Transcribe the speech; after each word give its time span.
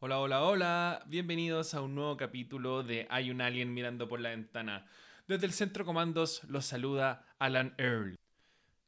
Hola, 0.00 0.20
hola, 0.20 0.44
hola. 0.44 1.02
Bienvenidos 1.06 1.74
a 1.74 1.80
un 1.80 1.96
nuevo 1.96 2.16
capítulo 2.16 2.84
de 2.84 3.08
Hay 3.10 3.32
un 3.32 3.40
alien 3.40 3.74
mirando 3.74 4.06
por 4.06 4.20
la 4.20 4.28
ventana. 4.28 4.86
Desde 5.26 5.46
el 5.46 5.52
centro 5.52 5.84
comandos 5.84 6.44
los 6.44 6.66
saluda 6.66 7.26
Alan 7.40 7.74
Earl. 7.78 8.16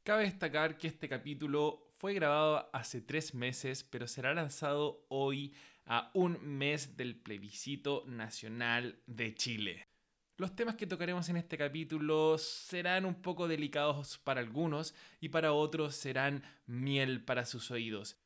Cabe 0.05 0.23
destacar 0.23 0.79
que 0.79 0.87
este 0.87 1.09
capítulo 1.09 1.95
fue 1.99 2.15
grabado 2.15 2.71
hace 2.73 3.01
tres 3.01 3.35
meses, 3.35 3.83
pero 3.83 4.07
será 4.07 4.33
lanzado 4.35 5.05
hoy 5.09 5.53
a 5.85 6.13
un 6.15 6.39
mes 6.47 6.97
del 6.97 7.17
plebiscito 7.17 8.05
nacional 8.07 8.97
de 9.09 9.35
Chile. 9.35 9.89
Los 10.37 10.55
temas 10.55 10.77
que 10.77 10.87
tocaremos 10.87 11.29
en 11.29 11.39
este 11.39 11.59
capítulo 11.59 12.39
serán 12.39 13.05
un 13.05 13.21
poco 13.21 13.49
delicados 13.49 14.17
para 14.19 14.41
algunos 14.41 14.95
y 15.21 15.31
para 15.31 15.55
otros 15.55 15.97
serán 15.97 16.45
miel 16.67 17.25
para 17.25 17.47
sus 17.47 17.73
oídos. 17.73 18.17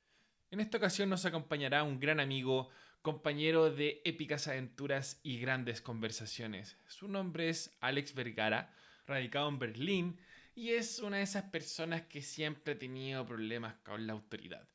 En 0.55 0.61
esta 0.61 0.79
ocasión 0.79 1.09
nos 1.09 1.25
acompañará 1.25 1.83
un 1.83 1.99
gran 1.99 2.21
amigo, 2.21 2.69
compañero 3.03 3.73
de 3.73 4.01
épicas 4.05 4.47
aventuras 4.47 5.19
y 5.25 5.41
grandes 5.41 5.81
conversaciones. 5.81 6.77
Su 6.87 7.09
nombre 7.09 7.49
es 7.49 7.77
Alex 7.81 8.15
Vergara, 8.15 8.73
radicado 9.05 9.49
en 9.49 9.59
Berlín, 9.59 10.21
y 10.55 10.71
es 10.71 11.01
una 11.01 11.17
de 11.17 11.25
esas 11.25 11.43
personas 11.51 12.03
que 12.03 12.23
siempre 12.23 12.75
ha 12.75 12.79
tenido 12.79 13.27
problemas 13.27 13.75
con 13.83 14.07
la 14.07 14.13
autoridad. 14.13 14.69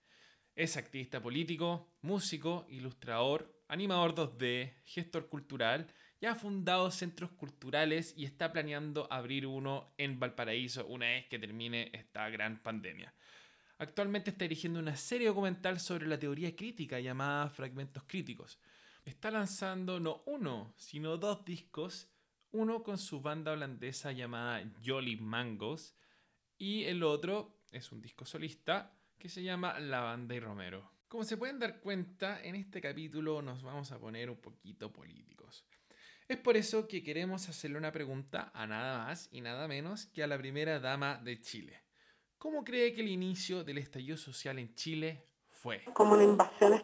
Es 0.53 0.75
activista 0.75 1.21
político, 1.21 1.87
músico, 2.01 2.67
ilustrador, 2.67 3.63
animador 3.69 4.15
2D, 4.15 4.73
gestor 4.83 5.29
cultural 5.29 5.87
y 6.19 6.25
ha 6.25 6.35
fundado 6.35 6.91
centros 6.91 7.31
culturales 7.31 8.13
y 8.17 8.25
está 8.25 8.51
planeando 8.51 9.07
abrir 9.09 9.47
uno 9.47 9.93
en 9.97 10.19
Valparaíso 10.19 10.85
una 10.87 11.05
vez 11.05 11.27
que 11.27 11.39
termine 11.39 11.89
esta 11.93 12.29
gran 12.29 12.61
pandemia. 12.61 13.13
Actualmente 13.81 14.31
está 14.31 14.43
dirigiendo 14.43 14.77
una 14.77 14.97
serie 14.97 15.27
documental 15.27 15.79
sobre 15.79 16.05
la 16.05 16.19
teoría 16.19 16.53
crítica 16.53 16.99
llamada 16.99 17.49
Fragmentos 17.49 18.03
Críticos. 18.05 18.59
Está 19.05 19.31
lanzando 19.31 20.01
no 20.01 20.21
uno, 20.25 20.73
sino 20.75 21.15
dos 21.15 21.45
discos, 21.45 22.09
uno 22.51 22.83
con 22.83 22.97
su 22.97 23.21
banda 23.21 23.53
holandesa 23.53 24.11
llamada 24.11 24.69
Jolly 24.85 25.15
Mangos 25.15 25.95
y 26.57 26.83
el 26.83 27.03
otro 27.03 27.61
es 27.71 27.93
un 27.93 28.01
disco 28.01 28.25
solista 28.25 28.91
que 29.17 29.29
se 29.29 29.43
llama 29.43 29.79
La 29.79 30.01
Banda 30.01 30.35
y 30.35 30.41
Romero. 30.41 30.91
Como 31.07 31.23
se 31.23 31.37
pueden 31.37 31.57
dar 31.57 31.79
cuenta, 31.79 32.43
en 32.43 32.55
este 32.55 32.81
capítulo 32.81 33.41
nos 33.41 33.63
vamos 33.63 33.93
a 33.93 33.97
poner 33.97 34.29
un 34.29 34.41
poquito 34.41 34.91
políticos. 34.91 35.63
Es 36.27 36.37
por 36.37 36.57
eso 36.57 36.85
que 36.85 37.01
queremos 37.01 37.47
hacerle 37.47 37.77
una 37.77 37.93
pregunta 37.93 38.51
a 38.53 38.67
nada 38.67 39.05
más 39.05 39.29
y 39.31 39.39
nada 39.39 39.69
menos 39.69 40.05
que 40.07 40.21
a 40.21 40.27
la 40.27 40.37
primera 40.37 40.81
dama 40.81 41.17
de 41.23 41.39
Chile. 41.39 41.88
¿Cómo 42.39 42.63
cree 42.63 42.93
que 42.93 43.01
el 43.01 43.09
inicio 43.09 43.65
del 43.65 43.79
estallido 43.79 44.15
social 44.15 44.59
en 44.59 44.73
Chile 44.73 45.25
fue? 45.51 45.83
Como 45.93 46.13
una 46.13 46.23
invasión 46.23 46.81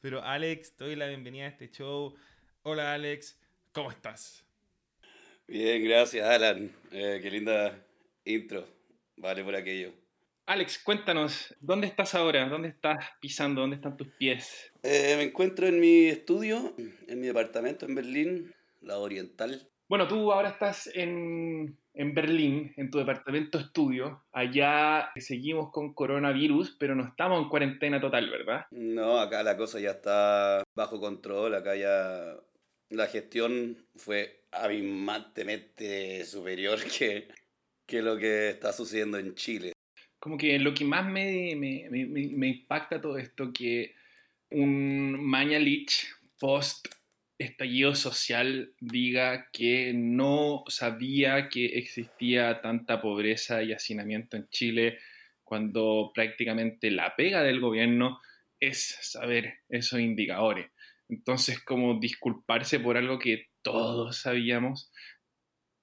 Pero 0.00 0.22
Alex, 0.22 0.76
te 0.76 0.84
doy 0.84 0.96
la 0.96 1.06
bienvenida 1.06 1.46
a 1.46 1.48
este 1.48 1.70
show. 1.70 2.14
Hola 2.62 2.94
Alex, 2.94 3.40
¿cómo 3.72 3.90
estás? 3.90 4.44
Bien, 5.46 5.84
gracias 5.84 6.28
Alan. 6.28 6.70
Eh, 6.90 7.20
qué 7.22 7.30
linda 7.30 7.84
intro. 8.24 8.66
Vale 9.16 9.44
por 9.44 9.54
aquello. 9.54 9.92
Alex, 10.46 10.78
cuéntanos, 10.78 11.54
¿dónde 11.60 11.88
estás 11.88 12.14
ahora? 12.14 12.48
¿Dónde 12.48 12.68
estás 12.68 13.04
pisando? 13.20 13.62
¿Dónde 13.62 13.76
están 13.76 13.96
tus 13.96 14.08
pies? 14.08 14.72
Eh, 14.82 15.14
me 15.16 15.24
encuentro 15.24 15.66
en 15.66 15.80
mi 15.80 16.06
estudio, 16.06 16.72
en 16.78 17.20
mi 17.20 17.26
departamento 17.26 17.84
en 17.84 17.96
Berlín, 17.96 18.54
la 18.80 18.98
Oriental. 18.98 19.68
Bueno, 19.88 20.06
tú 20.06 20.32
ahora 20.32 20.50
estás 20.50 20.88
en, 20.94 21.76
en 21.96 22.14
Berlín, 22.14 22.72
en 22.76 22.90
tu 22.90 22.98
departamento 22.98 23.58
estudio. 23.58 24.22
Allá 24.32 25.10
seguimos 25.16 25.70
con 25.72 25.94
coronavirus, 25.94 26.76
pero 26.78 26.94
no 26.94 27.04
estamos 27.04 27.42
en 27.42 27.48
cuarentena 27.48 28.00
total, 28.00 28.30
¿verdad? 28.30 28.66
No, 28.70 29.18
acá 29.18 29.42
la 29.42 29.56
cosa 29.56 29.80
ya 29.80 29.92
está 29.92 30.62
bajo 30.74 31.00
control, 31.00 31.54
acá 31.54 31.74
ya 31.74 32.36
la 32.90 33.06
gestión 33.06 33.78
fue 33.96 34.44
abismantemente 34.52 36.24
superior 36.26 36.78
que, 36.98 37.28
que 37.86 38.02
lo 38.02 38.18
que 38.18 38.50
está 38.50 38.72
sucediendo 38.72 39.18
en 39.18 39.34
Chile. 39.34 39.72
Como 40.18 40.36
que 40.36 40.58
lo 40.58 40.74
que 40.74 40.84
más 40.84 41.06
me, 41.06 41.54
me, 41.56 41.88
me, 41.90 42.06
me 42.06 42.48
impacta 42.48 43.00
todo 43.00 43.16
esto, 43.16 43.52
que 43.52 43.94
un 44.50 45.24
Mañalich 45.24 46.06
post 46.38 46.88
estallido 47.38 47.94
social 47.94 48.72
diga 48.80 49.48
que 49.52 49.92
no 49.94 50.64
sabía 50.68 51.48
que 51.48 51.78
existía 51.78 52.60
tanta 52.62 53.00
pobreza 53.00 53.62
y 53.62 53.72
hacinamiento 53.72 54.36
en 54.36 54.48
Chile 54.48 54.98
cuando 55.44 56.10
prácticamente 56.14 56.90
la 56.90 57.14
pega 57.14 57.42
del 57.42 57.60
gobierno 57.60 58.20
es 58.58 58.98
saber 59.02 59.60
esos 59.68 60.00
indicadores. 60.00 60.70
Entonces, 61.08 61.60
como 61.60 62.00
disculparse 62.00 62.80
por 62.80 62.96
algo 62.96 63.18
que 63.18 63.48
todos 63.62 64.16
sabíamos 64.16 64.90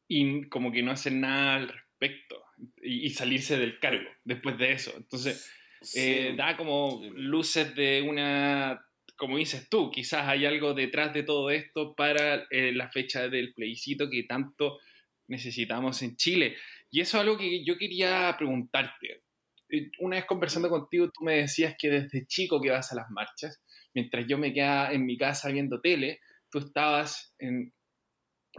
y 0.08 0.50
como 0.50 0.72
que 0.72 0.84
no 0.84 0.92
hacer 0.92 1.14
nada 1.14 1.56
al 1.56 1.70
respecto 1.70 2.44
y, 2.82 3.10
salirse 3.12 3.58
del 3.58 3.80
cargo 3.80 4.10
después 4.24 4.58
de 4.58 4.72
eso. 4.74 4.94
Entonces, 4.98 5.50
eh, 5.96 6.34
da 6.36 6.58
como 6.58 7.02
luces 7.14 7.74
de 7.76 8.02
una 8.02 8.86
como 9.16 9.38
dices 9.38 9.70
tú, 9.70 9.92
quizás 9.92 10.28
hay 10.28 10.46
algo 10.46 10.74
detrás 10.74 11.14
de 11.14 11.24
todo 11.24 11.50
esto 11.50 11.94
para 11.96 12.46
eh, 12.50 12.72
la 12.74 12.90
fecha 12.90 13.30
del 13.30 13.54
plebiscito 13.54 14.10
que 14.10 14.24
tanto 14.24 14.80
necesitamos 15.28 16.02
en 16.02 16.16
Chile. 16.16 16.58
Y 16.92 17.02
eso 17.02 17.18
es 17.18 17.22
algo 17.22 17.38
que 17.38 17.64
yo 17.64 17.78
quería 17.78 18.36
preguntarte. 18.38 19.24
Eh, 19.70 19.92
una 20.00 20.18
vez 20.18 20.26
conversando 20.26 20.70
contigo, 20.70 21.10
tú 21.12 21.24
me 21.24 21.38
decías 21.38 21.76
que 21.78 21.90
desde 21.90 22.26
chico 22.28 22.62
que 22.62 22.72
vas 22.72 22.92
a 22.92 22.96
las 22.96 23.10
marchas, 23.10 23.62
mientras 23.94 24.26
yo 24.28 24.38
me 24.38 24.54
quedaba 24.54 24.92
en 24.92 25.06
mi 25.06 25.18
casa 25.18 25.50
viendo 25.50 25.82
tele, 25.82 26.20
tú 26.50 26.60
estabas 26.60 27.34
en 27.40 27.74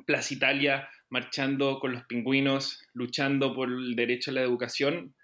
Plaza 0.07 0.35
Italia 0.35 0.89
marchando 1.09 1.79
con 1.79 1.93
los 1.93 2.05
pingüinos, 2.07 2.83
luchando 2.93 3.55
por 3.55 3.69
el 3.69 3.95
derecho 3.95 4.31
a 4.31 4.35
la 4.35 4.43
educación 4.43 5.15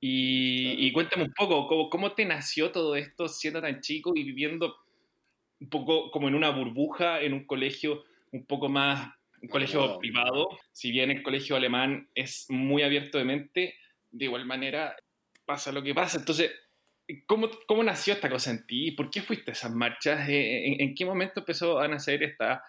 y, 0.00 0.92
cuéntame 0.92 1.24
un 1.24 1.32
poco, 1.32 1.66
¿cómo, 1.66 1.88
¿cómo, 1.88 2.12
te 2.12 2.24
nació 2.24 2.70
todo 2.70 2.96
esto 2.96 3.28
siendo 3.28 3.60
tan 3.60 3.80
chico 3.80 4.12
y 4.14 4.22
viviendo 4.24 4.76
un 5.60 5.70
poco 5.70 6.10
como 6.10 6.28
en 6.28 6.34
una 6.34 6.50
burbuja 6.50 7.22
en 7.22 7.32
un 7.32 7.46
colegio 7.46 8.04
un 8.32 8.44
poco 8.44 8.68
más, 8.68 9.10
un 9.40 9.48
colegio 9.48 9.98
privado? 9.98 10.48
Si 10.72 10.90
bien 10.90 11.10
el 11.10 11.22
colegio 11.22 11.56
alemán 11.56 12.08
es 12.14 12.46
muy 12.50 12.82
abierto 12.82 13.18
de 13.18 13.24
mente, 13.24 13.74
de 14.10 14.24
igual 14.26 14.44
manera 14.44 14.96
pasa 15.46 15.72
lo 15.72 15.82
que 15.82 15.94
pasa. 15.94 16.18
Entonces, 16.18 16.52
¿cómo, 17.26 17.48
cómo 17.66 17.82
nació 17.82 18.14
esta 18.14 18.28
cosa 18.28 18.50
en 18.50 18.66
ti? 18.66 18.90
¿Por 18.90 19.10
qué 19.10 19.22
fuiste 19.22 19.50
a 19.50 19.54
esas 19.54 19.72
marchas? 19.72 20.28
¿En, 20.28 20.80
en 20.80 20.94
qué 20.94 21.06
momento 21.06 21.40
empezó 21.40 21.78
a 21.78 21.88
nacer 21.88 22.22
esta 22.22 22.62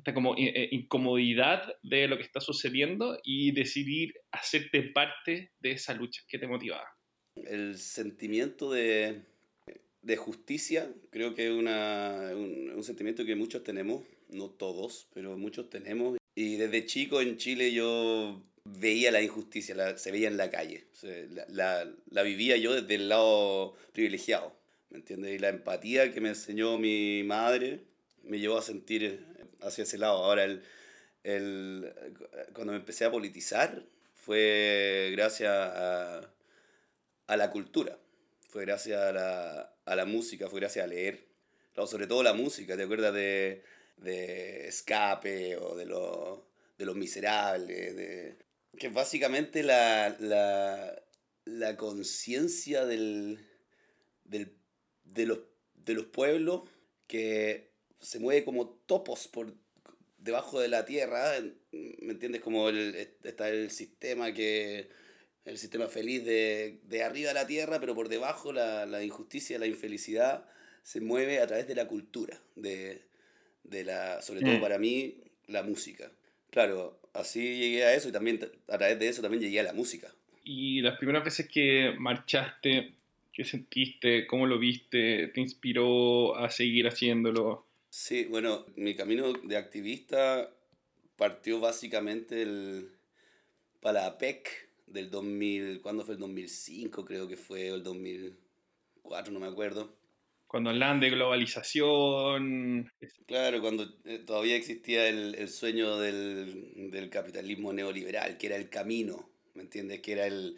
esta 0.00 0.14
como 0.14 0.34
eh, 0.34 0.52
eh, 0.54 0.68
incomodidad 0.72 1.74
de 1.82 2.08
lo 2.08 2.16
que 2.16 2.22
está 2.22 2.40
sucediendo 2.40 3.18
y 3.22 3.52
decidir 3.52 4.14
hacerte 4.30 4.82
parte 4.82 5.52
de 5.60 5.72
esa 5.72 5.94
lucha 5.94 6.22
que 6.26 6.38
te 6.38 6.46
motivaba. 6.46 6.88
El 7.36 7.76
sentimiento 7.76 8.72
de, 8.72 9.22
de 10.00 10.16
justicia 10.16 10.90
creo 11.10 11.34
que 11.34 11.46
es 11.46 11.52
una, 11.52 12.30
un, 12.32 12.72
un, 12.74 12.82
sentimiento 12.82 13.26
que 13.26 13.36
muchos 13.36 13.62
tenemos, 13.62 14.02
no 14.30 14.48
todos, 14.48 15.06
pero 15.12 15.36
muchos 15.36 15.68
tenemos. 15.68 16.16
Y 16.34 16.56
desde 16.56 16.86
chico 16.86 17.20
en 17.20 17.36
Chile 17.36 17.72
yo 17.72 18.42
veía 18.64 19.10
la 19.10 19.22
injusticia, 19.22 19.74
la, 19.74 19.98
se 19.98 20.12
veía 20.12 20.28
en 20.28 20.38
la 20.38 20.50
calle, 20.50 20.86
la, 21.02 21.44
la, 21.48 21.92
la 22.10 22.22
vivía 22.22 22.56
yo 22.56 22.74
desde 22.74 22.94
el 22.94 23.10
lado 23.10 23.76
privilegiado, 23.92 24.56
¿me 24.88 24.98
entiendes? 24.98 25.34
Y 25.34 25.38
la 25.38 25.50
empatía 25.50 26.12
que 26.12 26.22
me 26.22 26.30
enseñó 26.30 26.78
mi 26.78 27.22
madre 27.22 27.80
me 28.22 28.38
llevó 28.38 28.58
a 28.58 28.62
sentir 28.62 29.29
hacia 29.62 29.84
ese 29.84 29.98
lado. 29.98 30.24
Ahora, 30.24 30.44
el, 30.44 30.62
el, 31.22 31.92
cuando 32.52 32.72
me 32.72 32.78
empecé 32.78 33.04
a 33.04 33.10
politizar 33.10 33.82
fue 34.14 35.10
gracias 35.12 35.50
a, 35.50 36.30
a 37.26 37.36
la 37.36 37.50
cultura, 37.50 37.98
fue 38.48 38.64
gracias 38.64 39.00
a 39.00 39.12
la, 39.12 39.74
a 39.84 39.96
la, 39.96 40.04
música, 40.04 40.48
fue 40.48 40.60
gracias 40.60 40.84
a 40.84 40.88
leer. 40.88 41.26
sobre 41.86 42.06
todo 42.06 42.22
la 42.22 42.34
música, 42.34 42.76
¿te 42.76 42.82
acuerdas 42.82 43.14
de, 43.14 43.62
de 43.96 44.68
Escape 44.68 45.56
o 45.56 45.76
de, 45.76 45.86
lo, 45.86 46.46
de 46.76 46.84
Los 46.84 46.96
Miserables? 46.96 47.96
De, 47.96 48.36
que 48.78 48.88
básicamente 48.88 49.62
la, 49.62 50.16
la, 50.18 51.02
la 51.44 51.76
conciencia 51.76 52.84
del, 52.84 53.38
del, 54.24 54.56
de, 55.04 55.26
los, 55.26 55.38
de 55.74 55.94
los 55.94 56.06
pueblos 56.06 56.68
que 57.06 57.69
se 58.00 58.18
mueve 58.18 58.44
como 58.44 58.68
topos 58.86 59.28
por 59.28 59.54
debajo 60.18 60.60
de 60.60 60.68
la 60.68 60.84
tierra, 60.84 61.32
¿me 61.72 62.12
entiendes? 62.12 62.40
Como 62.40 62.68
el, 62.68 62.94
está 63.22 63.48
el 63.48 63.70
sistema 63.70 64.32
que 64.32 64.88
el 65.44 65.58
sistema 65.58 65.88
feliz 65.88 66.24
de, 66.24 66.80
de 66.84 67.02
arriba 67.02 67.28
de 67.28 67.34
la 67.34 67.46
tierra, 67.46 67.80
pero 67.80 67.94
por 67.94 68.08
debajo 68.08 68.52
la, 68.52 68.86
la, 68.86 69.02
injusticia, 69.02 69.58
la 69.58 69.66
infelicidad 69.66 70.44
se 70.82 71.00
mueve 71.00 71.40
a 71.40 71.46
través 71.46 71.66
de 71.66 71.74
la 71.74 71.88
cultura, 71.88 72.40
de, 72.56 73.02
de 73.64 73.84
la, 73.84 74.22
sobre 74.22 74.40
todo 74.40 74.58
mm. 74.58 74.60
para 74.60 74.78
mí, 74.78 75.16
la 75.46 75.62
música. 75.62 76.12
Claro, 76.50 77.00
así 77.14 77.58
llegué 77.58 77.84
a 77.84 77.94
eso 77.94 78.08
y 78.08 78.12
también 78.12 78.40
a 78.68 78.78
través 78.78 78.98
de 78.98 79.08
eso 79.08 79.22
también 79.22 79.42
llegué 79.42 79.60
a 79.60 79.64
la 79.64 79.72
música. 79.72 80.14
Y 80.44 80.80
las 80.82 80.98
primeras 80.98 81.24
veces 81.24 81.48
que 81.48 81.94
marchaste, 81.98 82.94
¿qué 83.32 83.44
sentiste? 83.44 84.26
¿Cómo 84.26 84.46
lo 84.46 84.58
viste? 84.58 85.28
¿Te 85.28 85.40
inspiró 85.40 86.36
a 86.36 86.50
seguir 86.50 86.86
haciéndolo? 86.86 87.66
Sí, 87.90 88.24
bueno, 88.26 88.64
mi 88.76 88.94
camino 88.94 89.32
de 89.32 89.56
activista 89.56 90.48
partió 91.16 91.58
básicamente 91.58 92.40
el, 92.40 92.88
para 93.80 94.02
la 94.02 94.16
PEC 94.16 94.70
del 94.86 95.10
2000, 95.10 95.82
¿cuándo 95.82 96.04
fue 96.04 96.14
el 96.14 96.20
2005? 96.20 97.04
Creo 97.04 97.26
que 97.26 97.36
fue, 97.36 97.72
o 97.72 97.74
el 97.74 97.82
2004, 97.82 99.32
no 99.32 99.40
me 99.40 99.48
acuerdo. 99.48 99.96
Cuando 100.46 100.70
hablan 100.70 101.00
de 101.00 101.10
globalización. 101.10 102.90
Claro, 103.26 103.60
cuando 103.60 103.88
eh, 104.04 104.18
todavía 104.18 104.56
existía 104.56 105.08
el, 105.08 105.34
el 105.34 105.48
sueño 105.48 105.98
del, 105.98 106.90
del, 106.90 107.10
capitalismo 107.10 107.72
neoliberal, 107.72 108.38
que 108.38 108.46
era 108.46 108.56
el 108.56 108.68
camino, 108.68 109.28
¿me 109.54 109.62
entiendes? 109.62 110.00
Que 110.00 110.12
era, 110.12 110.26
el, 110.26 110.56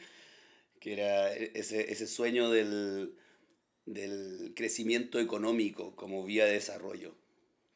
que 0.81 0.93
era 0.93 1.33
ese, 1.35 1.93
ese 1.93 2.07
sueño 2.07 2.51
del, 2.51 3.15
del 3.87 4.53
crecimiento 4.55 5.19
económico 5.19 5.97
como 5.97 6.25
vía 6.25 6.45
de 6.45 6.53
desarrollo. 6.53 7.22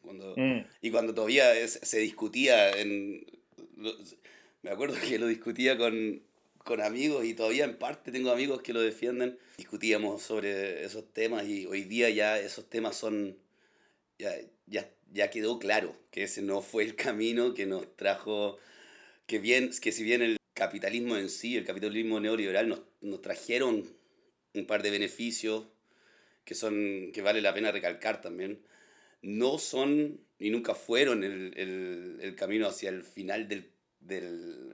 Cuando, 0.06 0.35
mm. 0.37 0.64
Y 0.82 0.91
cuando 0.93 1.12
todavía 1.12 1.53
se 1.67 1.99
discutía 1.99 2.70
en... 2.70 3.26
Me 4.62 4.70
acuerdo 4.70 4.97
que 5.06 5.19
lo 5.19 5.26
discutía 5.26 5.76
con, 5.76 6.23
con 6.58 6.81
amigos 6.81 7.25
y 7.25 7.35
todavía 7.35 7.64
en 7.64 7.76
parte 7.76 8.12
tengo 8.12 8.31
amigos 8.31 8.62
que 8.62 8.73
lo 8.73 8.81
defienden. 8.81 9.37
Discutíamos 9.58 10.23
sobre 10.23 10.85
esos 10.85 11.12
temas 11.12 11.47
y 11.47 11.67
hoy 11.67 11.82
día 11.82 12.08
ya 12.11 12.38
esos 12.38 12.70
temas 12.70 12.97
son, 12.97 13.37
ya, 14.17 14.32
ya, 14.67 14.88
ya 15.12 15.29
quedó 15.29 15.58
claro 15.58 15.97
que 16.12 16.23
ese 16.23 16.41
no 16.41 16.62
fue 16.62 16.85
el 16.85 16.94
camino 16.94 17.53
que 17.53 17.67
nos 17.67 17.97
trajo, 17.97 18.58
que, 19.26 19.41
bien, 19.41 19.70
que 19.81 19.91
si 19.91 20.05
bien 20.05 20.23
el 20.23 20.37
capitalismo 20.55 21.17
en 21.17 21.31
sí, 21.31 21.56
el 21.56 21.64
capitalismo 21.64 22.20
neoliberal 22.20 22.69
nos, 22.69 22.81
nos 23.00 23.20
trajeron 23.20 23.85
un 24.55 24.67
par 24.67 24.85
de 24.85 24.91
beneficios 24.91 25.67
que, 26.44 26.55
son, 26.55 27.11
que 27.12 27.23
vale 27.23 27.43
la 27.43 27.53
pena 27.53 27.73
recalcar 27.73 28.20
también, 28.20 28.61
no 29.26 29.58
son 29.58 30.20
y 30.38 30.50
nunca 30.50 30.75
fueron 30.75 31.25
el, 31.25 31.52
el, 31.56 32.19
el 32.23 32.34
camino 32.37 32.69
hacia 32.69 32.90
el 32.90 33.02
final 33.02 33.49
del, 33.49 33.70
del 33.99 34.73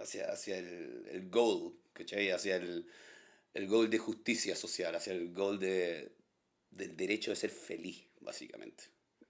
hacia, 0.00 0.30
hacia 0.30 0.58
el, 0.58 1.04
el 1.10 1.28
goal, 1.28 1.74
¿cachai? 1.92 2.30
Hacia 2.30 2.56
el, 2.56 2.86
el 3.52 3.66
goal 3.66 3.90
de 3.90 3.98
justicia 3.98 4.56
social, 4.56 4.94
hacia 4.94 5.12
el 5.12 5.32
goal 5.32 5.58
de, 5.58 6.12
del 6.70 6.96
derecho 6.96 7.30
de 7.30 7.36
ser 7.36 7.50
feliz, 7.50 8.06
básicamente. 8.20 8.84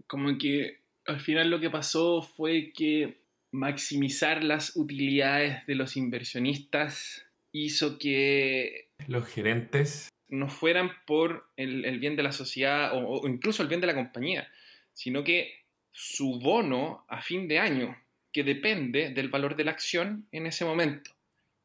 Como 0.06 0.38
que 0.38 0.82
al 1.06 1.20
final 1.20 1.50
lo 1.50 1.60
que 1.60 1.70
pasó 1.70 2.22
fue 2.22 2.72
que 2.72 3.22
maximizar 3.50 4.44
las 4.44 4.76
utilidades 4.76 5.66
de 5.66 5.74
los 5.74 5.96
inversionistas 5.96 7.26
hizo 7.50 7.98
que 7.98 8.88
los 9.08 9.26
gerentes 9.26 10.08
no 10.32 10.48
fueran 10.48 10.90
por 11.06 11.46
el, 11.56 11.98
bien 11.98 12.16
de 12.16 12.22
la 12.22 12.32
sociedad 12.32 12.96
o, 12.96 13.20
o, 13.20 13.28
incluso 13.28 13.62
el 13.62 13.68
bien 13.68 13.82
de 13.82 13.86
la 13.86 13.94
compañía, 13.94 14.50
sino 14.94 15.22
que 15.22 15.60
su 15.92 16.40
bono 16.40 17.04
a 17.06 17.20
fin 17.20 17.46
de 17.46 17.58
año 17.58 17.96
que 18.32 18.42
depende 18.42 19.10
del 19.10 19.28
valor 19.28 19.56
de 19.56 19.64
la 19.64 19.72
acción 19.72 20.26
en 20.32 20.46
ese 20.46 20.64
momento. 20.64 21.10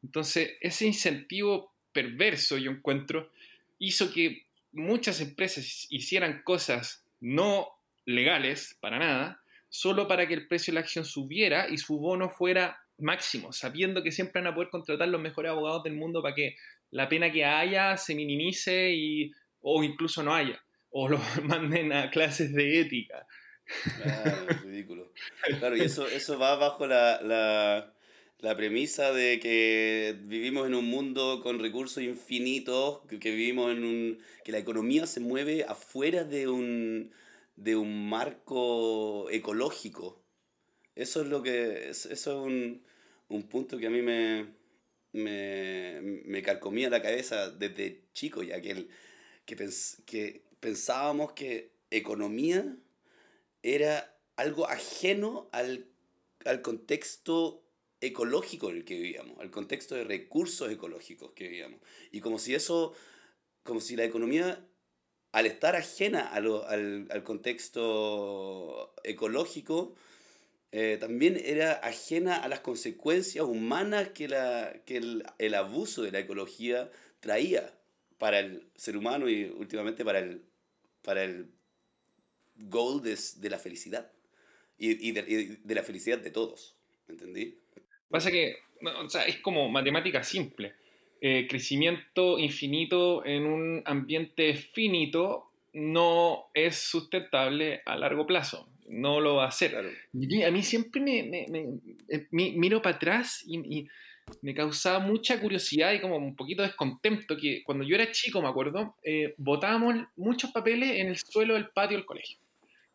Entonces, 0.02 0.58
ese 0.60 0.86
incentivo 0.86 1.72
perverso, 1.92 2.58
yo 2.58 2.70
encuentro, 2.70 3.30
hizo 3.78 4.12
que 4.12 4.44
muchas 4.72 5.22
empresas 5.22 5.86
hicieran 5.88 6.42
cosas 6.42 7.06
no 7.20 7.68
legales 8.04 8.76
para 8.80 8.98
nada, 8.98 9.40
solo 9.70 10.06
para 10.06 10.28
que 10.28 10.34
el 10.34 10.46
precio 10.46 10.72
de 10.72 10.74
la 10.74 10.80
acción 10.80 11.06
subiera 11.06 11.70
y 11.70 11.78
su 11.78 11.98
bono 11.98 12.28
fuera 12.28 12.78
máximo, 12.98 13.50
sabiendo 13.52 14.02
que 14.02 14.12
siempre 14.12 14.42
van 14.42 14.52
a 14.52 14.54
poder 14.54 14.68
contratar 14.68 15.08
los 15.08 15.22
mejores 15.22 15.50
abogados 15.50 15.84
del 15.84 15.94
mundo 15.94 16.20
para 16.20 16.34
que 16.34 16.56
la 16.90 17.08
pena 17.08 17.30
que 17.30 17.44
haya 17.44 17.96
se 17.96 18.14
minimice 18.14 18.92
y, 18.92 19.32
o 19.60 19.82
incluso 19.82 20.22
no 20.22 20.34
haya, 20.34 20.62
o 20.90 21.08
lo 21.08 21.18
manden 21.44 21.92
a 21.92 22.10
clases 22.10 22.52
de 22.52 22.80
ética. 22.80 23.26
Claro, 24.02 24.46
es 24.48 24.62
ridículo. 24.62 25.12
Claro, 25.58 25.76
y 25.76 25.80
eso, 25.80 26.06
eso 26.06 26.38
va 26.38 26.56
bajo 26.56 26.86
la, 26.86 27.20
la, 27.22 27.92
la, 28.38 28.56
premisa 28.56 29.12
de 29.12 29.38
que 29.40 30.16
vivimos 30.22 30.66
en 30.66 30.74
un 30.74 30.86
mundo 30.86 31.40
con 31.42 31.58
recursos 31.58 32.02
infinitos, 32.02 33.00
que, 33.08 33.18
que, 33.18 33.30
vivimos 33.30 33.72
en 33.72 33.84
un. 33.84 34.18
que 34.44 34.52
la 34.52 34.58
economía 34.58 35.06
se 35.06 35.20
mueve 35.20 35.64
afuera 35.64 36.24
de 36.24 36.48
un, 36.48 37.12
de 37.56 37.76
un 37.76 38.08
marco 38.08 39.28
ecológico. 39.30 40.22
Eso 40.94 41.20
es 41.22 41.28
lo 41.28 41.42
que. 41.42 41.90
Eso 41.90 42.10
es 42.10 42.26
un, 42.26 42.82
un 43.28 43.42
punto 43.48 43.76
que 43.76 43.86
a 43.86 43.90
mí 43.90 44.00
me, 44.00 44.46
me, 45.18 46.00
me 46.00 46.42
carcomía 46.42 46.90
la 46.90 47.02
cabeza 47.02 47.50
desde 47.50 48.02
chico, 48.14 48.42
ya 48.42 48.60
que, 48.60 48.70
el, 48.70 48.90
que, 49.44 49.56
pens, 49.56 50.02
que 50.06 50.42
pensábamos 50.60 51.32
que 51.32 51.70
economía 51.90 52.76
era 53.62 54.14
algo 54.36 54.68
ajeno 54.68 55.48
al, 55.52 55.86
al 56.44 56.62
contexto 56.62 57.62
ecológico 58.00 58.70
en 58.70 58.76
el 58.76 58.84
que 58.84 58.94
vivíamos, 58.94 59.38
al 59.40 59.50
contexto 59.50 59.94
de 59.94 60.04
recursos 60.04 60.70
ecológicos 60.70 61.32
que 61.32 61.48
vivíamos. 61.48 61.80
Y 62.12 62.20
como 62.20 62.38
si 62.38 62.54
eso, 62.54 62.94
como 63.64 63.80
si 63.80 63.96
la 63.96 64.04
economía, 64.04 64.64
al 65.32 65.46
estar 65.46 65.76
ajena 65.76 66.20
al, 66.20 67.06
al, 67.10 67.24
contexto 67.24 68.94
ecológico, 69.04 69.94
eh, 70.72 70.98
también 71.00 71.40
era 71.42 71.72
ajena 71.74 72.36
a 72.36 72.48
las 72.48 72.60
consecuencias 72.60 73.44
humanas 73.44 74.10
que, 74.10 74.28
la, 74.28 74.74
que 74.84 74.98
el, 74.98 75.24
el, 75.38 75.54
abuso 75.54 76.02
de 76.02 76.12
la 76.12 76.18
ecología 76.18 76.90
traía 77.20 77.72
para 78.18 78.40
el 78.40 78.68
ser 78.74 78.96
humano 78.96 79.28
y 79.28 79.44
últimamente 79.44 80.04
para 80.04 80.18
el, 80.18 80.42
para 81.02 81.24
el 81.24 81.50
goal 82.56 83.02
de, 83.02 83.18
de 83.36 83.50
la 83.50 83.58
felicidad 83.58 84.10
y, 84.76 85.08
y, 85.08 85.12
de, 85.12 85.24
y, 85.26 85.44
de, 85.62 85.74
la 85.74 85.82
felicidad 85.82 86.18
de 86.18 86.30
todos. 86.30 86.76
¿Entendí? 87.08 87.58
Pasa 88.10 88.30
que 88.30 88.56
o 88.82 89.08
sea, 89.08 89.22
es 89.22 89.38
como 89.38 89.68
matemática 89.68 90.22
simple. 90.22 90.74
Eh, 91.20 91.46
crecimiento 91.48 92.38
infinito 92.38 93.24
en 93.24 93.46
un 93.46 93.82
ambiente 93.86 94.54
finito 94.54 95.50
no 95.72 96.46
es 96.54 96.76
sustentable 96.76 97.82
a 97.86 97.96
largo 97.96 98.26
plazo. 98.26 98.68
No 98.88 99.20
lo 99.20 99.36
va 99.36 99.44
a 99.44 99.48
hacer. 99.48 99.70
Claro. 99.70 99.88
A 99.88 100.50
mí 100.50 100.62
siempre 100.62 101.00
me, 101.00 101.22
me, 101.22 101.46
me, 101.48 101.60
eh, 102.08 102.26
me 102.30 102.52
miro 102.52 102.80
para 102.80 102.96
atrás 102.96 103.42
y, 103.46 103.78
y, 103.78 103.88
me 104.42 104.54
causaba 104.54 104.98
mucha 104.98 105.40
curiosidad 105.40 105.92
y 105.92 106.00
como 106.00 106.16
un 106.16 106.36
poquito 106.36 106.62
descontento 106.62 107.36
que 107.36 107.62
cuando 107.64 107.84
yo 107.84 107.94
era 107.94 108.10
chico, 108.10 108.42
me 108.42 108.48
acuerdo, 108.48 108.96
eh, 109.02 109.34
botábamos 109.38 110.06
muchos 110.16 110.50
papeles 110.50 111.00
en 111.00 111.08
el 111.08 111.16
suelo 111.16 111.54
del 111.54 111.70
patio 111.70 111.96
del 111.96 112.06
colegio. 112.06 112.38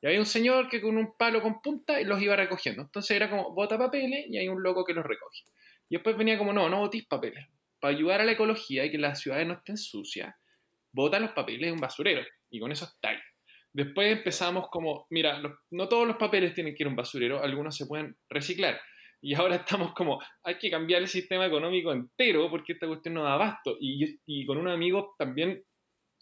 Y 0.01 0.07
había 0.07 0.19
un 0.19 0.25
señor 0.25 0.67
que 0.67 0.81
con 0.81 0.97
un 0.97 1.15
palo 1.17 1.41
con 1.41 1.61
punta 1.61 1.99
los 2.01 2.21
iba 2.21 2.35
recogiendo. 2.35 2.81
Entonces 2.81 3.15
era 3.15 3.29
como, 3.29 3.53
bota 3.53 3.77
papeles 3.77 4.25
y 4.29 4.37
hay 4.37 4.47
un 4.47 4.61
loco 4.61 4.83
que 4.83 4.93
los 4.93 5.05
recoge. 5.05 5.43
Y 5.89 5.95
después 5.95 6.17
venía 6.17 6.37
como, 6.37 6.53
no, 6.53 6.69
no 6.69 6.79
botís 6.79 7.05
papeles. 7.05 7.45
Para 7.79 7.95
ayudar 7.95 8.21
a 8.21 8.25
la 8.25 8.33
ecología 8.33 8.85
y 8.85 8.91
que 8.91 8.97
las 8.97 9.21
ciudades 9.21 9.47
no 9.47 9.53
estén 9.53 9.77
sucias, 9.77 10.35
bota 10.91 11.19
los 11.19 11.31
papeles 11.31 11.67
en 11.67 11.75
un 11.75 11.79
basurero. 11.79 12.21
Y 12.49 12.59
con 12.59 12.71
eso 12.71 12.85
está 12.85 13.09
ahí. 13.09 13.17
Después 13.73 14.17
empezamos 14.17 14.69
como, 14.69 15.07
mira, 15.09 15.41
no 15.71 15.89
todos 15.89 16.07
los 16.07 16.17
papeles 16.17 16.53
tienen 16.53 16.75
que 16.75 16.83
ir 16.83 16.87
a 16.87 16.89
un 16.91 16.95
basurero, 16.95 17.43
algunos 17.43 17.75
se 17.75 17.87
pueden 17.87 18.15
reciclar. 18.29 18.79
Y 19.21 19.33
ahora 19.33 19.55
estamos 19.65 19.93
como, 19.93 20.21
hay 20.43 20.57
que 20.57 20.69
cambiar 20.69 21.01
el 21.01 21.07
sistema 21.07 21.45
económico 21.45 21.91
entero 21.91 22.49
porque 22.51 22.73
esta 22.73 22.87
cuestión 22.87 23.15
no 23.15 23.23
da 23.23 23.33
abasto. 23.33 23.77
Y, 23.79 24.19
y 24.25 24.45
con 24.45 24.57
un 24.57 24.67
amigo 24.67 25.15
también 25.17 25.63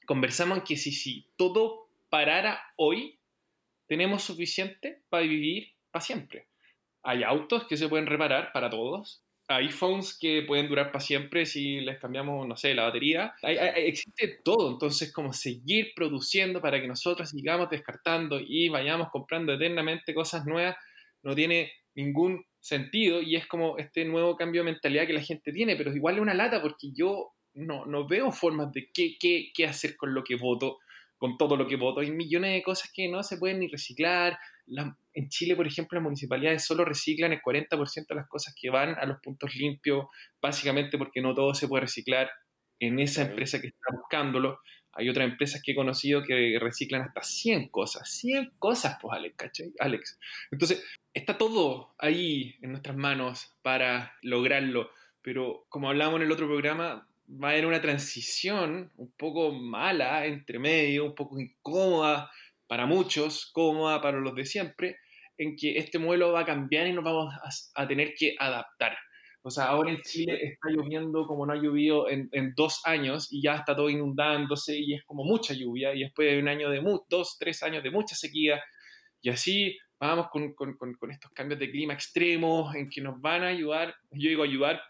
conversamos 0.05 0.63
que 0.63 0.77
si, 0.77 0.91
si 0.91 1.27
todo 1.35 1.89
parara 2.09 2.61
hoy, 2.77 3.19
tenemos 3.87 4.23
suficiente 4.23 5.01
para 5.09 5.23
vivir 5.23 5.73
para 5.91 6.03
siempre. 6.03 6.47
Hay 7.03 7.23
autos 7.23 7.65
que 7.67 7.75
se 7.75 7.89
pueden 7.89 8.05
reparar 8.05 8.51
para 8.53 8.69
todos. 8.69 9.23
IPhones 9.59 10.17
que 10.17 10.43
pueden 10.43 10.67
durar 10.67 10.91
para 10.91 10.99
siempre 10.99 11.45
si 11.45 11.81
les 11.81 11.99
cambiamos, 11.99 12.47
no 12.47 12.55
sé, 12.55 12.73
la 12.73 12.83
batería. 12.83 13.33
Existe 13.41 14.39
todo. 14.43 14.71
Entonces, 14.71 15.11
como 15.11 15.33
seguir 15.33 15.93
produciendo 15.95 16.61
para 16.61 16.79
que 16.79 16.87
nosotros 16.87 17.29
sigamos 17.29 17.69
descartando 17.69 18.39
y 18.39 18.69
vayamos 18.69 19.09
comprando 19.09 19.53
eternamente 19.53 20.13
cosas 20.13 20.45
nuevas, 20.45 20.75
no 21.23 21.35
tiene 21.35 21.71
ningún 21.95 22.45
sentido 22.59 23.21
y 23.21 23.35
es 23.35 23.47
como 23.47 23.77
este 23.77 24.05
nuevo 24.05 24.35
cambio 24.35 24.61
de 24.61 24.71
mentalidad 24.71 25.07
que 25.07 25.13
la 25.13 25.21
gente 25.21 25.51
tiene, 25.51 25.75
pero 25.75 25.93
igual 25.95 26.15
es 26.15 26.21
una 26.21 26.33
lata 26.33 26.61
porque 26.61 26.91
yo 26.93 27.31
no, 27.53 27.85
no 27.85 28.07
veo 28.07 28.31
formas 28.31 28.71
de 28.71 28.89
qué, 28.93 29.17
qué, 29.19 29.51
qué 29.53 29.65
hacer 29.65 29.97
con 29.97 30.13
lo 30.13 30.23
que 30.23 30.35
voto 30.35 30.77
con 31.21 31.37
todo 31.37 31.55
lo 31.55 31.67
que 31.67 31.75
voto. 31.75 31.99
Hay 31.99 32.09
millones 32.09 32.51
de 32.51 32.63
cosas 32.63 32.91
que 32.91 33.07
no 33.07 33.21
se 33.21 33.37
pueden 33.37 33.59
ni 33.59 33.67
reciclar. 33.67 34.39
En 35.13 35.29
Chile, 35.29 35.55
por 35.55 35.67
ejemplo, 35.67 35.97
las 35.97 36.03
municipalidades 36.03 36.65
solo 36.65 36.85
reciclan 36.85 37.33
el 37.33 37.41
40% 37.41 38.07
de 38.07 38.15
las 38.15 38.27
cosas 38.27 38.55
que 38.59 38.69
van 38.69 38.95
a 38.97 39.05
los 39.05 39.19
puntos 39.21 39.55
limpios, 39.55 40.05
básicamente 40.41 40.97
porque 40.97 41.21
no 41.21 41.33
todo 41.33 41.53
se 41.53 41.67
puede 41.67 41.81
reciclar 41.81 42.31
en 42.79 42.99
esa 42.99 43.23
empresa 43.23 43.59
que 43.59 43.67
está 43.67 43.95
buscándolo. 43.95 44.59
Hay 44.93 45.09
otras 45.09 45.29
empresas 45.29 45.61
que 45.63 45.71
he 45.71 45.75
conocido 45.75 46.23
que 46.23 46.57
reciclan 46.59 47.03
hasta 47.03 47.23
100 47.23 47.69
cosas. 47.69 48.09
100 48.09 48.53
cosas, 48.59 48.97
pues, 49.01 49.17
Alex, 49.17 49.35
¿cachai? 49.37 49.73
Alex. 49.79 50.19
Entonces, 50.51 50.83
está 51.13 51.37
todo 51.37 51.93
ahí 51.97 52.55
en 52.61 52.71
nuestras 52.71 52.97
manos 52.97 53.53
para 53.61 54.13
lograrlo. 54.21 54.89
Pero 55.21 55.65
como 55.69 55.89
hablábamos 55.89 56.19
en 56.19 56.25
el 56.25 56.31
otro 56.31 56.47
programa, 56.47 57.07
va 57.31 57.49
a 57.49 57.51
haber 57.51 57.65
una 57.65 57.81
transición 57.81 58.91
un 58.97 59.11
poco 59.11 59.53
mala 59.53 60.25
entre 60.25 60.59
medio, 60.59 61.05
un 61.05 61.15
poco 61.15 61.39
incómoda 61.39 62.29
para 62.71 62.85
muchos, 62.85 63.51
cómoda 63.51 63.99
para 63.99 64.21
los 64.21 64.33
de 64.33 64.45
siempre, 64.45 64.95
en 65.37 65.57
que 65.57 65.77
este 65.77 65.99
modelo 65.99 66.31
va 66.31 66.39
a 66.39 66.45
cambiar 66.45 66.87
y 66.87 66.93
nos 66.93 67.03
vamos 67.03 67.35
a, 67.75 67.85
tener 67.85 68.13
que 68.17 68.33
adaptar. 68.39 68.97
O 69.41 69.51
sea, 69.51 69.65
ahora 69.65 69.91
en 69.91 70.01
Chile 70.01 70.39
está 70.41 70.69
lloviendo 70.69 71.27
como 71.27 71.45
no 71.45 71.51
ha 71.51 71.57
llovido 71.57 72.07
en, 72.09 72.29
dos 72.55 72.79
años 72.85 73.27
y 73.29 73.41
ya 73.41 73.55
está 73.55 73.75
todo 73.75 73.89
inundándose 73.89 74.77
y 74.79 74.93
es 74.93 75.03
como 75.03 75.25
mucha 75.25 75.53
lluvia 75.53 75.93
y 75.93 76.03
después 76.03 76.31
de 76.31 76.39
un 76.39 76.47
año 76.47 76.69
de 76.69 76.81
dos, 77.09 77.35
tres 77.37 77.61
años 77.61 77.83
de 77.83 77.91
mucha 77.91 78.15
sequía. 78.15 78.63
Y 79.21 79.31
así 79.31 79.77
vamos 79.99 80.29
con, 80.29 80.53
con, 80.53 80.77
con, 80.77 81.11
estos 81.11 81.29
cambios 81.33 81.59
de 81.59 81.69
clima 81.69 81.93
extremos 81.93 82.73
en 82.73 82.89
que 82.89 83.01
nos 83.01 83.19
van 83.19 83.43
a 83.43 83.47
ayudar, 83.47 83.93
yo 84.11 84.29
digo 84.29 84.43
ayudar 84.43 84.81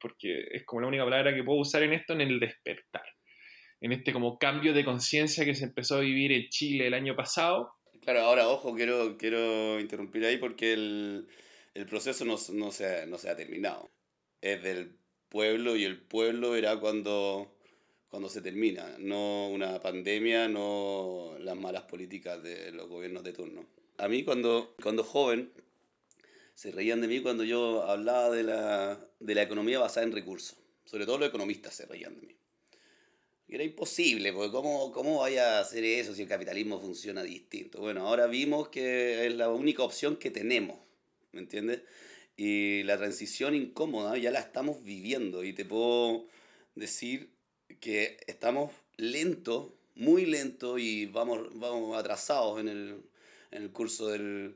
porque 0.00 0.48
es 0.50 0.64
como 0.64 0.80
la 0.80 0.88
única 0.88 1.04
palabra 1.04 1.32
que 1.32 1.44
puedo 1.44 1.60
usar 1.60 1.84
en 1.84 1.92
esto, 1.92 2.12
en 2.12 2.22
el 2.22 2.40
despertar, 2.40 3.04
en 3.80 3.92
este 3.92 4.12
como 4.12 4.38
cambio 4.38 4.72
de 4.72 4.84
conciencia 4.84 5.44
que 5.44 5.54
se 5.54 5.64
empezó 5.64 5.96
a 5.96 6.00
vivir 6.00 6.32
en 6.32 6.48
Chile 6.48 6.86
el 6.86 6.94
año 6.94 7.16
pasado. 7.16 7.74
Claro, 8.02 8.20
ahora 8.20 8.48
ojo, 8.48 8.74
quiero, 8.74 9.16
quiero 9.16 9.80
interrumpir 9.80 10.24
ahí 10.24 10.36
porque 10.36 10.72
el, 10.72 11.28
el 11.74 11.86
proceso 11.86 12.24
no, 12.24 12.36
no, 12.52 12.72
se, 12.72 13.06
no 13.06 13.18
se 13.18 13.30
ha 13.30 13.36
terminado. 13.36 13.90
Es 14.40 14.62
del 14.62 14.96
pueblo 15.28 15.76
y 15.76 15.84
el 15.84 16.00
pueblo 16.00 16.50
verá 16.50 16.78
cuando, 16.78 17.56
cuando 18.08 18.28
se 18.28 18.42
termina, 18.42 18.96
no 18.98 19.48
una 19.48 19.80
pandemia, 19.80 20.48
no 20.48 21.34
las 21.38 21.56
malas 21.56 21.82
políticas 21.82 22.42
de 22.42 22.72
los 22.72 22.88
gobiernos 22.88 23.22
de 23.22 23.32
turno. 23.32 23.66
A 23.98 24.08
mí 24.08 24.24
cuando, 24.24 24.74
cuando 24.82 25.04
joven 25.04 25.52
se 26.54 26.72
reían 26.72 27.00
de 27.00 27.08
mí 27.08 27.20
cuando 27.20 27.44
yo 27.44 27.84
hablaba 27.84 28.30
de 28.30 28.42
la, 28.42 28.98
de 29.18 29.34
la 29.34 29.42
economía 29.42 29.78
basada 29.78 30.06
en 30.06 30.12
recursos. 30.12 30.58
Sobre 30.84 31.06
todo 31.06 31.18
los 31.18 31.28
economistas 31.28 31.74
se 31.74 31.86
reían 31.86 32.14
de 32.16 32.26
mí. 32.26 32.36
Era 33.50 33.64
imposible, 33.64 34.32
porque 34.32 34.52
¿cómo, 34.52 34.92
¿cómo 34.92 35.18
vaya 35.18 35.58
a 35.58 35.60
hacer 35.60 35.84
eso 35.84 36.14
si 36.14 36.22
el 36.22 36.28
capitalismo 36.28 36.78
funciona 36.78 37.22
distinto? 37.22 37.80
Bueno, 37.80 38.06
ahora 38.06 38.26
vimos 38.26 38.68
que 38.68 39.26
es 39.26 39.34
la 39.34 39.50
única 39.50 39.82
opción 39.82 40.16
que 40.16 40.30
tenemos, 40.30 40.78
¿me 41.32 41.40
entiendes? 41.40 41.82
Y 42.36 42.84
la 42.84 42.96
transición 42.96 43.54
incómoda 43.54 44.16
ya 44.18 44.30
la 44.30 44.38
estamos 44.38 44.82
viviendo 44.84 45.42
y 45.44 45.52
te 45.52 45.64
puedo 45.64 46.26
decir 46.74 47.30
que 47.80 48.18
estamos 48.26 48.72
lentos, 48.96 49.72
muy 49.96 50.26
lentos 50.26 50.80
y 50.80 51.06
vamos, 51.06 51.48
vamos 51.54 51.98
atrasados 51.98 52.60
en 52.60 52.68
el, 52.68 53.02
en 53.50 53.62
el 53.62 53.70
curso 53.72 54.08
del, 54.08 54.54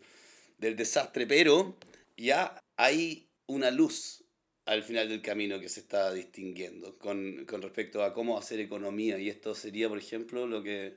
del 0.59 0.77
desastre, 0.77 1.27
pero 1.27 1.77
ya 2.17 2.61
hay 2.77 3.27
una 3.47 3.71
luz 3.71 4.24
al 4.67 4.83
final 4.83 5.09
del 5.09 5.23
camino 5.23 5.61
que 5.61 5.69
se 5.69 5.81
está 5.81 6.13
distinguiendo 6.13 6.99
con, 6.99 7.45
con, 7.45 7.63
respecto 7.63 8.03
a 8.03 8.15
cómo 8.15 8.39
hacer 8.39 8.61
economía. 8.61 9.19
Y 9.19 9.29
esto 9.29 9.55
sería, 9.55 9.89
por 9.89 9.99
ejemplo, 9.99 10.47
lo 10.47 10.63
que 10.63 10.97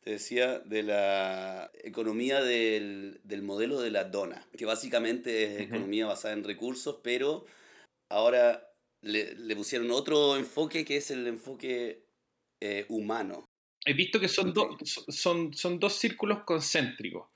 te 0.00 0.10
decía 0.10 0.58
de 0.60 0.82
la 0.82 1.70
economía 1.82 2.42
del, 2.42 3.20
del 3.24 3.42
modelo 3.42 3.80
de 3.80 3.90
la 3.90 4.04
dona, 4.04 4.46
que 4.56 4.66
básicamente 4.66 5.44
es 5.44 5.60
economía 5.62 6.06
basada 6.06 6.34
en 6.34 6.44
recursos, 6.44 7.00
pero 7.02 7.46
ahora 8.08 8.70
le, 9.02 9.34
le 9.34 9.56
pusieron 9.56 9.90
otro 9.90 10.36
enfoque 10.36 10.84
que 10.84 10.98
es 10.98 11.10
el 11.10 11.26
enfoque 11.26 12.06
eh, 12.60 12.86
humano. 12.88 13.44
He 13.84 13.92
visto 13.92 14.18
que 14.18 14.28
son, 14.28 14.52
son, 14.84 15.54
son 15.54 15.78
dos 15.78 15.92
círculos 15.94 16.42
concéntricos. 16.44 17.28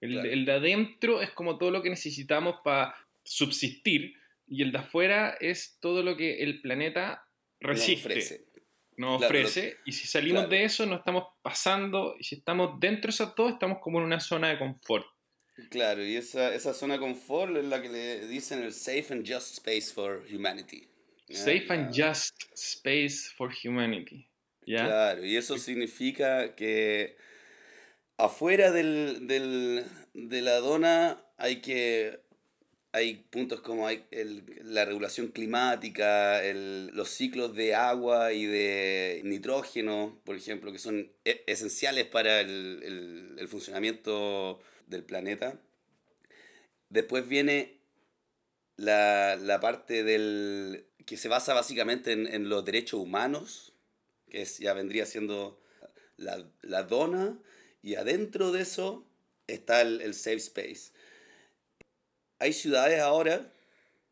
El, 0.00 0.44
de 0.44 0.52
adentro 0.52 1.20
es 1.20 1.30
como 1.32 1.58
todo 1.58 1.70
lo 1.70 1.82
que 1.82 1.90
necesitamos 1.90 2.56
para 2.62 2.94
subsistir 3.24 4.14
y 4.48 4.62
el 4.62 4.72
de 4.72 4.78
afuera 4.78 5.36
es 5.40 5.78
todo 5.80 6.02
lo 6.02 6.16
que 6.16 6.42
el 6.42 6.60
planeta 6.60 7.26
resiste. 7.60 8.46
Nos 8.96 9.22
ofrece. 9.22 9.76
y 9.84 9.92
si 9.92 10.08
salimos 10.08 10.50
de 10.50 10.64
eso, 10.64 10.84
no 10.84 10.96
estamos 10.96 11.24
pasando. 11.40 12.16
Y 12.18 12.24
si 12.24 12.36
estamos 12.36 12.80
dentro 12.80 13.08
de 13.08 13.10
esos 13.10 13.34
dos, 13.36 13.52
estamos 13.52 13.78
como 13.80 13.98
en 14.00 14.06
una 14.06 14.18
zona 14.18 14.48
de 14.48 14.58
confort. 14.58 15.06
Claro, 15.70 16.04
y 16.04 16.16
esa, 16.16 16.54
esa 16.54 16.74
zona 16.74 16.94
de 16.94 17.00
confort 17.00 17.56
es 17.56 17.64
la 17.64 17.80
que 17.80 17.88
le 17.88 18.26
dicen 18.26 18.62
el 18.62 18.72
safe 18.72 19.06
and 19.10 19.24
just 19.24 19.52
space 19.54 19.92
for 19.92 20.24
humanity. 20.28 20.88
Safe 21.30 21.66
and 21.68 21.92
just 21.92 22.34
space 22.54 23.30
for 23.36 23.52
humanity. 23.52 24.28
Claro, 24.64 25.24
y 25.24 25.36
eso 25.36 25.58
significa 25.58 26.54
que 26.54 27.16
afuera 28.16 28.70
del, 28.70 29.26
del, 29.26 29.84
de 30.12 30.42
la 30.42 30.56
dona 30.56 31.24
hay 31.36 31.60
que 31.60 32.20
hay 32.92 33.16
puntos 33.30 33.60
como 33.60 33.86
hay 33.86 34.06
el, 34.10 34.44
la 34.64 34.84
regulación 34.84 35.28
climática, 35.28 36.42
el, 36.44 36.88
los 36.88 37.10
ciclos 37.10 37.54
de 37.54 37.74
agua 37.74 38.32
y 38.32 38.46
de 38.46 39.20
nitrógeno, 39.24 40.18
por 40.24 40.36
ejemplo, 40.36 40.72
que 40.72 40.78
son 40.78 41.10
e, 41.24 41.44
esenciales 41.46 42.06
para 42.06 42.40
el, 42.40 43.34
el, 43.38 43.48
funcionamiento 43.48 44.60
del 44.86 45.04
planeta. 45.04 45.60
Después 46.88 47.28
viene 47.28 47.78
la, 48.76 49.36
la, 49.36 49.60
parte 49.60 50.02
del 50.02 50.86
que 51.04 51.16
se 51.16 51.28
basa 51.28 51.52
básicamente 51.52 52.12
en, 52.12 52.26
en 52.26 52.48
los 52.48 52.64
derechos 52.64 53.00
humanos, 53.00 53.74
que 54.30 54.42
es, 54.42 54.58
ya 54.58 54.72
vendría 54.72 55.04
siendo 55.04 55.60
la, 56.16 56.42
la 56.62 56.84
dona, 56.84 57.38
y 57.82 57.96
adentro 57.96 58.50
de 58.50 58.62
eso 58.62 59.06
está 59.46 59.82
el, 59.82 60.00
el 60.00 60.14
safe 60.14 60.36
space. 60.36 60.92
Hay 62.40 62.52
ciudades 62.52 63.00
ahora, 63.00 63.52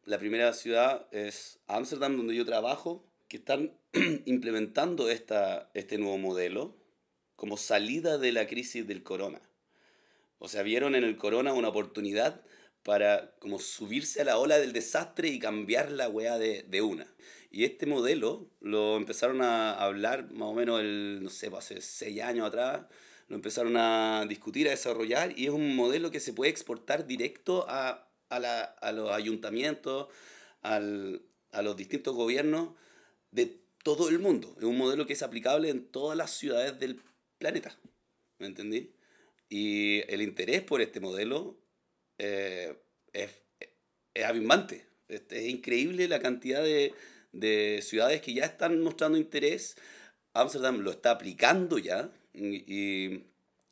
la 0.05 0.19
primera 0.19 0.53
ciudad 0.53 1.07
es 1.13 1.61
Ámsterdam, 1.69 2.17
donde 2.17 2.35
yo 2.35 2.45
trabajo, 2.45 3.07
que 3.29 3.37
están 3.37 3.79
implementando 4.25 5.09
esta, 5.09 5.71
este 5.75 5.97
nuevo 5.97 6.19
modelo 6.19 6.77
como 7.37 7.57
salida 7.57 8.19
de 8.19 8.33
la 8.33 8.49
crisis 8.49 8.85
del 8.85 9.05
corona. 9.05 9.41
O 10.39 10.49
sea, 10.49 10.65
vieron 10.65 10.97
en 10.97 11.05
el 11.05 11.17
corona 11.17 11.53
una 11.53 11.69
oportunidad 11.69 12.43
para 12.83 13.37
como 13.39 13.61
subirse 13.61 14.23
a 14.23 14.25
la 14.25 14.39
ola 14.39 14.59
del 14.59 14.73
desastre 14.73 15.29
y 15.29 15.39
cambiar 15.39 15.93
la 15.93 16.09
weá 16.09 16.37
de, 16.37 16.65
de 16.65 16.83
una. 16.83 17.07
Y 17.53 17.63
este 17.63 17.87
modelo 17.87 18.51
lo 18.61 18.97
empezaron 18.97 19.41
a 19.41 19.73
hablar 19.73 20.33
más 20.33 20.49
o 20.49 20.55
menos 20.55 20.81
el, 20.81 21.21
no 21.23 21.31
sé, 21.31 21.49
pues, 21.49 21.65
hace 21.65 21.81
seis 21.81 22.21
años 22.23 22.49
atrás, 22.49 22.87
lo 23.29 23.37
empezaron 23.37 23.77
a 23.77 24.25
discutir, 24.29 24.67
a 24.67 24.71
desarrollar, 24.71 25.39
y 25.39 25.45
es 25.45 25.51
un 25.51 25.77
modelo 25.77 26.11
que 26.11 26.21
se 26.21 26.33
puede 26.33 26.51
exportar 26.51 27.07
directo 27.07 27.67
a, 27.69 28.06
a, 28.29 28.39
la, 28.39 28.63
a 28.63 28.93
los 28.93 29.11
ayuntamientos, 29.11 30.09
al, 30.63 31.23
a 31.53 31.63
los 31.63 31.77
distintos 31.77 32.15
gobiernos 32.15 32.71
de 33.31 33.61
todo 33.83 34.09
el 34.09 34.19
mundo. 34.19 34.55
Es 34.59 34.65
un 34.65 34.79
modelo 34.79 35.07
que 35.07 35.13
es 35.13 35.23
aplicable 35.23 35.71
en 35.71 35.87
todas 35.87 36.17
las 36.17 36.33
ciudades 36.33 36.79
del 36.79 37.01
planeta. 37.39 37.77
¿Me 38.39 38.47
entendí? 38.47 38.93
Y 39.49 40.03
el 40.13 40.23
interés 40.23 40.63
por 40.63 40.81
este 40.81 41.01
modelo 41.01 41.57
eh, 42.19 42.77
es, 43.13 43.31
es 44.15 44.25
abismante. 44.25 44.87
Es, 45.09 45.23
es, 45.31 45.47
increíble 45.47 46.09
la 46.09 46.21
cantidad 46.21 46.63
de, 46.63 46.95
de 47.33 47.81
ciudades 47.83 48.21
que 48.23 48.35
ya 48.35 48.45
están 48.45 48.81
mostrando 48.81 49.19
interés. 49.19 49.77
Amsterdam 50.33 50.81
lo 50.81 50.91
está 50.91 51.13
aplicando 51.13 51.79
ya. 51.79 52.11
Y, 52.35 53.25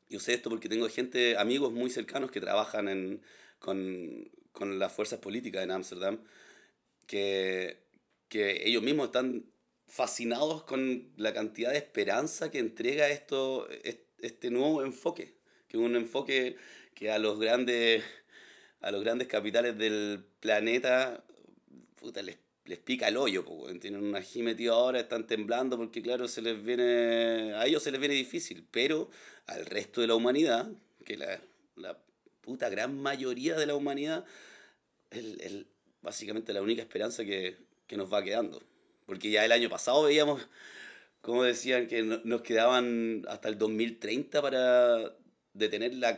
yo 0.09 0.21
sé 0.21 0.35
esto 0.35 0.51
porque 0.51 0.69
tengo 0.69 0.89
gente, 0.89 1.37
amigos 1.39 1.73
muy 1.73 1.91
cercanos 1.91 2.31
que 2.31 2.41
trabajan 2.41 2.89
en, 2.89 3.23
con, 3.59 4.31
con 4.55 4.79
las 4.79 4.91
fuerzas 4.91 5.19
políticas 5.19 5.63
en 5.63 5.71
Ámsterdam, 5.71 6.19
que, 7.07 7.83
que 8.29 8.67
ellos 8.67 8.83
mismos 8.83 9.09
están 9.09 9.45
fascinados 9.87 10.65
con 10.65 11.13
la 11.17 11.35
cantidad 11.35 11.73
de 11.73 11.77
esperanza 11.77 12.51
que 12.51 12.61
entrega 12.61 13.11
esto, 13.11 13.69
este 14.19 14.51
nuevo 14.51 14.83
enfoque, 14.83 15.35
que 15.69 15.77
es 15.77 15.83
un 15.83 15.97
enfoque 15.97 16.57
que 16.95 17.11
a 17.11 17.19
los 17.19 17.39
grandes, 17.39 18.03
a 18.81 18.91
los 18.91 19.05
grandes 19.05 19.29
capitales 19.29 19.77
del 19.77 20.25
planeta 20.41 21.23
puta, 21.97 22.23
les 22.23 22.39
les 22.65 22.79
pica 22.79 23.09
el 23.09 23.17
hoyo, 23.17 23.45
tienen 23.81 24.03
un 24.03 24.15
ají 24.15 24.43
metido 24.43 24.75
ahora, 24.75 25.01
están 25.01 25.27
temblando 25.27 25.77
porque 25.77 26.01
claro, 26.01 26.29
se 26.29 26.41
les 26.41 26.63
viene, 26.63 27.53
a 27.55 27.67
ellos 27.67 27.83
se 27.83 27.91
les 27.91 28.01
viene 28.01 28.15
difícil, 28.15 28.67
pero 28.71 29.11
al 29.47 29.67
resto 29.67 30.01
de 30.01 30.07
la 30.07 30.15
humanidad, 30.15 30.71
que 31.05 31.17
la, 31.17 31.41
la 31.77 31.99
puta 32.45 32.69
gran 32.69 32.97
mayoría 33.01 33.57
de 33.57 33.67
la 33.67 33.75
humanidad, 33.75 34.25
es 35.11 35.19
el, 35.19 35.67
básicamente 36.03 36.53
la 36.53 36.63
única 36.63 36.83
esperanza 36.83 37.25
que, 37.25 37.57
que, 37.87 37.97
nos 37.97 38.13
va 38.13 38.23
quedando. 38.23 38.63
Porque 39.07 39.31
ya 39.31 39.45
el 39.45 39.53
año 39.53 39.69
pasado 39.69 40.05
veíamos 40.05 40.47
como 41.25 41.43
decían 41.43 41.87
que 41.87 42.03
nos 42.03 42.43
quedaban 42.43 43.25
hasta 43.29 43.49
el 43.49 43.57
2030 43.57 44.43
para 44.43 45.17
detener 45.55 45.95
la, 45.95 46.11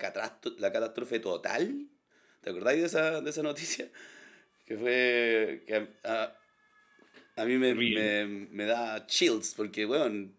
la 0.58 0.72
catástrofe 0.72 1.20
total. 1.20 1.86
¿Te 2.40 2.50
acordáis 2.50 2.80
de 2.80 2.86
esa, 2.86 3.20
de 3.20 3.30
esa 3.30 3.42
noticia? 3.42 3.88
Que 4.64 4.76
fue 4.76 5.62
que 5.64 5.88
a, 6.02 6.36
a 7.36 7.44
mí 7.44 7.56
me, 7.56 7.72
me, 7.74 8.26
me, 8.26 8.64
da 8.64 9.06
chills 9.06 9.54
porque, 9.54 9.84
bueno, 9.84 10.32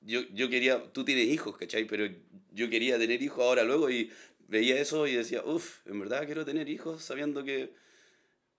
yo, 0.00 0.22
yo 0.32 0.48
quería, 0.48 0.82
tú 0.92 1.04
tienes 1.04 1.26
hijos, 1.26 1.54
¿cachai? 1.58 1.84
Pero 1.84 2.06
yo 2.52 2.70
quería 2.70 2.98
tener 2.98 3.20
hijos 3.20 3.44
ahora 3.44 3.62
luego 3.62 3.90
y 3.90 4.10
veía 4.50 4.80
eso 4.80 5.06
y 5.06 5.14
decía, 5.14 5.42
uff, 5.44 5.86
en 5.86 6.00
verdad 6.00 6.26
quiero 6.26 6.44
tener 6.44 6.68
hijos 6.68 7.02
sabiendo 7.02 7.44
que 7.44 7.70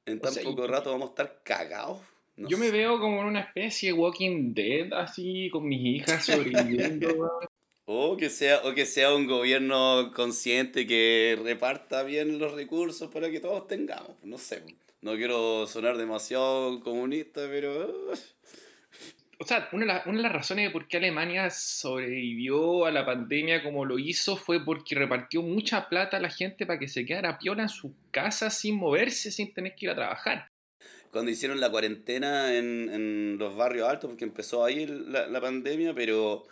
en 0.06 0.20
tan 0.20 0.34
poco 0.44 0.66
rato 0.66 0.90
vamos 0.92 1.10
a 1.10 1.12
estar 1.12 1.42
cagados. 1.44 2.00
yo 2.38 2.58
me 2.58 2.72
veo 2.72 3.00
como 3.00 3.22
en 3.22 3.28
una 3.28 3.42
especie 3.42 3.90
de 3.90 3.94
Walking 3.94 4.54
Dead, 4.54 4.94
así, 4.94 5.50
con 5.52 5.68
mis 5.68 6.02
hijas 6.02 6.26
sobreviviendo. 6.26 7.30
o, 7.86 8.18
que 8.18 8.30
sea, 8.30 8.62
o 8.64 8.74
que 8.74 8.86
sea 8.86 9.14
un 9.14 9.28
gobierno 9.28 10.12
consciente 10.16 10.88
que 10.88 11.38
reparta 11.44 12.04
bien 12.04 12.40
los 12.40 12.54
recursos 12.54 13.12
para 13.12 13.30
que 13.30 13.42
todos 13.42 13.68
tengamos. 13.68 14.16
No 14.24 14.38
sé, 14.38 14.64
no 15.02 15.16
quiero 15.16 15.68
sonar 15.68 15.98
demasiado 15.98 16.80
comunista, 16.82 17.42
pero... 17.50 18.14
O 19.42 19.44
sea, 19.44 19.68
una 19.72 20.04
de, 20.06 20.22
las 20.22 20.32
razones 20.32 20.68
de 20.68 20.70
por 20.70 20.88
qué 20.88 20.98
Alemania 20.98 21.50
sobrevivió 21.50 22.86
a 22.86 22.92
la 22.92 23.04
pandemia 23.08 23.64
como 23.64 23.86
lo 23.86 23.98
hizo 23.98 24.38
fue 24.38 24.64
porque 24.64 24.94
repartió 24.94 25.42
mucha 25.42 25.90
plata 25.90 26.18
a 26.18 26.20
la 26.20 26.30
gente 26.30 26.68
para 26.68 26.78
que 26.78 26.88
se 26.88 27.08
quedara 27.08 27.40
piola 27.40 27.64
en 27.64 27.70
su 27.70 27.96
casa 28.12 28.52
sin 28.52 28.76
moverse, 28.76 29.32
sin 29.32 29.52
tener 29.52 29.74
que 29.74 29.88
ir 29.88 29.90
a 29.90 29.96
trabajar. 29.96 30.52
Cuando 31.10 31.32
hicieron 31.32 31.60
la 31.60 31.72
cuarentena 31.72 32.56
en, 32.56 32.88
en 32.94 33.38
los 33.40 33.56
barrios 33.56 33.90
altos, 33.90 34.12
porque 34.12 34.26
empezó 34.26 34.64
ahí 34.64 34.86
la, 34.86 35.26
la 35.26 35.42
pandemia, 35.42 35.96
pero 35.96 36.44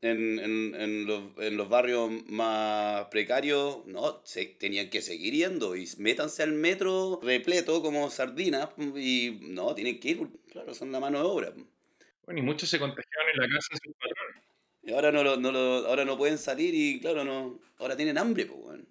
en, 0.00 0.40
en, 0.40 0.74
en, 0.74 1.06
los, 1.06 1.22
en, 1.38 1.56
los, 1.56 1.68
barrios 1.68 2.10
más 2.26 3.04
precarios, 3.12 3.86
no, 3.86 4.20
se 4.24 4.44
tenían 4.46 4.90
que 4.90 5.02
seguir 5.02 5.34
yendo 5.34 5.76
y 5.76 5.88
métanse 5.98 6.42
al 6.42 6.52
metro 6.52 7.20
repleto 7.22 7.80
como 7.80 8.10
sardinas 8.10 8.70
y 8.96 9.38
no, 9.40 9.72
tienen 9.76 10.00
que 10.00 10.08
ir, 10.08 10.28
claro, 10.50 10.74
son 10.74 10.90
la 10.90 10.98
mano 10.98 11.18
de 11.18 11.24
obra. 11.24 11.54
Bueno, 12.24 12.40
y 12.40 12.42
muchos 12.42 12.68
se 12.68 12.78
contagiaron 12.78 13.30
en 13.34 13.40
la 13.40 13.48
casa 13.48 13.68
de 13.72 13.78
sus 13.84 13.94
patrones. 13.96 14.42
Y 14.82 14.92
ahora 14.92 15.12
no, 15.12 15.22
lo, 15.22 15.36
no 15.36 15.52
lo, 15.52 15.86
ahora 15.86 16.04
no 16.04 16.16
pueden 16.16 16.38
salir 16.38 16.74
y 16.74 17.00
claro, 17.00 17.24
no, 17.24 17.58
ahora 17.78 17.96
tienen 17.96 18.18
hambre, 18.18 18.46
pues, 18.46 18.60
bueno. 18.60 18.84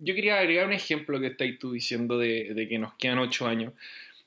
Yo 0.00 0.14
quería 0.14 0.38
agregar 0.38 0.66
un 0.66 0.72
ejemplo 0.72 1.20
que 1.20 1.28
estáis 1.28 1.58
tú 1.58 1.72
diciendo 1.72 2.18
de, 2.18 2.54
de 2.54 2.68
que 2.68 2.78
nos 2.78 2.94
quedan 2.94 3.18
ocho 3.18 3.46
años 3.46 3.74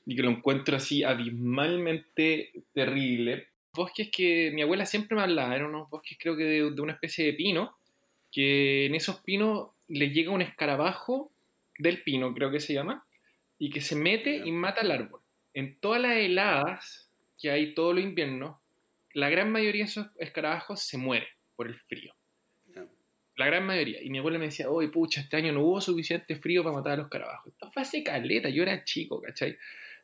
y 0.06 0.14
que 0.16 0.22
lo 0.22 0.30
encuentro 0.30 0.76
así 0.76 1.02
abismalmente 1.02 2.52
terrible 2.72 3.48
bosques 3.72 4.10
que 4.10 4.50
mi 4.52 4.62
abuela 4.62 4.86
siempre 4.86 5.16
me 5.16 5.22
hablaba, 5.22 5.54
eran 5.54 5.68
unos 5.68 5.88
bosques 5.88 6.18
creo 6.20 6.36
que 6.36 6.44
de, 6.44 6.80
una 6.80 6.92
especie 6.92 7.24
de 7.26 7.32
pino, 7.32 7.76
que 8.30 8.86
en 8.86 8.94
esos 8.94 9.20
pinos 9.20 9.70
le 9.88 10.10
llega 10.10 10.30
un 10.30 10.42
escarabajo 10.42 11.30
del 11.78 12.02
pino, 12.02 12.34
creo 12.34 12.50
que 12.50 12.60
se 12.60 12.74
llama, 12.74 13.04
y 13.58 13.70
que 13.70 13.80
se 13.80 13.96
mete 13.96 14.36
y 14.44 14.52
mata 14.52 14.82
al 14.82 14.90
árbol. 14.90 15.20
En 15.54 15.78
todas 15.78 16.00
las 16.00 16.16
heladas 16.16 17.08
que 17.42 17.50
hay 17.50 17.74
todo 17.74 17.92
los 17.92 18.04
inviernos, 18.04 18.56
la 19.12 19.28
gran 19.28 19.50
mayoría 19.50 19.84
de 19.84 19.90
esos 19.90 20.06
escarabajos 20.16 20.80
se 20.80 20.96
mueren 20.96 21.28
por 21.56 21.66
el 21.66 21.74
frío. 21.74 22.14
La 23.36 23.46
gran 23.46 23.66
mayoría. 23.66 24.02
Y 24.02 24.10
mi 24.10 24.18
abuela 24.18 24.38
me 24.38 24.46
decía, 24.46 24.70
oye, 24.70 24.88
pucha, 24.88 25.22
este 25.22 25.36
año 25.38 25.52
no 25.52 25.64
hubo 25.64 25.80
suficiente 25.80 26.36
frío 26.36 26.62
para 26.62 26.76
matar 26.76 26.92
a 26.92 26.96
los 26.96 27.06
escarabajos. 27.06 27.52
Esto 27.52 27.70
fue 27.72 27.82
hace 27.82 28.04
caleta, 28.04 28.48
yo 28.48 28.62
era 28.62 28.84
chico, 28.84 29.20
¿cachai? 29.20 29.56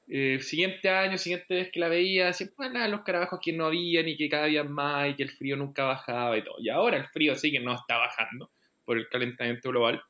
Eh, 0.08 0.40
siguiente 0.40 0.88
año, 0.88 1.18
siguiente 1.18 1.54
vez 1.54 1.70
que 1.70 1.78
la 1.78 1.88
veía, 1.88 2.32
siempre 2.32 2.66
hablaban 2.66 2.90
los 2.90 3.02
carabajos 3.02 3.38
que 3.42 3.52
no 3.52 3.66
había 3.66 4.02
ni 4.02 4.16
que 4.16 4.28
cada 4.28 4.46
día 4.46 4.64
más 4.64 5.10
y 5.10 5.14
que 5.14 5.22
el 5.22 5.30
frío 5.30 5.56
nunca 5.56 5.84
bajaba 5.84 6.36
y 6.38 6.42
todo. 6.42 6.56
Y 6.58 6.70
ahora 6.70 6.96
el 6.96 7.06
frío 7.08 7.36
sí 7.36 7.52
que 7.52 7.60
no 7.60 7.74
está 7.74 7.98
bajando 7.98 8.50
por 8.84 8.96
el 8.98 9.08
calentamiento 9.08 9.68
global. 9.68 10.02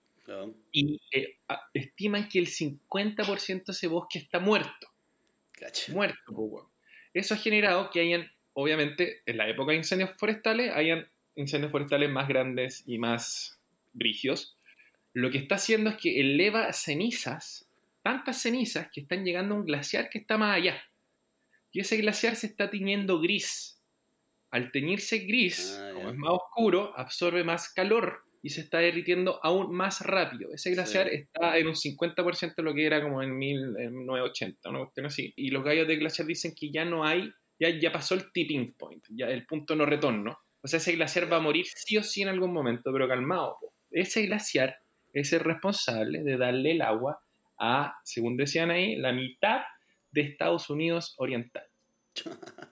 Y 0.72 1.00
eh, 1.10 1.38
estiman 1.74 2.28
que 2.28 2.38
el 2.38 2.46
50% 2.46 3.64
de 3.64 3.72
ese 3.72 3.88
bosque 3.88 4.18
está 4.18 4.38
muerto. 4.38 4.88
Muerto, 5.88 6.32
pues, 6.32 6.64
Eso 7.14 7.34
ha 7.34 7.38
generado 7.38 7.90
que 7.90 8.00
hayan, 8.00 8.30
obviamente, 8.52 9.22
en 9.26 9.36
la 9.36 9.48
época 9.48 9.72
de 9.72 9.78
incendios 9.78 10.10
forestales, 10.16 10.72
hayan 10.72 11.08
incendios 11.36 11.72
forestales 11.72 12.10
más 12.10 12.28
grandes 12.28 12.82
y 12.86 12.98
más 12.98 13.60
brígidos. 13.92 14.56
Lo 15.12 15.30
que 15.30 15.38
está 15.38 15.56
haciendo 15.56 15.90
es 15.90 15.96
que 15.96 16.20
eleva 16.20 16.72
cenizas 16.72 17.68
tantas 18.08 18.40
cenizas 18.40 18.88
que 18.90 19.02
están 19.02 19.22
llegando 19.22 19.54
a 19.54 19.58
un 19.58 19.66
glaciar 19.66 20.08
que 20.08 20.18
está 20.18 20.38
más 20.38 20.56
allá. 20.56 20.82
Y 21.72 21.80
ese 21.80 21.98
glaciar 21.98 22.36
se 22.36 22.46
está 22.46 22.70
tiñendo 22.70 23.20
gris. 23.20 23.78
Al 24.50 24.72
teñirse 24.72 25.18
gris, 25.18 25.78
ah, 25.78 25.90
como 25.92 26.08
es 26.08 26.16
más 26.16 26.32
oscuro, 26.32 26.96
absorbe 26.96 27.44
más 27.44 27.68
calor 27.68 28.24
y 28.48 28.50
se 28.50 28.62
está 28.62 28.78
derritiendo 28.78 29.40
aún 29.42 29.70
más 29.76 30.00
rápido. 30.00 30.50
Ese 30.54 30.70
glaciar 30.70 31.06
está 31.08 31.58
en 31.58 31.66
un 31.66 31.74
50% 31.74 32.54
de 32.56 32.62
lo 32.62 32.72
que 32.72 32.86
era 32.86 33.02
como 33.02 33.22
en 33.22 33.36
1980, 33.36 34.70
una 34.70 34.78
cuestión 34.78 35.04
así. 35.04 35.34
Y 35.36 35.50
los 35.50 35.62
gallos 35.62 35.86
de 35.86 35.96
glaciar 35.96 36.26
dicen 36.26 36.54
que 36.58 36.70
ya 36.70 36.86
no 36.86 37.04
hay, 37.04 37.30
ya, 37.60 37.68
ya 37.68 37.92
pasó 37.92 38.14
el 38.14 38.32
tipping 38.32 38.72
point, 38.72 39.04
ya 39.10 39.26
el 39.26 39.44
punto 39.44 39.76
no 39.76 39.84
retorno. 39.84 40.38
O 40.62 40.66
sea, 40.66 40.78
ese 40.78 40.92
glaciar 40.92 41.30
va 41.30 41.36
a 41.36 41.40
morir 41.40 41.66
sí 41.66 41.98
o 41.98 42.02
sí 42.02 42.22
en 42.22 42.28
algún 42.28 42.54
momento, 42.54 42.90
pero 42.90 43.06
calmado. 43.06 43.58
Ese 43.90 44.22
glaciar 44.24 44.78
es 45.12 45.30
el 45.34 45.40
responsable 45.40 46.22
de 46.22 46.38
darle 46.38 46.70
el 46.70 46.80
agua 46.80 47.20
a, 47.58 47.98
según 48.02 48.38
decían 48.38 48.70
ahí, 48.70 48.96
la 48.96 49.12
mitad 49.12 49.60
de 50.10 50.22
Estados 50.22 50.70
Unidos 50.70 51.16
Oriental. 51.18 51.66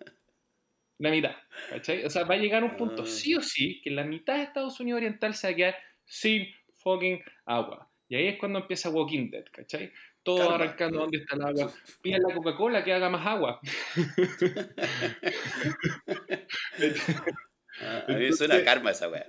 La 0.99 1.11
mitad, 1.11 1.37
¿cachai? 1.71 2.05
O 2.05 2.11
sea, 2.11 2.25
va 2.25 2.35
a 2.35 2.39
llegar 2.39 2.65
un 2.65 2.77
punto, 2.77 3.03
ah. 3.03 3.07
sí 3.07 3.35
o 3.35 3.43
sí, 3.43 3.81
que 3.83 3.91
la 3.91 4.05
mitad 4.05 4.37
de 4.37 4.45
Estados 4.45 4.81
Unidos 4.81 4.99
Oriental 4.99 5.35
se 5.35 5.49
va 5.49 5.53
a 5.53 5.57
quedar 5.57 5.77
sin 6.05 6.47
fucking 6.77 7.23
agua. 7.45 7.91
Y 8.09 8.17
ahí 8.17 8.29
es 8.29 8.39
cuando 8.39 8.61
empieza 8.61 8.91
Walking 8.91 9.31
Dead, 9.31 9.45
¿cachai? 9.51 9.93
Todo 10.23 10.51
arrancando 10.51 11.01
dónde 11.01 11.19
está 11.19 11.37
el 11.37 11.43
agua. 11.43 11.73
Pide 12.01 12.19
la 12.19 12.35
Coca-Cola 12.35 12.85
que 12.85 12.93
haga 12.93 13.11
más 13.11 13.27
agua. 13.27 13.61
Ah, 17.79 18.05
a 18.09 18.13
mí 18.13 18.33
suena 18.33 18.65
karma 18.65 18.91
esa 18.91 19.11
weá. 19.11 19.27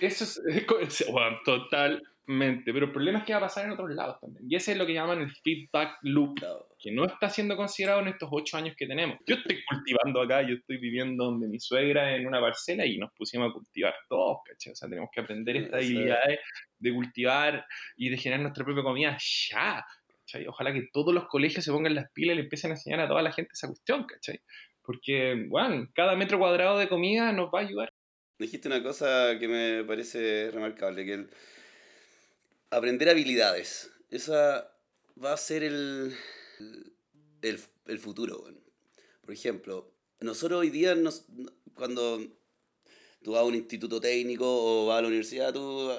Eso 0.00 0.24
es, 0.24 0.42
bueno, 1.12 1.38
total, 1.44 2.02
pero 2.26 2.86
el 2.86 2.92
problema 2.92 3.18
es 3.18 3.24
que 3.24 3.32
va 3.32 3.38
a 3.38 3.42
pasar 3.42 3.66
en 3.66 3.72
otros 3.72 3.90
lados 3.90 4.18
también. 4.20 4.46
Y 4.48 4.56
ese 4.56 4.72
es 4.72 4.78
lo 4.78 4.86
que 4.86 4.94
llaman 4.94 5.20
el 5.20 5.30
feedback 5.30 5.98
loop, 6.02 6.40
que 6.78 6.90
no 6.90 7.04
está 7.04 7.28
siendo 7.28 7.56
considerado 7.56 8.00
en 8.00 8.08
estos 8.08 8.28
ocho 8.32 8.56
años 8.56 8.74
que 8.76 8.86
tenemos. 8.86 9.18
Yo 9.26 9.36
estoy 9.36 9.62
cultivando 9.64 10.22
acá, 10.22 10.42
yo 10.42 10.54
estoy 10.54 10.78
viviendo 10.78 11.24
donde 11.24 11.48
mi 11.48 11.60
suegra 11.60 12.16
en 12.16 12.26
una 12.26 12.40
parcela 12.40 12.86
y 12.86 12.96
nos 12.96 13.12
pusimos 13.12 13.50
a 13.50 13.52
cultivar 13.52 13.94
todos, 14.08 14.38
¿cachai? 14.46 14.72
O 14.72 14.76
sea, 14.76 14.88
tenemos 14.88 15.10
que 15.12 15.20
aprender 15.20 15.56
estas 15.56 15.84
habilidades 15.84 16.40
de 16.78 16.92
cultivar 16.94 17.66
y 17.96 18.08
de 18.08 18.16
generar 18.16 18.40
nuestra 18.40 18.64
propia 18.64 18.82
comida 18.82 19.18
ya. 19.18 19.84
¿cachai? 20.20 20.46
Ojalá 20.46 20.72
que 20.72 20.88
todos 20.92 21.12
los 21.12 21.26
colegios 21.26 21.62
se 21.62 21.72
pongan 21.72 21.94
las 21.94 22.10
pilas 22.12 22.34
y 22.34 22.36
le 22.36 22.42
empiecen 22.44 22.70
a 22.70 22.74
enseñar 22.74 23.00
a 23.00 23.08
toda 23.08 23.20
la 23.20 23.32
gente 23.32 23.50
esa 23.52 23.68
cuestión, 23.68 24.04
¿cachai? 24.04 24.40
Porque, 24.82 25.46
bueno, 25.48 25.88
cada 25.94 26.16
metro 26.16 26.38
cuadrado 26.38 26.78
de 26.78 26.88
comida 26.88 27.32
nos 27.32 27.48
va 27.48 27.60
a 27.60 27.62
ayudar. 27.62 27.90
Dijiste 28.38 28.68
una 28.68 28.82
cosa 28.82 29.38
que 29.38 29.46
me 29.46 29.84
parece 29.84 30.50
remarcable, 30.50 31.04
que 31.04 31.14
el 31.14 31.30
aprender 32.74 33.08
habilidades. 33.08 33.90
Esa 34.10 34.70
va 35.22 35.32
a 35.32 35.36
ser 35.36 35.62
el, 35.62 36.14
el, 37.42 37.98
futuro. 37.98 38.44
Por 39.22 39.32
ejemplo, 39.32 39.92
nosotros 40.20 40.60
hoy 40.60 40.70
día, 40.70 40.96
cuando 41.74 42.20
tú 43.22 43.32
vas 43.32 43.42
a 43.42 43.44
un 43.44 43.54
instituto 43.54 44.00
técnico 44.00 44.44
o 44.46 44.86
vas 44.86 44.98
a 44.98 45.02
la 45.02 45.08
universidad, 45.08 45.52
tú 45.52 45.90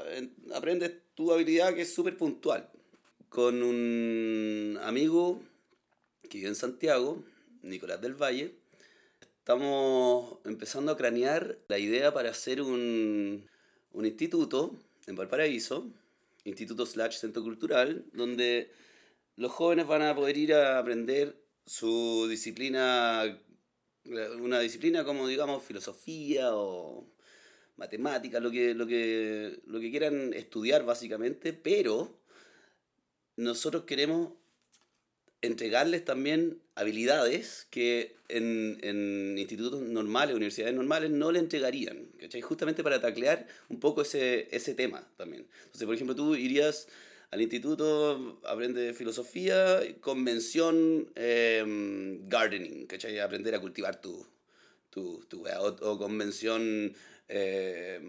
aprendes 0.54 0.92
tu 1.16 1.32
habilidad 1.32 1.74
que 1.74 1.84
es 1.84 1.94
súper 1.94 2.18
puntual. 2.18 2.70
Con 3.30 3.64
un 3.64 4.78
amigo 4.82 5.42
que 6.30 6.38
vive 6.40 6.50
en 6.50 6.56
Santiago, 6.56 7.24
Nicolás 7.62 8.02
del 8.02 8.14
Valle, 8.16 8.56
estamos 9.40 10.40
empezando 10.46 10.92
a 10.92 10.98
cranear 10.98 11.58
la 11.68 11.80
idea 11.80 12.14
para 12.14 12.32
hacer 12.32 12.62
un, 12.62 13.50
un 13.92 14.06
instituto 14.06 14.78
en 15.08 15.16
Valparaíso 15.16 15.92
instituto 16.46 16.86
slash 16.86 17.18
centro 17.18 17.44
cultural, 17.44 18.06
donde 18.14 18.72
los 19.36 19.52
jóvenes 19.52 19.88
van 19.88 20.04
a 20.04 20.16
poder 20.16 20.38
ir 20.38 20.54
a 20.54 20.80
aprender 20.80 21.44
su 21.66 22.28
disciplina, 22.30 23.40
una 24.40 24.60
disciplina 24.60 25.04
como 25.04 25.28
digamos 25.28 25.64
filosofía 25.64 26.56
o 26.56 27.12
matemática, 27.76 28.40
lo 28.40 28.52
que, 28.52 28.74
lo 28.74 28.88
que, 28.88 29.60
lo 29.66 29.80
que 29.80 29.92
quieran 29.92 30.34
estudiar 30.34 30.86
básicamente, 30.86 31.52
pero 31.52 32.22
nosotros 33.36 33.84
queremos 33.84 34.34
entregarles 35.48 36.04
también 36.06 36.60
habilidades 36.76 37.68
que 37.70 38.16
en, 38.28 38.78
en, 38.82 39.38
institutos 39.38 39.82
normales, 39.82 40.36
universidades 40.36 40.76
normales, 40.76 41.12
no 41.12 41.32
le 41.32 41.40
entregarían, 41.40 42.08
¿cachai? 42.20 42.42
Justamente 42.42 42.84
para 42.84 43.00
taclear 43.02 43.48
un 43.70 43.80
poco 43.80 44.02
ese, 44.02 44.48
ese 44.56 44.74
tema 44.76 45.08
también. 45.18 45.48
Entonces, 45.66 45.86
por 45.86 45.96
ejemplo, 45.96 46.16
tú 46.16 46.36
irías 46.36 46.88
al 47.32 47.42
instituto, 47.42 48.40
aprende 48.46 48.94
filosofía, 48.94 49.82
convención, 50.02 51.12
eh, 51.16 51.64
gardening, 52.24 52.86
¿cachai? 52.88 53.20
Aprender 53.20 53.56
a 53.56 53.60
cultivar 53.62 54.00
tu, 54.02 54.26
tu, 54.90 55.24
tu. 55.28 55.46
O, 55.48 55.68
o 55.92 55.98
convención, 55.98 56.94
eh, 57.28 58.00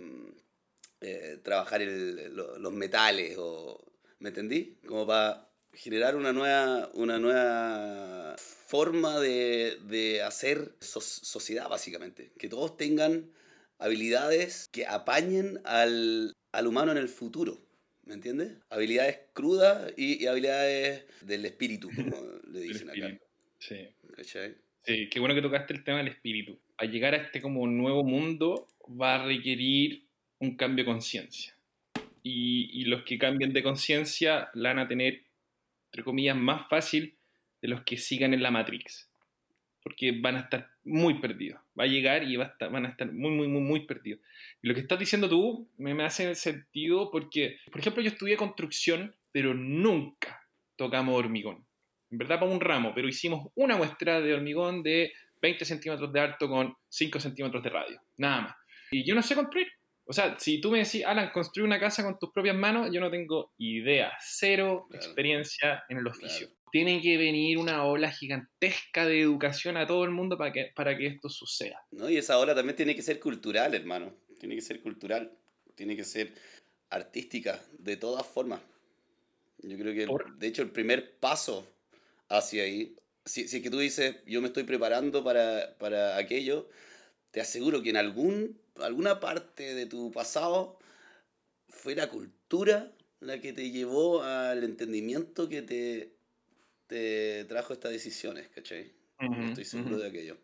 eh, 1.00 1.38
trabajar 1.42 1.82
el- 1.82 2.34
lo- 2.34 2.58
los 2.58 2.72
metales, 2.72 3.36
o, 3.38 3.82
¿me 4.20 4.30
entendí? 4.30 4.76
Como 4.86 5.06
para 5.06 5.45
generar 5.76 6.16
una 6.16 6.32
nueva, 6.32 6.90
una 6.94 7.18
nueva 7.18 8.34
forma 8.38 9.20
de, 9.20 9.78
de 9.88 10.22
hacer 10.22 10.74
so- 10.80 11.00
sociedad, 11.00 11.68
básicamente. 11.68 12.32
Que 12.38 12.48
todos 12.48 12.76
tengan 12.76 13.30
habilidades 13.78 14.68
que 14.72 14.86
apañen 14.86 15.60
al, 15.64 16.32
al 16.52 16.66
humano 16.66 16.92
en 16.92 16.98
el 16.98 17.08
futuro. 17.08 17.62
¿Me 18.04 18.14
entiendes? 18.14 18.52
Habilidades 18.70 19.18
crudas 19.32 19.92
y, 19.96 20.22
y 20.22 20.26
habilidades 20.26 21.04
del 21.22 21.44
espíritu, 21.44 21.90
como 21.94 22.16
le 22.52 22.60
dicen 22.60 22.88
acá. 22.90 23.18
Sí. 23.58 23.88
¿Cachai? 24.14 24.56
Sí, 24.84 25.08
qué 25.10 25.18
bueno 25.18 25.34
que 25.34 25.42
tocaste 25.42 25.74
el 25.74 25.82
tema 25.82 25.98
del 25.98 26.08
espíritu. 26.08 26.58
Al 26.78 26.90
llegar 26.90 27.14
a 27.14 27.16
este 27.18 27.40
como 27.42 27.66
nuevo 27.66 28.04
mundo 28.04 28.68
va 28.88 29.16
a 29.16 29.26
requerir 29.26 30.06
un 30.38 30.56
cambio 30.56 30.84
de 30.84 30.90
conciencia. 30.90 31.56
Y, 32.22 32.70
y 32.80 32.84
los 32.84 33.02
que 33.02 33.18
cambien 33.18 33.52
de 33.52 33.62
conciencia 33.62 34.50
la 34.54 34.70
van 34.70 34.78
a 34.80 34.88
tener, 34.88 35.22
entre 35.96 36.04
comillas, 36.04 36.36
más 36.36 36.68
fácil 36.68 37.16
de 37.62 37.68
los 37.68 37.82
que 37.84 37.96
sigan 37.96 38.34
en 38.34 38.42
la 38.42 38.50
Matrix. 38.50 39.10
Porque 39.82 40.12
van 40.20 40.36
a 40.36 40.40
estar 40.40 40.68
muy 40.84 41.20
perdidos. 41.20 41.58
Va 41.78 41.84
a 41.84 41.86
llegar 41.86 42.22
y 42.22 42.36
va 42.36 42.44
a 42.44 42.48
estar, 42.48 42.70
van 42.70 42.84
a 42.84 42.90
estar 42.90 43.10
muy, 43.10 43.30
muy, 43.30 43.48
muy, 43.48 43.62
muy 43.62 43.86
perdidos. 43.86 44.20
Y 44.60 44.68
lo 44.68 44.74
que 44.74 44.80
estás 44.80 44.98
diciendo 44.98 45.26
tú 45.26 45.70
me, 45.78 45.94
me 45.94 46.04
hace 46.04 46.34
sentido 46.34 47.10
porque, 47.10 47.60
por 47.70 47.80
ejemplo, 47.80 48.02
yo 48.02 48.10
estudié 48.10 48.36
construcción, 48.36 49.14
pero 49.32 49.54
nunca 49.54 50.42
tocamos 50.76 51.16
hormigón. 51.16 51.64
En 52.10 52.18
verdad 52.18 52.38
para 52.38 52.52
un 52.52 52.60
ramo, 52.60 52.92
pero 52.94 53.08
hicimos 53.08 53.50
una 53.54 53.76
muestra 53.76 54.20
de 54.20 54.34
hormigón 54.34 54.82
de 54.82 55.12
20 55.40 55.64
centímetros 55.64 56.12
de 56.12 56.20
alto 56.20 56.46
con 56.46 56.74
5 56.90 57.20
centímetros 57.20 57.62
de 57.62 57.70
radio. 57.70 58.02
Nada 58.18 58.40
más. 58.42 58.56
Y 58.90 59.02
yo 59.02 59.14
no 59.14 59.22
sé 59.22 59.34
construir. 59.34 59.68
O 60.08 60.12
sea, 60.12 60.36
si 60.38 60.60
tú 60.60 60.70
me 60.70 60.78
decís, 60.78 61.04
Alan, 61.04 61.30
construye 61.32 61.66
una 61.66 61.80
casa 61.80 62.04
con 62.04 62.18
tus 62.18 62.30
propias 62.32 62.54
manos, 62.56 62.90
yo 62.92 63.00
no 63.00 63.10
tengo 63.10 63.52
idea, 63.58 64.12
cero 64.20 64.86
Claro. 64.88 65.04
experiencia 65.04 65.84
en 65.88 65.98
el 65.98 66.06
oficio. 66.06 66.46
Claro. 66.48 66.60
Tiene 66.70 67.00
que 67.00 67.16
venir 67.16 67.58
una 67.58 67.84
ola 67.84 68.10
gigantesca 68.10 69.04
de 69.06 69.20
educación 69.20 69.76
a 69.76 69.86
todo 69.86 70.04
el 70.04 70.10
mundo 70.10 70.36
para 70.38 70.52
que, 70.52 70.72
para 70.74 70.96
que 70.96 71.06
esto 71.06 71.28
suceda. 71.28 71.84
¿no? 71.90 72.08
Y 72.08 72.18
esa 72.18 72.38
ola 72.38 72.54
también 72.54 72.76
tiene 72.76 72.94
que 72.94 73.02
ser 73.02 73.18
cultural, 73.18 73.74
hermano. 73.74 74.14
Tiene 74.38 74.54
que 74.54 74.62
ser 74.62 74.80
cultural. 74.80 75.32
Tiene 75.74 75.96
que 75.96 76.04
ser 76.04 76.32
artística, 76.90 77.60
de 77.78 77.96
todas 77.96 78.26
formas. 78.26 78.60
Yo 79.58 79.76
creo 79.76 79.94
que, 79.94 80.06
Por- 80.06 80.36
de 80.36 80.46
hecho, 80.46 80.62
el 80.62 80.70
primer 80.70 81.16
paso 81.18 81.66
hacia 82.28 82.62
ahí, 82.64 82.94
si, 83.24 83.48
si 83.48 83.56
es 83.56 83.62
que 83.62 83.70
tú 83.70 83.78
dices, 83.78 84.16
yo 84.26 84.40
me 84.40 84.48
estoy 84.48 84.64
preparando 84.64 85.24
para, 85.24 85.76
para 85.78 86.16
aquello, 86.16 86.68
te 87.36 87.42
aseguro 87.42 87.82
que 87.82 87.90
en 87.90 87.98
algún, 87.98 88.58
alguna 88.76 89.20
parte 89.20 89.74
de 89.74 89.84
tu 89.84 90.10
pasado 90.10 90.78
fue 91.68 91.94
la 91.94 92.08
cultura 92.08 92.96
la 93.20 93.42
que 93.42 93.52
te 93.52 93.70
llevó 93.70 94.22
al 94.22 94.64
entendimiento 94.64 95.46
que 95.46 95.60
te, 95.60 96.16
te 96.86 97.44
trajo 97.44 97.74
estas 97.74 97.92
decisiones, 97.92 98.48
¿cachai? 98.48 98.94
Estoy 99.50 99.66
seguro 99.66 99.98
de 99.98 100.08
aquello. 100.08 100.38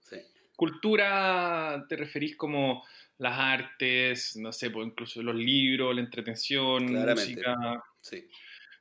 Sí. 0.00 0.18
Cultura, 0.56 1.86
te 1.88 1.96
referís 1.96 2.36
como 2.36 2.84
las 3.16 3.38
artes, 3.38 4.36
no 4.36 4.52
sé, 4.52 4.68
pues 4.68 4.88
incluso 4.88 5.22
los 5.22 5.34
libros, 5.36 5.94
la 5.94 6.02
entretención, 6.02 6.86
Claramente. 6.86 7.46
música, 7.46 7.82
Sí. 8.02 8.28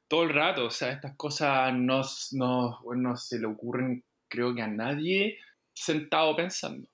todo 0.09 0.23
el 0.23 0.31
rato. 0.31 0.65
O 0.65 0.71
sea, 0.71 0.91
estas 0.91 1.15
cosas 1.15 1.73
no, 1.73 2.01
no, 2.33 2.79
no 2.97 3.15
se 3.15 3.39
le 3.39 3.47
ocurren, 3.47 4.03
creo 4.27 4.53
que 4.53 4.61
a 4.61 4.67
nadie 4.67 5.39
sentado 5.83 6.35
pensando. 6.35 6.87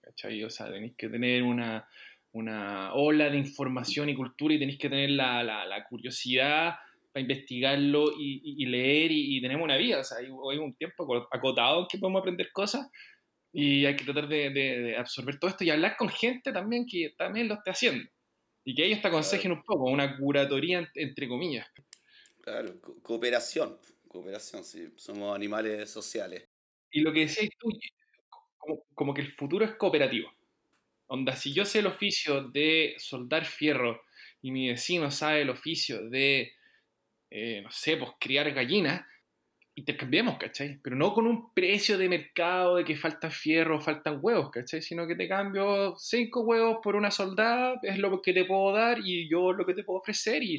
¿Cachai? 0.00 0.42
O 0.44 0.50
sea, 0.50 0.70
tenéis 0.70 0.94
que 0.96 1.08
tener 1.08 1.42
una, 1.42 1.88
una 2.32 2.92
ola 2.94 3.30
de 3.30 3.38
información 3.38 4.08
y 4.08 4.14
cultura 4.16 4.54
y 4.54 4.58
tenéis 4.58 4.78
que 4.78 4.88
tener 4.88 5.10
la, 5.10 5.42
la, 5.42 5.64
la 5.66 5.84
curiosidad 5.86 6.74
para 7.12 7.20
investigarlo 7.22 8.10
y, 8.18 8.40
y- 8.44 8.62
y 8.62 8.66
leer 8.66 9.12
y, 9.12 9.36
y 9.36 9.40
tenemos 9.42 9.64
una 9.64 9.76
vida. 9.76 10.00
O 10.00 10.04
sea, 10.04 10.18
hay, 10.18 10.26
hay 10.26 10.58
un 10.58 10.74
tiempo 10.74 11.04
aco- 11.04 11.28
acotado 11.30 11.86
que 11.88 11.98
podemos 11.98 12.20
aprender 12.20 12.50
cosas 12.52 12.88
y 13.52 13.84
hay 13.86 13.96
que 13.96 14.04
tratar 14.04 14.28
de, 14.28 14.50
de- 14.50 14.78
de 14.80 14.96
absorber 14.96 15.38
todo 15.38 15.50
esto 15.50 15.62
y 15.64 15.70
hablar 15.70 15.96
con 15.96 16.08
gente 16.08 16.52
también 16.52 16.86
que 16.86 17.14
también 17.16 17.48
lo 17.48 17.54
esté 17.54 17.70
haciendo. 17.70 18.08
Y 18.64 18.74
que 18.74 18.86
ellos 18.86 19.02
te 19.02 19.08
aconsejen 19.08 19.52
un 19.52 19.62
poco, 19.62 19.84
una 19.90 20.16
curatoría 20.16 20.78
en- 20.78 20.88
entre 20.94 21.28
comillas. 21.28 21.66
Claro, 22.40 22.80
co- 22.80 23.00
cooperación. 23.02 23.78
Cooperación, 24.08 24.64
sí. 24.64 24.88
Somos 24.96 25.34
animales 25.34 25.90
sociales. 25.90 26.48
Y 26.90 27.00
lo 27.00 27.12
que 27.12 27.20
decías 27.20 27.48
tú, 27.58 27.68
como, 28.94 29.14
que 29.14 29.20
el 29.20 29.32
futuro 29.32 29.64
es 29.64 29.74
cooperativo. 29.74 30.32
Onda, 31.06 31.36
si 31.36 31.52
yo 31.52 31.64
sé 31.64 31.80
el 31.80 31.86
oficio 31.86 32.48
de 32.48 32.94
soldar 32.98 33.44
fierro 33.44 34.02
y 34.40 34.50
mi 34.50 34.68
vecino 34.68 35.10
sabe 35.10 35.42
el 35.42 35.50
oficio 35.50 36.08
de, 36.08 36.52
eh, 37.30 37.60
no 37.62 37.70
sé, 37.70 37.96
pues 37.96 38.12
criar 38.18 38.50
gallinas, 38.52 39.04
intercambiemos, 39.74 40.38
¿cachai? 40.38 40.78
Pero 40.82 40.96
no 40.96 41.12
con 41.12 41.26
un 41.26 41.52
precio 41.54 41.98
de 41.98 42.08
mercado 42.08 42.76
de 42.76 42.84
que 42.84 42.96
falta 42.96 43.30
fierro 43.30 43.80
faltan 43.80 44.18
huevos, 44.20 44.50
¿cachai? 44.50 44.82
Sino 44.82 45.06
que 45.06 45.16
te 45.16 45.28
cambio 45.28 45.94
cinco 45.98 46.42
huevos 46.42 46.78
por 46.82 46.96
una 46.96 47.10
soldada, 47.10 47.78
es 47.82 47.98
lo 47.98 48.20
que 48.22 48.32
te 48.32 48.44
puedo 48.44 48.72
dar 48.72 48.98
y 49.02 49.28
yo 49.28 49.52
lo 49.52 49.66
que 49.66 49.74
te 49.74 49.84
puedo 49.84 50.00
ofrecer 50.00 50.42
y 50.42 50.58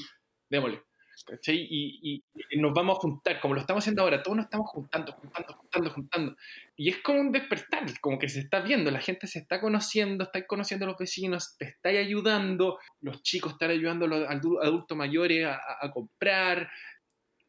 démosle. 0.49 0.81
¿Cachai? 1.25 1.67
Y, 1.69 2.23
y- 2.51 2.57
nos 2.59 2.73
vamos 2.73 2.97
a 2.97 3.01
juntar, 3.01 3.39
como 3.39 3.53
lo 3.53 3.61
estamos 3.61 3.83
haciendo 3.83 4.01
ahora, 4.01 4.21
todos 4.23 4.35
nos 4.37 4.45
estamos 4.45 4.69
juntando, 4.69 5.11
juntando, 5.13 5.53
juntando, 5.53 5.89
juntando. 5.91 6.35
Y 6.75 6.89
es 6.89 6.97
como 7.01 7.19
un 7.21 7.31
despertar, 7.31 7.83
como 8.01 8.17
que 8.19 8.27
se 8.29 8.39
está 8.41 8.59
viendo, 8.61 8.91
la 8.91 8.99
gente 8.99 9.27
se 9.27 9.39
está 9.39 9.61
conociendo, 9.61 10.23
está 10.25 10.45
conociendo 10.47 10.85
a 10.85 10.89
los 10.89 10.97
vecinos, 10.97 11.55
te 11.57 11.65
está 11.65 11.89
ayudando, 11.89 12.79
los 13.01 13.21
chicos 13.23 13.53
están 13.53 13.71
ayudando 13.71 14.05
a 14.05 14.07
los 14.09 14.27
adu- 14.27 14.59
adultos 14.61 14.97
mayores 14.97 15.45
a, 15.45 15.53
a- 15.55 15.77
a 15.81 15.91
comprar. 15.91 16.69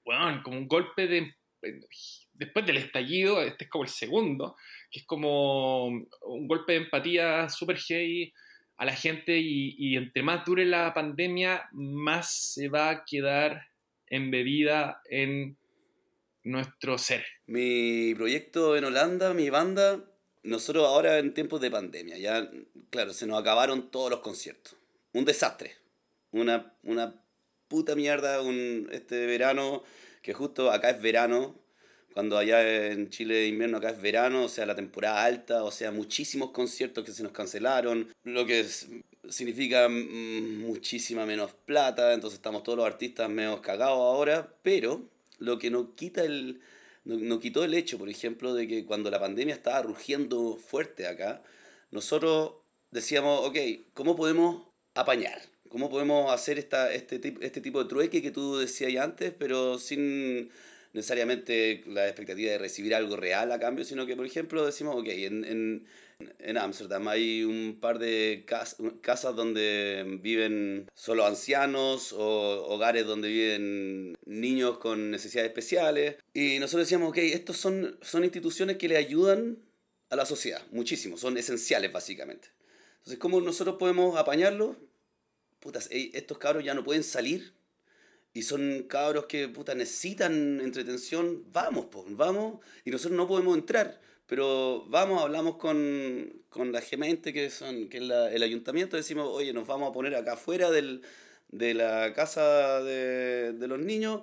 Bueno, 0.05 0.41
como 0.43 0.59
un 0.59 0.69
golpe 0.69 1.07
de... 1.07 1.35
Después 2.33 2.67
del 2.67 2.79
estallido, 2.79 3.41
este 3.43 3.65
es 3.65 3.71
como 3.71 3.85
el 3.85 3.91
segundo, 3.91 4.57
que 4.91 4.99
es 5.01 5.07
como 5.07 5.87
un 5.87 6.47
golpe 6.49 6.73
de 6.73 6.79
empatía 6.79 7.49
super 7.49 7.79
heavy 7.79 8.33
a 8.77 8.85
la 8.85 8.95
gente 8.95 9.39
y, 9.39 9.75
y 9.79 9.97
entre 9.97 10.23
más 10.23 10.45
dure 10.45 10.65
la 10.65 10.93
pandemia, 10.95 11.69
más 11.73 12.33
se 12.33 12.69
va 12.69 12.91
a 12.91 13.05
quedar 13.05 13.69
embebida 14.07 15.01
en 15.09 15.57
nuestro 16.45 16.99
ser. 16.99 17.25
Mi 17.47 18.15
proyecto 18.15 18.77
en 18.77 18.85
Holanda, 18.85 19.35
mi 19.35 19.51
banda, 19.51 20.05
nosotros 20.43 20.87
ahora 20.87 21.19
en 21.19 21.35
tiempos 21.35 21.61
de 21.61 21.71
pandemia, 21.71 22.19
ya, 22.19 22.49
claro, 22.91 23.13
se 23.13 23.27
nos 23.27 23.41
acabaron 23.41 23.91
todos 23.91 24.11
los 24.11 24.21
conciertos. 24.21 24.77
Un 25.13 25.25
desastre. 25.25 25.77
Una, 26.31 26.75
una 26.83 27.23
puta 27.69 27.95
mierda 27.95 28.43
un, 28.43 28.89
este 28.93 29.27
verano, 29.27 29.83
que 30.23 30.35
justo 30.35 30.71
acá 30.71 30.91
es 30.91 31.01
verano, 31.01 31.64
cuando 32.15 32.39
allá 32.39 32.87
en 32.93 33.11
Chile 33.11 33.49
invierno, 33.49 33.79
acá 33.79 33.91
es 33.91 34.01
verano, 34.01 34.45
o 34.45 34.49
sea, 34.49 34.65
la 34.67 34.77
temporada 34.77 35.25
alta, 35.25 35.65
o 35.65 35.73
sea, 35.73 35.91
muchísimos 35.91 36.51
conciertos 36.51 37.05
que 37.05 37.11
se 37.11 37.25
nos 37.25 37.33
cancelaron, 37.33 38.15
lo 38.23 38.47
que 38.47 38.65
significa 39.29 39.89
muchísima 39.89 41.27
menos 41.27 41.53
plata, 41.67 42.15
entonces 42.15 42.39
estamos 42.39 42.63
todos 42.63 42.79
los 42.79 42.87
artistas 42.87 43.29
menos 43.29 43.61
cagados 43.61 43.99
ahora, 43.99 44.55
pero 44.63 45.03
lo 45.39 45.59
que 45.59 45.71
no 45.71 45.97
quita 45.97 46.23
el, 46.23 46.61
no, 47.05 47.17
no 47.17 47.41
quitó 47.41 47.65
el 47.65 47.75
hecho, 47.75 47.99
por 47.99 48.09
ejemplo, 48.09 48.55
de 48.55 48.69
que 48.69 48.85
cuando 48.85 49.11
la 49.11 49.19
pandemia 49.19 49.55
estaba 49.57 49.83
rugiendo 49.83 50.57
fuerte 50.57 51.09
acá, 51.09 51.43
nosotros 51.91 52.53
decíamos, 52.93 53.41
ok, 53.49 53.57
¿cómo 53.93 54.15
podemos 54.15 54.69
apañar? 54.95 55.43
¿Cómo 55.69 55.91
podemos 55.91 56.33
hacer 56.33 56.61
esta, 56.61 56.93
este, 56.93 57.35
este 57.41 57.61
tipo 57.61 57.83
de 57.83 57.89
trueque 57.89 58.23
que 58.23 58.31
tú 58.31 58.59
decías 58.59 59.03
antes, 59.03 59.35
pero 59.37 59.81
sin 59.81 60.53
necesariamente 60.95 61.83
la 61.87 62.07
expectativa 62.07 62.53
de 62.53 62.59
recibir 62.59 62.95
algo 62.95 63.17
real 63.17 63.53
a 63.53 63.59
cambio, 63.59 63.85
sino 63.85 64.07
que, 64.07 64.17
por 64.17 64.25
ejemplo, 64.25 64.65
decimos, 64.65 64.97
ok, 64.97 65.09
en, 65.09 65.45
en, 65.45 65.87
en 66.39 66.57
Ámsterdam 66.57 67.07
hay 67.09 67.43
un 67.45 67.79
par 67.81 67.99
de 67.99 68.45
cas- 68.47 68.77
casas 69.03 69.37
donde 69.37 70.19
viven 70.23 70.89
solo 70.95 71.27
ancianos 71.27 72.13
o 72.13 72.67
hogares 72.69 73.05
donde 73.05 73.29
viven 73.29 74.17
niños 74.25 74.79
con 74.79 75.11
necesidades 75.11 75.51
especiales. 75.51 76.17
Y 76.33 76.59
nosotros 76.61 76.87
decíamos, 76.87 77.11
ok, 77.11 77.19
estos 77.19 77.57
son, 77.59 77.99
son 78.01 78.25
instituciones 78.25 78.79
que 78.79 78.89
le 78.89 78.97
ayudan 78.97 79.59
a 80.11 80.17
la 80.17 80.25
sociedad, 80.25 80.63
muchísimo, 80.71 81.17
son 81.17 81.37
esenciales 81.37 81.93
básicamente. 81.93 82.49
Entonces, 82.99 83.19
¿cómo 83.19 83.41
nosotros 83.41 83.77
podemos 83.79 84.17
apañarlos? 84.17 84.77
Putas, 85.59 85.89
estos 85.91 86.39
cabros 86.39 86.63
ya 86.63 86.75
no 86.75 86.85
pueden 86.85 87.03
salir 87.03 87.53
y 88.35 88.43
son 88.43 88.85
cabros 88.89 89.27
que 89.27 89.49
puta, 89.49 89.75
necesitan 89.75 90.61
entretención, 90.61 91.45
vamos, 91.53 91.87
pues, 91.91 92.05
vamos, 92.11 92.61
y 92.85 92.91
nosotros 92.91 93.17
no 93.17 93.29
podemos 93.29 93.57
entrar, 93.57 94.01
pero 94.27 94.85
vamos, 94.89 95.23
hablamos 95.23 95.57
con, 95.57 96.43
con 96.51 96.73
la 96.73 96.81
gemente 96.81 97.33
que, 97.33 97.49
son, 97.49 97.89
que 97.89 97.99
es 97.99 98.03
el 98.03 98.43
ayuntamiento, 98.43 98.97
decimos, 98.97 99.29
oye, 99.31 99.53
nos 99.53 99.67
vamos 99.67 99.89
a 99.89 99.93
poner 99.93 100.17
acá 100.17 100.33
afuera 100.33 100.71
del, 100.71 101.03
de 101.49 101.75
la 101.75 102.13
casa 102.13 102.83
de, 102.83 103.53
de 103.53 103.69
los 103.69 103.79
niños 103.79 104.23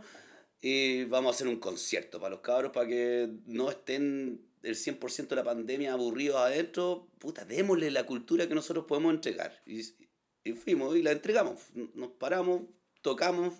y 0.62 1.06
vamos 1.06 1.32
a 1.32 1.36
hacer 1.36 1.48
un 1.48 1.60
concierto 1.60 2.20
para 2.20 2.32
los 2.32 2.42
cabros, 2.42 2.72
para 2.74 2.88
que 2.88 3.30
no 3.48 3.72
estén 3.72 4.46
el 4.64 4.76
100% 4.76 5.28
de 5.28 5.36
la 5.36 5.44
pandemia 5.44 5.94
aburrido 5.94 6.38
adentro, 6.38 7.08
puta, 7.18 7.46
démosle 7.46 7.90
la 7.92 8.06
cultura 8.06 8.48
que 8.48 8.56
nosotros 8.56 8.86
podemos 8.86 9.14
entregar. 9.14 9.60
Y 9.66 10.54
fuimos 10.54 10.96
y 10.96 11.02
la 11.02 11.12
entregamos. 11.12 11.60
Nos 11.96 12.12
paramos, 12.12 12.64
tocamos. 13.02 13.54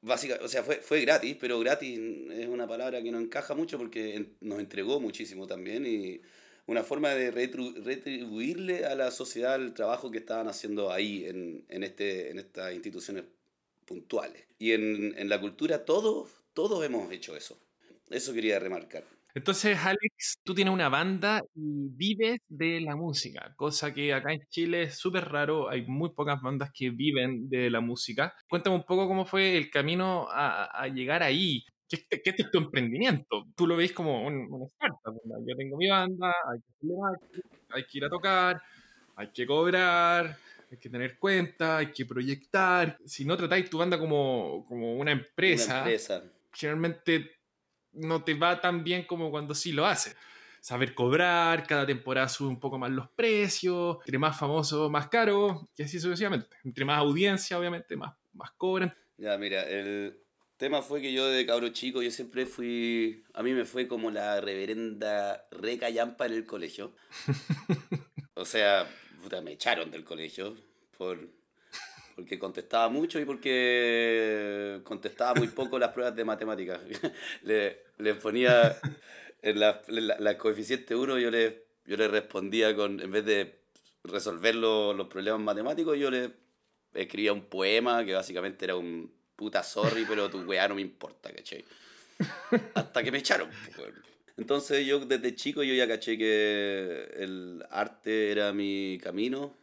Básicamente, 0.00 0.44
o 0.44 0.48
sea, 0.48 0.62
fue, 0.62 0.76
fue 0.76 1.00
gratis, 1.00 1.36
pero 1.40 1.58
gratis 1.58 1.98
es 2.30 2.48
una 2.48 2.68
palabra 2.68 3.02
que 3.02 3.10
no 3.10 3.18
encaja 3.18 3.54
mucho 3.54 3.78
porque 3.78 4.26
nos 4.40 4.60
entregó 4.60 5.00
muchísimo 5.00 5.46
también 5.46 5.84
y 5.86 6.20
una 6.66 6.84
forma 6.84 7.14
de 7.14 7.30
retribuirle 7.30 8.84
a 8.84 8.94
la 8.94 9.10
sociedad 9.10 9.56
el 9.56 9.72
trabajo 9.72 10.10
que 10.10 10.18
estaban 10.18 10.48
haciendo 10.48 10.92
ahí 10.92 11.24
en, 11.26 11.64
en, 11.68 11.82
este, 11.82 12.30
en 12.30 12.38
estas 12.38 12.74
instituciones 12.74 13.24
puntuales. 13.86 14.44
Y 14.58 14.72
en, 14.72 15.14
en 15.16 15.28
la 15.28 15.40
cultura 15.40 15.84
todos, 15.84 16.30
todos 16.52 16.84
hemos 16.84 17.10
hecho 17.10 17.34
eso. 17.36 17.58
Eso 18.10 18.34
quería 18.34 18.58
remarcar. 18.58 19.04
Entonces, 19.38 19.78
Alex, 19.78 20.40
tú 20.42 20.52
tienes 20.52 20.74
una 20.74 20.88
banda 20.88 21.40
y 21.54 21.88
vives 21.90 22.40
de 22.48 22.80
la 22.80 22.96
música, 22.96 23.54
cosa 23.54 23.94
que 23.94 24.12
acá 24.12 24.32
en 24.32 24.40
Chile 24.48 24.82
es 24.82 24.98
súper 24.98 25.28
raro, 25.28 25.70
hay 25.70 25.86
muy 25.86 26.10
pocas 26.10 26.42
bandas 26.42 26.72
que 26.74 26.90
viven 26.90 27.48
de 27.48 27.70
la 27.70 27.80
música. 27.80 28.34
Cuéntame 28.48 28.74
un 28.74 28.82
poco 28.82 29.06
cómo 29.06 29.24
fue 29.24 29.56
el 29.56 29.70
camino 29.70 30.26
a, 30.28 30.64
a 30.64 30.88
llegar 30.88 31.22
ahí. 31.22 31.64
¿Qué, 31.88 31.98
¿Qué, 32.20 32.34
es 32.36 32.50
tu 32.50 32.58
emprendimiento? 32.58 33.46
Tú 33.54 33.68
lo 33.68 33.76
ves 33.76 33.92
como 33.92 34.26
un, 34.26 34.48
una 34.50 34.66
startup. 34.66 35.20
Yo 35.46 35.56
tengo 35.56 35.76
mi 35.76 35.88
banda, 35.88 36.34
hay 36.52 36.58
que, 36.58 37.74
hay 37.76 37.84
que 37.84 37.98
ir 37.98 38.04
a 38.06 38.10
tocar, 38.10 38.60
hay 39.14 39.30
que 39.30 39.46
cobrar, 39.46 40.36
hay 40.68 40.78
que 40.78 40.90
tener 40.90 41.16
cuenta, 41.16 41.76
hay 41.76 41.92
que 41.92 42.04
proyectar. 42.06 42.98
Si 43.06 43.24
no 43.24 43.36
tratáis 43.36 43.70
tu 43.70 43.78
banda 43.78 44.00
como, 44.00 44.66
como 44.66 44.96
una 44.96 45.12
empresa, 45.12 45.74
una 45.74 45.78
empresa. 45.78 46.24
generalmente 46.52 47.37
no 47.98 48.24
te 48.24 48.34
va 48.34 48.60
tan 48.60 48.84
bien 48.84 49.04
como 49.04 49.30
cuando 49.30 49.54
sí 49.54 49.72
lo 49.72 49.86
haces. 49.86 50.16
Saber 50.60 50.94
cobrar, 50.94 51.66
cada 51.66 51.86
temporada 51.86 52.28
sube 52.28 52.48
un 52.48 52.60
poco 52.60 52.78
más 52.78 52.90
los 52.90 53.08
precios, 53.10 53.98
entre 54.00 54.18
más 54.18 54.38
famoso, 54.38 54.90
más 54.90 55.08
caro, 55.08 55.68
y 55.76 55.82
así 55.82 56.00
sucesivamente. 56.00 56.56
Entre 56.64 56.84
más 56.84 56.98
audiencia, 56.98 57.58
obviamente, 57.58 57.96
más, 57.96 58.14
más 58.32 58.50
cobran. 58.52 58.94
Ya, 59.16 59.38
mira, 59.38 59.62
el 59.62 60.20
tema 60.56 60.82
fue 60.82 61.00
que 61.00 61.12
yo 61.12 61.26
de 61.26 61.46
cabro 61.46 61.68
chico, 61.70 62.02
yo 62.02 62.10
siempre 62.10 62.44
fui, 62.44 63.24
a 63.34 63.42
mí 63.42 63.52
me 63.52 63.64
fue 63.64 63.86
como 63.86 64.10
la 64.10 64.40
reverenda 64.40 65.46
recayampa 65.50 66.26
en 66.26 66.32
el 66.32 66.46
colegio. 66.46 66.94
o 68.34 68.44
sea, 68.44 68.86
puta, 69.22 69.40
me 69.40 69.52
echaron 69.52 69.90
del 69.90 70.04
colegio 70.04 70.56
por 70.96 71.37
porque 72.18 72.36
contestaba 72.36 72.88
mucho 72.88 73.20
y 73.20 73.24
porque 73.24 74.80
contestaba 74.82 75.34
muy 75.38 75.46
poco 75.46 75.78
las 75.78 75.92
pruebas 75.92 76.16
de 76.16 76.24
matemáticas. 76.24 76.80
le, 77.44 77.84
le 77.96 78.14
ponía 78.14 78.76
en 79.40 79.60
la, 79.60 79.80
la, 79.86 80.36
coeficiente 80.36 80.96
1, 80.96 81.20
yo 81.20 81.30
le, 81.30 81.66
yo 81.86 81.96
le 81.96 82.08
respondía 82.08 82.74
con, 82.74 82.98
en 82.98 83.12
vez 83.12 83.24
de 83.24 83.60
resolver 84.02 84.56
los 84.56 85.06
problemas 85.06 85.40
matemáticos, 85.42 85.96
yo 85.96 86.10
le 86.10 86.32
escribía 86.92 87.32
un 87.32 87.44
poema 87.44 88.04
que 88.04 88.14
básicamente 88.14 88.64
era 88.64 88.74
un 88.74 89.12
puta 89.36 89.62
sorry, 89.62 90.04
pero 90.04 90.28
tu 90.28 90.40
weá 90.40 90.66
no 90.66 90.74
me 90.74 90.82
importa, 90.82 91.32
¿cachai? 91.32 91.64
Hasta 92.74 93.04
que 93.04 93.12
me 93.12 93.18
echaron. 93.18 93.48
Pues, 93.76 93.92
Entonces 94.36 94.84
yo 94.84 94.98
desde 94.98 95.36
chico 95.36 95.62
yo 95.62 95.72
ya 95.72 95.86
caché 95.86 96.18
que 96.18 97.12
el 97.16 97.64
arte 97.70 98.32
era 98.32 98.52
mi 98.52 98.98
camino 99.00 99.54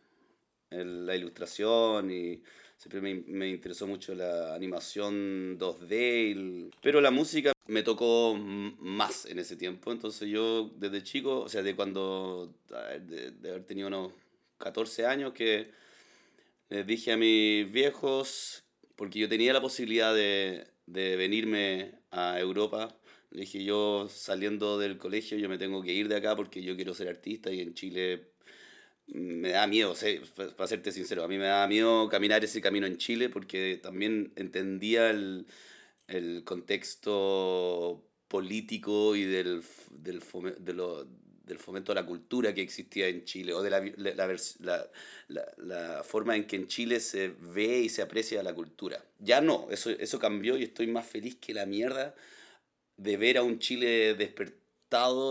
la 0.69 1.15
ilustración 1.15 2.12
y 2.12 2.41
siempre 2.78 3.01
me, 3.01 3.23
me, 3.28 3.49
interesó 3.49 3.88
mucho 3.88 4.13
la 4.15 4.54
animación 4.54 5.58
2D, 5.58 6.71
pero 6.82 7.01
la 7.01 7.12
música 7.12 7.54
me 7.67 7.84
tocó 7.84 8.36
más 8.36 9.25
en 9.25 9.39
ese 9.39 9.56
tiempo, 9.56 9.91
entonces 9.91 10.30
yo 10.30 10.71
desde 10.75 11.04
chico, 11.04 11.41
o 11.41 11.49
sea, 11.49 11.63
de 11.63 11.75
cuando, 11.75 12.54
de, 12.67 13.32
de 13.32 13.49
haber 13.49 13.63
tenido 13.63 13.88
unos 13.88 14.12
14 14.58 15.06
años, 15.06 15.34
que 15.34 15.71
les 16.69 16.86
dije 16.86 17.12
a 17.12 17.17
mis 17.17 17.71
viejos, 17.71 18.63
porque 18.95 19.19
yo 19.19 19.30
tenía 19.30 19.54
la 19.54 19.62
posibilidad 19.62 20.13
de, 20.13 20.67
de 20.86 21.15
venirme 21.15 21.99
a 22.12 22.39
Europa, 22.39 22.95
dije 23.32 23.63
yo 23.63 24.08
saliendo 24.10 24.78
del 24.78 24.97
colegio, 24.97 25.38
yo 25.38 25.49
me 25.49 25.58
tengo 25.58 25.82
que 25.82 25.93
ir 25.93 26.08
de 26.08 26.15
acá 26.15 26.36
porque 26.36 26.62
yo 26.62 26.75
quiero 26.75 26.93
ser 26.93 27.10
artista 27.10 27.51
y 27.51 27.62
en 27.62 27.73
Chile 27.73 28.35
me 29.07 29.49
da 29.49 29.67
miedo, 29.67 29.93
para 30.55 30.67
serte 30.67 30.91
sincero, 30.91 31.23
a 31.23 31.27
mí 31.27 31.37
me 31.37 31.45
da 31.45 31.67
miedo 31.67 32.09
caminar 32.09 32.43
ese 32.43 32.61
camino 32.61 32.87
en 32.87 32.97
Chile 32.97 33.29
porque 33.29 33.79
también 33.81 34.33
entendía 34.35 35.09
el, 35.09 35.45
el 36.07 36.43
contexto 36.43 38.03
político 38.27 39.15
y 39.15 39.23
del, 39.23 39.63
del, 39.91 40.21
de 40.59 40.73
lo, 40.73 41.07
del 41.45 41.59
fomento 41.59 41.91
a 41.91 41.95
la 41.95 42.05
cultura 42.05 42.53
que 42.53 42.61
existía 42.61 43.07
en 43.07 43.23
Chile, 43.23 43.53
o 43.53 43.61
de 43.61 43.69
la, 43.69 43.79
la, 43.97 44.37
la, 45.27 45.53
la, 45.57 46.03
forma 46.03 46.35
en 46.35 46.45
que 46.45 46.55
en 46.55 46.67
Chile 46.67 46.99
se 46.99 47.29
ve 47.39 47.79
y 47.81 47.89
se 47.89 48.01
aprecia 48.01 48.41
la 48.43 48.53
cultura. 48.53 49.03
Ya 49.19 49.41
no, 49.41 49.67
eso, 49.69 49.91
eso 49.91 50.19
cambió 50.19 50.57
y 50.57 50.63
estoy 50.63 50.87
más 50.87 51.05
feliz 51.05 51.35
que 51.35 51.53
la 51.53 51.65
mierda 51.65 52.15
de 52.97 53.17
ver 53.17 53.37
a 53.37 53.43
un 53.43 53.59
Chile 53.59 54.15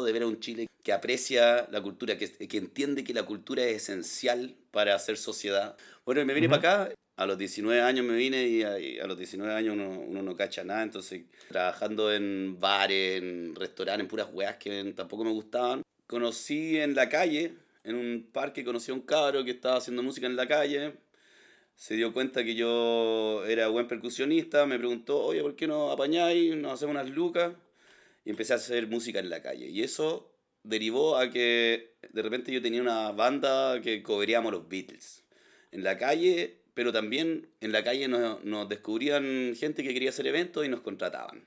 de 0.05 0.13
ver 0.13 0.23
a 0.23 0.27
un 0.27 0.41
Chile 0.41 0.67
que 0.83 0.93
aprecia 0.93 1.67
la 1.71 1.81
cultura, 1.81 2.19
que, 2.19 2.31
que 2.31 2.59
entiende 2.59 3.03
que 3.03 3.15
la 3.15 3.25
cultura 3.25 3.65
es 3.65 3.83
esencial 3.83 4.55
para 4.71 4.95
hacer 4.95 5.17
sociedad. 5.17 5.77
Bueno, 6.05 6.25
me 6.27 6.35
vine 6.35 6.49
para 6.49 6.85
acá, 6.85 6.95
a 7.17 7.27
los 7.27 7.39
19 7.39 7.81
años 7.81 8.05
me 8.05 8.15
vine 8.15 8.47
y 8.47 8.63
a, 8.63 9.07
los 9.07 9.17
19 9.17 9.55
años 9.55 9.75
uno, 9.75 9.89
uno, 9.89 10.23
no 10.23 10.37
cacha 10.37 10.65
nada, 10.65 10.83
entonces 10.83 11.23
trabajando 11.49 12.13
en 12.13 12.59
bares, 12.61 13.23
en 13.23 13.55
restaurantes, 13.55 14.05
en 14.05 14.09
puras 14.09 14.29
weas 14.33 14.57
que 14.57 14.93
tampoco 14.95 15.25
me 15.25 15.31
gustaban. 15.31 15.83
Conocí 16.07 16.77
en 16.79 16.95
la 16.95 17.09
calle, 17.09 17.55
en 17.85 17.95
un 17.95 18.29
parque, 18.31 18.65
conocí 18.65 18.91
a 18.91 18.95
un 18.95 19.01
cabro 19.01 19.45
que 19.45 19.53
estaba 19.53 19.77
haciendo 19.77 20.03
música 20.03 20.27
en 20.27 20.37
la 20.37 20.47
calle. 20.47 20.95
Se 21.75 21.95
dio 21.95 22.13
cuenta 22.13 22.45
que 22.45 22.55
yo 22.55 23.45
era 23.47 23.69
buen 23.69 23.89
percusionista, 23.89 24.67
me 24.67 24.79
preguntó, 24.79 25.25
oye, 25.25 25.41
¿por 25.41 25.57
qué 25.57 25.67
no 25.67 25.91
apañáis? 25.91 26.55
Nos 26.57 26.75
hacemos 26.75 26.95
unas 26.95 27.09
lucas. 27.09 27.55
Y 28.25 28.31
empecé 28.31 28.53
a 28.53 28.57
hacer 28.57 28.87
música 28.87 29.19
en 29.19 29.31
la 29.31 29.43
calle. 29.43 29.69
Y 29.69 29.83
eso 29.83 30.33
derivó 30.63 31.17
a 31.17 31.31
que 31.31 31.95
de 32.11 32.23
repente 32.23 32.53
yo 32.53 32.63
tenía 32.63 32.81
una 32.81 33.13
banda 33.13 33.81
que 33.83 34.03
cubríamos 34.03 34.53
los 34.53 34.69
Beatles. 34.69 35.25
En 35.73 35.83
la 35.83 35.99
calle, 35.99 36.61
pero 36.75 36.93
también 36.93 37.49
en 37.61 37.73
la 37.73 37.85
calle 37.85 38.09
nos, 38.09 38.43
nos 38.45 38.69
descubrían 38.69 39.55
gente 39.57 39.83
que 39.83 39.93
quería 39.93 40.11
hacer 40.11 40.27
eventos 40.27 40.65
y 40.65 40.69
nos 40.69 40.81
contrataban. 40.81 41.45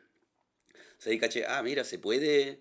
O 0.98 1.02
sea, 1.02 1.12
ahí 1.12 1.20
caché, 1.20 1.46
ah, 1.48 1.62
mira, 1.64 1.84
se 1.84 2.00
puede 2.00 2.60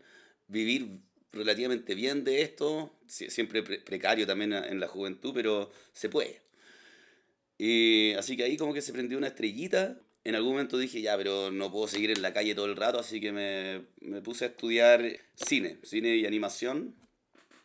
vivir 0.49 1.01
relativamente 1.33 1.95
bien 1.95 2.25
de 2.25 2.43
esto, 2.43 2.95
siempre 3.07 3.63
precario 3.63 4.27
también 4.27 4.53
en 4.53 4.81
la 4.81 4.89
juventud, 4.89 5.33
pero 5.35 5.71
se 5.93 6.09
puede. 6.09 6.41
Y 7.59 8.13
así 8.15 8.37
que 8.37 8.45
ahí 8.45 8.57
como 8.57 8.75
que 8.75 8.83
se 8.83 8.93
prendió 8.93 9.17
una 9.19 9.29
estrellita 9.29 9.99
en 10.27 10.35
algún 10.35 10.55
momento 10.55 10.77
dije, 10.77 11.01
ya, 11.01 11.17
pero 11.17 11.53
no 11.53 11.71
puedo 11.71 11.87
seguir 11.87 12.11
en 12.11 12.21
la 12.21 12.33
calle 12.33 12.57
todo 12.57 12.67
el 12.67 12.75
rato, 12.75 12.99
así 12.99 13.21
que 13.21 13.31
me, 13.31 13.83
me 14.01 14.23
puse 14.23 14.45
a 14.45 14.49
estudiar 14.49 15.21
cine, 15.37 15.79
cine 15.85 16.17
y 16.17 16.27
animación, 16.27 16.97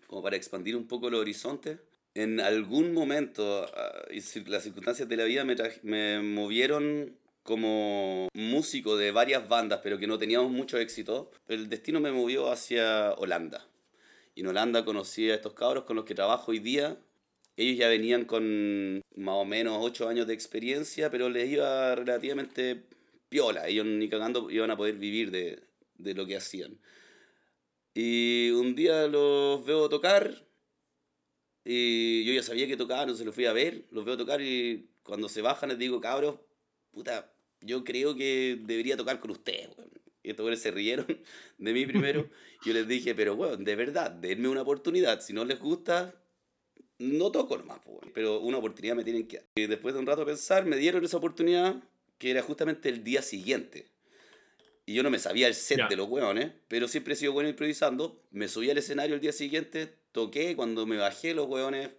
como 0.06 0.22
para 0.22 0.36
expandir 0.36 0.76
un 0.76 0.88
poco 0.88 1.10
los 1.10 1.22
horizontes. 1.22 1.80
En 2.14 2.40
algún 2.40 2.94
momento, 2.94 3.66
ah, 3.76 4.04
las 4.46 4.62
circunstancias 4.62 5.10
de 5.10 5.18
la 5.18 5.24
vida 5.24 5.44
me, 5.44 5.56
me 5.82 6.22
movieron 6.22 7.18
como 7.42 8.30
músico 8.36 8.96
de 8.96 9.12
varias 9.12 9.50
bandas, 9.50 9.80
pero 9.82 9.98
que 9.98 10.06
no 10.06 10.20
teníamos 10.20 10.52
mucho 10.52 10.78
éxito. 10.78 11.32
El 11.48 11.68
destino 11.68 12.00
me 12.00 12.12
movió 12.12 12.52
hacia 12.52 13.14
Holanda. 13.14 13.66
Y 14.36 14.42
en 14.42 14.48
Holanda 14.48 14.86
conocí 14.86 15.32
a 15.32 15.36
estos 15.36 15.54
cabros 15.54 15.86
con 15.86 15.96
los 15.96 16.06
que 16.06 16.14
trabajo 16.14 16.52
hoy 16.52 16.60
día, 16.60 16.96
ellos 17.58 17.78
ya 17.78 17.88
venían 17.90 18.26
con 18.26 19.02
más 19.16 19.36
o 19.36 19.46
menos 19.46 19.78
8 19.82 20.08
años 20.10 20.28
de 20.28 20.34
experiencia, 20.34 21.10
pero 21.12 21.30
les 21.30 21.50
iba 21.50 21.96
relativamente 21.96 22.84
piola. 23.30 23.68
Ellos 23.68 23.86
ni 23.86 24.10
cagando 24.10 24.50
iban 24.52 24.72
a 24.72 24.78
poder 24.78 24.96
vivir 24.96 25.32
de, 25.32 25.62
de 25.96 26.14
lo 26.14 26.26
que 26.26 26.38
hacían. 26.38 26.80
Y 27.94 28.52
un 28.52 28.76
día 28.76 29.08
los 29.08 29.66
veo 29.66 29.90
tocar 29.90 30.46
y 31.64 32.24
yo 32.26 32.34
ya 32.34 32.44
sabía 32.44 32.68
que 32.68 32.78
tocaban, 32.78 33.08
no 33.08 33.16
se 33.16 33.26
los 33.26 33.36
fui 33.36 33.46
a 33.46 33.54
ver, 33.54 33.86
los 33.92 34.06
veo 34.06 34.18
tocar 34.18 34.42
y 34.42 34.90
cuando 35.04 35.30
se 35.30 35.42
bajan 35.42 35.70
les 35.70 35.78
digo, 35.78 36.02
cabros, 36.02 36.40
puta, 36.92 37.32
yo 37.62 37.84
creo 37.84 38.16
que 38.16 38.60
debería 38.62 38.98
tocar 38.98 39.20
con 39.20 39.32
ustedes, 39.32 39.70
Y 40.24 40.32
estos 40.32 40.60
se 40.60 40.72
rieron 40.72 41.06
de 41.58 41.74
mí 41.74 41.86
primero. 41.86 42.30
yo 42.66 42.74
les 42.74 42.88
dije, 42.88 43.16
pero 43.16 43.36
bueno, 43.36 43.58
de 43.58 43.76
verdad, 43.76 44.12
denme 44.12 44.48
una 44.50 44.62
oportunidad. 44.64 45.22
Si 45.22 45.34
no 45.34 45.46
les 45.46 45.60
gusta, 45.60 46.16
no 47.02 47.32
toco 47.32 47.58
nomás, 47.58 47.80
pero 48.14 48.40
una 48.40 48.58
oportunidad 48.58 48.96
me 48.96 49.04
tienen 49.04 49.28
que 49.28 49.38
dar. 49.38 49.46
Y 49.56 49.68
después 49.68 49.94
de 49.94 50.00
un 50.00 50.06
rato 50.06 50.22
de 50.22 50.28
pensar, 50.28 50.66
me 50.66 50.78
dieron 50.78 51.04
esa 51.04 51.18
oportunidad 51.18 51.76
que 52.18 52.32
era 52.32 52.42
justamente 52.42 52.90
el 52.90 53.04
día 53.04 53.22
siguiente. 53.22 53.88
Y 54.86 54.94
yo 54.94 55.04
no 55.04 55.10
me 55.10 55.20
sabía 55.20 55.48
el 55.48 55.56
set 55.56 55.88
de 55.90 55.96
los 55.96 56.08
hueones, 56.08 56.52
pero 56.68 56.88
siempre 56.88 57.14
he 57.14 57.18
sido 57.18 57.34
bueno 57.34 57.50
improvisando. 57.50 58.20
Me 58.32 58.48
subí 58.48 58.70
al 58.70 58.78
escenario 58.78 59.16
el 59.16 59.22
día 59.22 59.32
siguiente, 59.32 59.94
toqué, 60.12 60.56
cuando 60.56 60.86
me 60.86 60.98
bajé 60.98 61.34
los 61.34 61.48
hueones 61.48 61.90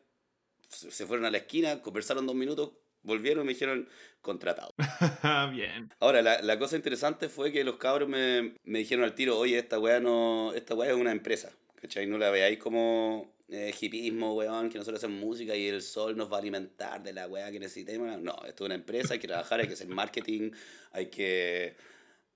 se 0.68 1.06
fueron 1.06 1.26
a 1.26 1.30
la 1.30 1.36
esquina, 1.36 1.82
conversaron 1.82 2.26
dos 2.26 2.34
minutos 2.34 2.70
volvieron 3.02 3.44
y 3.44 3.46
me 3.46 3.52
dijeron 3.52 3.88
contratado. 4.20 4.74
Bien. 5.52 5.90
Ahora, 6.00 6.22
la, 6.22 6.40
la, 6.42 6.58
cosa 6.58 6.76
interesante 6.76 7.28
fue 7.28 7.52
que 7.52 7.64
los 7.64 7.76
cabros 7.76 8.08
me, 8.08 8.54
me 8.64 8.78
dijeron 8.78 9.04
al 9.04 9.14
tiro, 9.14 9.38
oye, 9.38 9.58
esta 9.58 9.78
weá 9.78 10.00
no, 10.00 10.52
esta 10.54 10.74
weá 10.74 10.90
es 10.90 10.96
una 10.96 11.12
empresa, 11.12 11.52
¿cachai? 11.80 12.06
No 12.06 12.18
la 12.18 12.30
veáis 12.30 12.58
como 12.58 13.34
eh, 13.52 13.74
hipismo, 13.78 14.34
weón, 14.34 14.70
que 14.70 14.78
nosotros 14.78 15.02
hacemos 15.02 15.20
música 15.20 15.54
y 15.54 15.68
el 15.68 15.82
sol 15.82 16.16
nos 16.16 16.32
va 16.32 16.36
a 16.36 16.40
alimentar 16.40 17.02
de 17.02 17.12
la 17.12 17.28
weá 17.28 17.50
que 17.50 17.60
necesitemos. 17.60 18.20
No, 18.20 18.32
esto 18.46 18.64
es 18.64 18.66
una 18.66 18.74
empresa, 18.74 19.14
hay 19.14 19.20
que 19.20 19.28
trabajar, 19.28 19.60
hay 19.60 19.66
que 19.66 19.74
hacer 19.74 19.88
marketing, 19.88 20.52
hay 20.92 21.06
que 21.06 21.76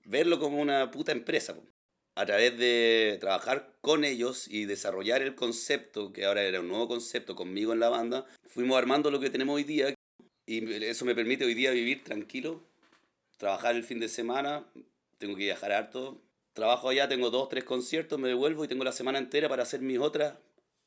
verlo 0.05 0.39
como 0.39 0.61
una 0.61 0.91
puta 0.91 1.11
empresa. 1.11 1.55
A 2.15 2.25
través 2.25 2.57
de 2.57 3.17
trabajar 3.19 3.75
con 3.81 4.03
ellos 4.03 4.47
y 4.47 4.65
desarrollar 4.65 5.21
el 5.21 5.35
concepto, 5.35 6.13
que 6.13 6.25
ahora 6.25 6.43
era 6.43 6.61
un 6.61 6.67
nuevo 6.67 6.87
concepto 6.87 7.35
conmigo 7.35 7.73
en 7.73 7.79
la 7.79 7.89
banda, 7.89 8.25
fuimos 8.45 8.77
armando 8.77 9.11
lo 9.11 9.19
que 9.19 9.29
tenemos 9.29 9.55
hoy 9.55 9.63
día 9.63 9.93
y 10.45 10.85
eso 10.85 11.05
me 11.05 11.15
permite 11.15 11.45
hoy 11.45 11.53
día 11.53 11.71
vivir 11.71 12.03
tranquilo, 12.03 12.63
trabajar 13.37 13.75
el 13.75 13.83
fin 13.83 13.99
de 13.99 14.07
semana, 14.07 14.65
tengo 15.17 15.35
que 15.35 15.43
viajar 15.43 15.71
harto, 15.71 16.21
trabajo 16.53 16.89
allá, 16.89 17.07
tengo 17.07 17.29
dos, 17.29 17.49
tres 17.49 17.63
conciertos, 17.63 18.19
me 18.19 18.29
devuelvo 18.29 18.63
y 18.63 18.67
tengo 18.67 18.83
la 18.83 18.91
semana 18.91 19.19
entera 19.19 19.49
para 19.49 19.63
hacer 19.63 19.81
mis 19.81 19.99
otras 19.99 20.33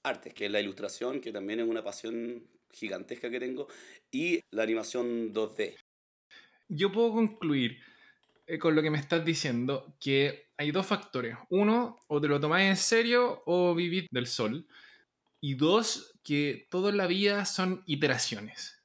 artes, 0.03 0.35
que 0.35 0.47
es 0.47 0.51
la 0.51 0.61
ilustración, 0.61 1.21
que 1.21 1.33
también 1.33 1.61
es 1.61 1.69
una 1.69 1.85
pasión 1.85 2.47
gigantesca 2.73 3.31
que 3.31 3.41
tengo, 3.41 3.69
y 4.11 4.41
la 4.51 4.63
animación 4.63 5.33
2D. 5.33 5.77
Yo 6.69 6.93
puedo 6.93 7.13
concluir 7.13 7.79
eh, 8.47 8.59
con 8.59 8.75
lo 8.75 8.83
que 8.83 8.91
me 8.91 8.99
estás 8.99 9.25
diciendo 9.25 9.97
que 10.01 10.51
hay 10.57 10.71
dos 10.71 10.87
factores. 10.87 11.37
Uno, 11.51 12.01
o 12.09 12.21
te 12.21 12.29
lo 12.29 12.41
tomáis 12.41 12.71
en 12.71 12.77
serio 12.77 13.43
o 13.47 13.75
vivir 13.75 14.07
del 14.11 14.27
sol. 14.27 14.67
Y 15.41 15.55
dos, 15.55 16.19
que 16.23 16.67
toda 16.71 16.93
la 16.93 17.07
vida 17.07 17.45
son 17.45 17.83
iteraciones. 17.87 18.80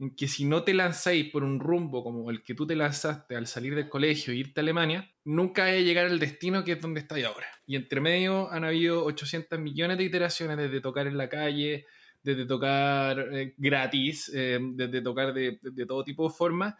En 0.00 0.14
que 0.14 0.28
si 0.28 0.44
no 0.44 0.62
te 0.62 0.74
lanzáis 0.74 1.30
por 1.30 1.42
un 1.42 1.58
rumbo 1.58 2.04
como 2.04 2.30
el 2.30 2.42
que 2.42 2.54
tú 2.54 2.66
te 2.66 2.76
lanzaste 2.76 3.34
al 3.34 3.46
salir 3.46 3.74
del 3.74 3.88
colegio 3.88 4.32
e 4.32 4.36
irte 4.36 4.60
a 4.60 4.62
Alemania, 4.62 5.10
nunca 5.24 5.64
hay 5.64 5.78
a 5.78 5.84
llegar 5.84 6.06
al 6.06 6.20
destino 6.20 6.62
que 6.62 6.72
es 6.72 6.80
donde 6.80 7.00
estáis 7.00 7.24
ahora. 7.24 7.46
Y 7.66 7.76
entre 7.76 8.00
medio 8.00 8.50
han 8.50 8.64
habido 8.64 9.04
800 9.04 9.58
millones 9.58 9.98
de 9.98 10.04
iteraciones 10.04 10.56
desde 10.56 10.80
tocar 10.80 11.06
en 11.06 11.18
la 11.18 11.28
calle, 11.28 11.86
desde 12.22 12.46
tocar 12.46 13.28
eh, 13.32 13.54
gratis, 13.56 14.30
eh, 14.34 14.58
desde 14.60 15.00
tocar 15.00 15.32
de, 15.32 15.58
todo 15.86 16.04
tipo 16.04 16.28
de 16.28 16.34
formas, 16.34 16.74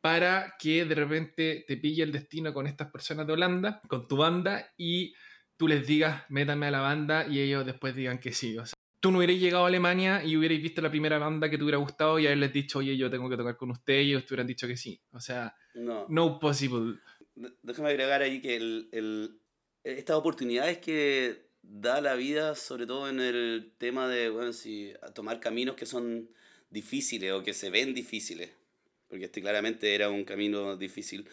para 0.00 0.54
que 0.58 0.84
de 0.84 0.94
repente 0.94 1.64
te 1.66 1.76
pille 1.76 2.02
el 2.02 2.12
destino 2.12 2.52
con 2.52 2.66
estas 2.66 2.90
personas 2.90 3.26
de 3.26 3.32
Holanda, 3.32 3.80
con 3.88 4.08
tu 4.08 4.16
banda, 4.16 4.72
y 4.76 5.14
tú 5.56 5.68
les 5.68 5.86
digas, 5.86 6.24
métame 6.28 6.66
a 6.66 6.70
la 6.72 6.80
banda, 6.80 7.26
y 7.26 7.40
ellos 7.40 7.64
después 7.64 7.94
digan 7.94 8.18
que 8.18 8.32
sí. 8.32 8.56
Tú 9.02 9.10
no 9.10 9.18
hubierais 9.18 9.38
llegado 9.38 9.64
a 9.64 9.68
Alemania 9.68 10.24
y 10.24 10.36
hubierais 10.36 10.62
visto 10.62 10.80
la 10.80 10.88
primera 10.88 11.18
banda 11.18 11.50
que 11.50 11.58
te 11.58 11.64
hubiera 11.64 11.76
gustado 11.76 12.18
y 12.18 12.26
haberles 12.26 12.52
dicho, 12.54 12.78
oye, 12.78 12.96
yo 12.96 13.10
tengo 13.10 13.28
que 13.28 13.36
tocar 13.36 13.58
con 13.58 13.70
usted, 13.70 14.00
y 14.00 14.10
ellos 14.10 14.24
te 14.24 14.32
hubieran 14.32 14.46
dicho 14.46 14.66
que 14.66 14.76
sí. 14.76 14.98
O 15.12 15.20
sea, 15.20 15.54
no, 15.74 16.06
no 16.08 16.38
possible. 16.38 16.98
Déjame 17.62 17.90
agregar 17.90 18.22
ahí 18.22 18.40
que 18.40 18.56
el, 18.56 18.88
el, 18.92 19.40
estas 19.84 20.16
oportunidades 20.16 20.78
que 20.78 21.50
da 21.60 22.00
la 22.00 22.14
vida, 22.14 22.54
sobre 22.54 22.86
todo 22.86 23.10
en 23.10 23.20
el 23.20 23.74
tema 23.76 24.08
de, 24.08 24.30
bueno, 24.30 24.54
si, 24.54 24.94
tomar 25.14 25.40
caminos 25.40 25.76
que 25.76 25.84
son 25.84 26.30
difíciles 26.70 27.32
o 27.32 27.42
que 27.42 27.52
se 27.52 27.68
ven 27.68 27.92
difíciles 27.92 28.50
porque 29.12 29.26
este 29.26 29.42
claramente 29.42 29.94
era 29.94 30.08
un 30.08 30.24
camino 30.24 30.74
difícil. 30.74 31.28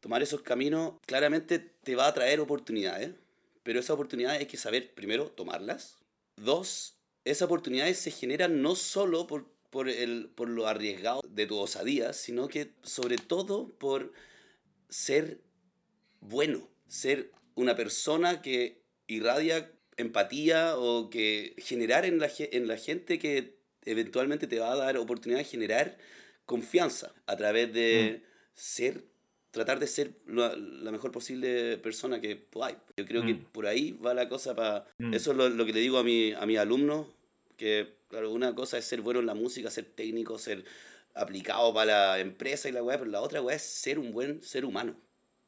Tomar 0.00 0.22
esos 0.22 0.40
caminos 0.40 0.94
claramente 1.04 1.58
te 1.58 1.94
va 1.94 2.06
a 2.06 2.14
traer 2.14 2.40
oportunidades, 2.40 3.10
pero 3.62 3.78
esas 3.78 3.90
oportunidades 3.90 4.40
hay 4.40 4.46
que 4.46 4.56
saber 4.56 4.94
primero 4.94 5.26
tomarlas. 5.26 5.98
Dos, 6.36 6.96
esas 7.24 7.46
oportunidades 7.46 7.98
se 7.98 8.10
generan 8.10 8.62
no 8.62 8.74
solo 8.74 9.26
por, 9.26 9.46
por, 9.70 9.88
el, 9.88 10.30
por 10.34 10.48
lo 10.48 10.66
arriesgado 10.66 11.22
de 11.28 11.46
tu 11.46 11.58
osadía, 11.58 12.12
sino 12.12 12.48
que 12.48 12.72
sobre 12.82 13.16
todo 13.16 13.68
por 13.78 14.12
ser 14.88 15.40
bueno, 16.20 16.68
ser 16.88 17.32
una 17.54 17.74
persona 17.74 18.42
que 18.42 18.82
irradia 19.06 19.72
empatía 19.96 20.76
o 20.78 21.10
que 21.10 21.54
generar 21.58 22.04
en 22.04 22.18
la, 22.18 22.30
en 22.38 22.68
la 22.68 22.76
gente 22.76 23.18
que 23.18 23.58
eventualmente 23.84 24.46
te 24.46 24.58
va 24.58 24.72
a 24.72 24.76
dar 24.76 24.96
oportunidad 24.96 25.40
de 25.40 25.44
generar 25.44 25.98
confianza 26.46 27.12
a 27.26 27.36
través 27.36 27.72
de 27.72 28.22
mm. 28.22 28.28
ser, 28.54 29.04
tratar 29.52 29.78
de 29.78 29.86
ser 29.86 30.12
la, 30.26 30.56
la, 30.56 30.90
mejor 30.90 31.12
posible 31.12 31.76
persona 31.76 32.20
que 32.20 32.36
podáis. 32.36 32.78
Yo 32.96 33.04
creo 33.04 33.24
que 33.24 33.34
mm. 33.34 33.44
por 33.52 33.66
ahí 33.66 33.92
va 33.92 34.14
la 34.14 34.28
cosa 34.28 34.56
para... 34.56 34.86
Mm. 34.98 35.14
Eso 35.14 35.30
es 35.30 35.36
lo, 35.36 35.48
lo, 35.50 35.64
que 35.66 35.74
le 35.74 35.80
digo 35.80 35.98
a, 35.98 36.02
mi, 36.02 36.32
a 36.32 36.44
mis 36.46 36.58
alumnos, 36.58 37.06
que 37.58 37.94
claro, 38.08 38.32
una 38.32 38.54
cosa 38.54 38.78
es 38.78 38.86
ser 38.86 39.02
bueno 39.02 39.20
en 39.20 39.26
la 39.26 39.34
música, 39.34 39.70
ser 39.70 39.84
técnico, 39.84 40.38
ser 40.38 40.64
aplicado 41.14 41.72
para 41.74 42.16
la 42.16 42.18
empresa 42.18 42.68
y 42.70 42.72
la 42.72 42.82
weá, 42.82 42.98
pero 42.98 43.10
la 43.10 43.20
otra 43.20 43.42
weá 43.42 43.54
es 43.54 43.62
ser 43.62 43.98
un 43.98 44.12
buen 44.12 44.42
ser 44.42 44.64
humano. 44.64 44.96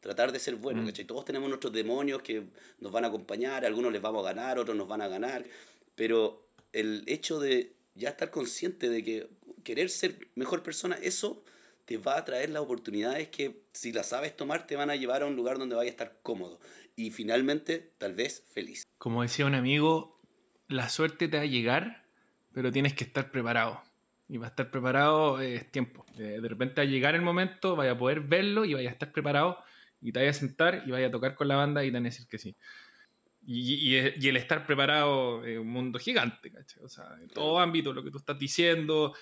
Tratar 0.01 0.33
de 0.33 0.39
ser 0.39 0.57
bueno, 0.57 0.85
¿cachai? 0.85 1.07
Todos 1.07 1.25
tenemos 1.25 1.49
nuestros 1.49 1.73
demonios 1.73 2.21
que 2.21 2.45
nos 2.81 2.93
van 2.93 3.07
a 3.07 3.09
acompañar, 3.09 3.65
algunos 3.65 3.91
les 3.91 4.03
vamos 4.03 4.23
a 4.23 4.35
ganar, 4.35 4.59
otros 4.59 4.77
nos 4.77 4.87
van 4.87 5.01
a 5.01 5.09
ganar, 5.09 5.47
pero 5.95 6.47
el 6.75 7.05
hecho 7.07 7.41
de 7.41 7.73
ya 7.95 8.11
estar 8.11 8.31
consciente 8.31 8.91
de 8.91 9.03
que 9.03 9.29
querer 9.63 9.89
ser 9.89 10.29
mejor 10.35 10.63
persona, 10.63 10.99
eso 11.01 11.43
te 11.85 11.99
va 11.99 12.19
a 12.19 12.25
traer 12.25 12.51
las 12.51 12.63
oportunidades 12.63 13.29
que 13.29 13.65
si 13.73 13.93
las 13.93 14.09
sabes 14.09 14.37
tomar 14.37 14.67
te 14.67 14.77
van 14.77 14.91
a 14.91 14.97
llevar 14.97 15.23
a 15.23 15.27
un 15.27 15.37
lugar 15.37 15.59
donde 15.59 15.75
vayas 15.75 15.93
a 15.93 15.97
estar 15.97 16.19
cómodo 16.23 16.59
y 16.97 17.11
finalmente 17.11 17.93
tal 17.99 18.15
vez 18.15 18.45
feliz. 18.53 18.85
Como 18.99 19.23
decía 19.23 19.47
un 19.47 19.55
amigo, 19.55 20.21
la 20.69 20.89
suerte 20.89 21.29
te 21.29 21.37
va 21.37 21.43
a 21.43 21.47
llegar, 21.47 22.07
pero 22.53 22.73
tienes 22.73 22.95
que 22.95 23.05
estar 23.05 23.31
preparado. 23.31 23.83
Y 24.29 24.39
va 24.39 24.47
a 24.47 24.51
estar 24.51 24.71
preparado 24.71 25.41
es 25.41 25.71
tiempo. 25.71 26.07
De, 26.17 26.41
repente 26.41 26.81
a 26.81 26.85
llegar 26.85 27.15
el 27.15 27.23
momento, 27.23 27.77
vaya 27.77 27.93
a 27.93 27.99
poder 27.99 28.21
verlo 28.21 28.65
y 28.65 28.75
vaya 28.75 28.89
a 28.89 28.93
estar 28.93 29.13
preparado 29.13 29.59
y 30.01 30.13
te 30.13 30.21
vaya 30.21 30.31
a 30.31 30.35
sentar 30.35 30.83
y 30.87 30.91
vaya 30.91 31.09
a 31.09 31.11
tocar 31.11 31.35
con 31.35 31.49
la 31.49 31.57
banda 31.57 31.85
y 31.85 31.89
te 31.89 31.93
van 31.93 32.05
a 32.05 32.09
decir 32.09 32.27
que 32.27 32.39
sí. 32.39 32.57
Y, 33.47 33.97
y, 33.97 34.29
el 34.29 34.37
estar 34.39 34.67
preparado 34.67 35.45
es 35.45 35.59
un 35.59 35.67
mundo 35.67 35.99
gigante, 35.99 36.51
¿cachai? 36.51 36.83
O 36.83 36.89
sea, 36.89 37.05
en 37.21 37.29
todo 37.29 37.59
ámbito, 37.59 37.93
lo 37.93 38.03
que 38.03 38.11
tú 38.11 38.17
estás 38.17 38.39
diciendo, 38.39 39.15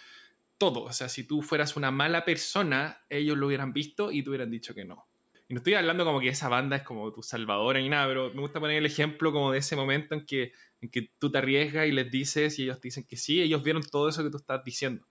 todo. 0.62 0.84
O 0.84 0.92
sea, 0.92 1.08
si 1.08 1.24
tú 1.24 1.42
fueras 1.42 1.76
una 1.76 1.90
mala 1.90 2.24
persona, 2.24 3.04
ellos 3.08 3.36
lo 3.36 3.48
hubieran 3.48 3.72
visto 3.72 4.12
y 4.12 4.22
te 4.22 4.30
hubieran 4.30 4.48
dicho 4.48 4.72
que 4.76 4.84
no. 4.84 5.08
Y 5.48 5.54
no 5.54 5.58
estoy 5.58 5.74
hablando 5.74 6.04
como 6.04 6.20
que 6.20 6.28
esa 6.28 6.48
banda 6.48 6.76
es 6.76 6.84
como 6.84 7.12
tu 7.12 7.20
salvadora 7.20 7.80
ni 7.80 7.88
nada, 7.88 8.06
pero 8.06 8.32
me 8.32 8.42
gusta 8.42 8.60
poner 8.60 8.76
el 8.76 8.86
ejemplo 8.86 9.32
como 9.32 9.50
de 9.50 9.58
ese 9.58 9.74
momento 9.74 10.14
en 10.14 10.24
que, 10.24 10.52
en 10.80 10.88
que 10.88 11.10
tú 11.18 11.32
te 11.32 11.38
arriesgas 11.38 11.88
y 11.88 11.90
les 11.90 12.08
dices 12.12 12.60
y 12.60 12.62
ellos 12.62 12.80
te 12.80 12.86
dicen 12.86 13.02
que 13.02 13.16
sí, 13.16 13.42
ellos 13.42 13.60
vieron 13.64 13.82
todo 13.82 14.08
eso 14.08 14.22
que 14.22 14.30
tú 14.30 14.36
estás 14.36 14.62
diciendo. 14.62 15.04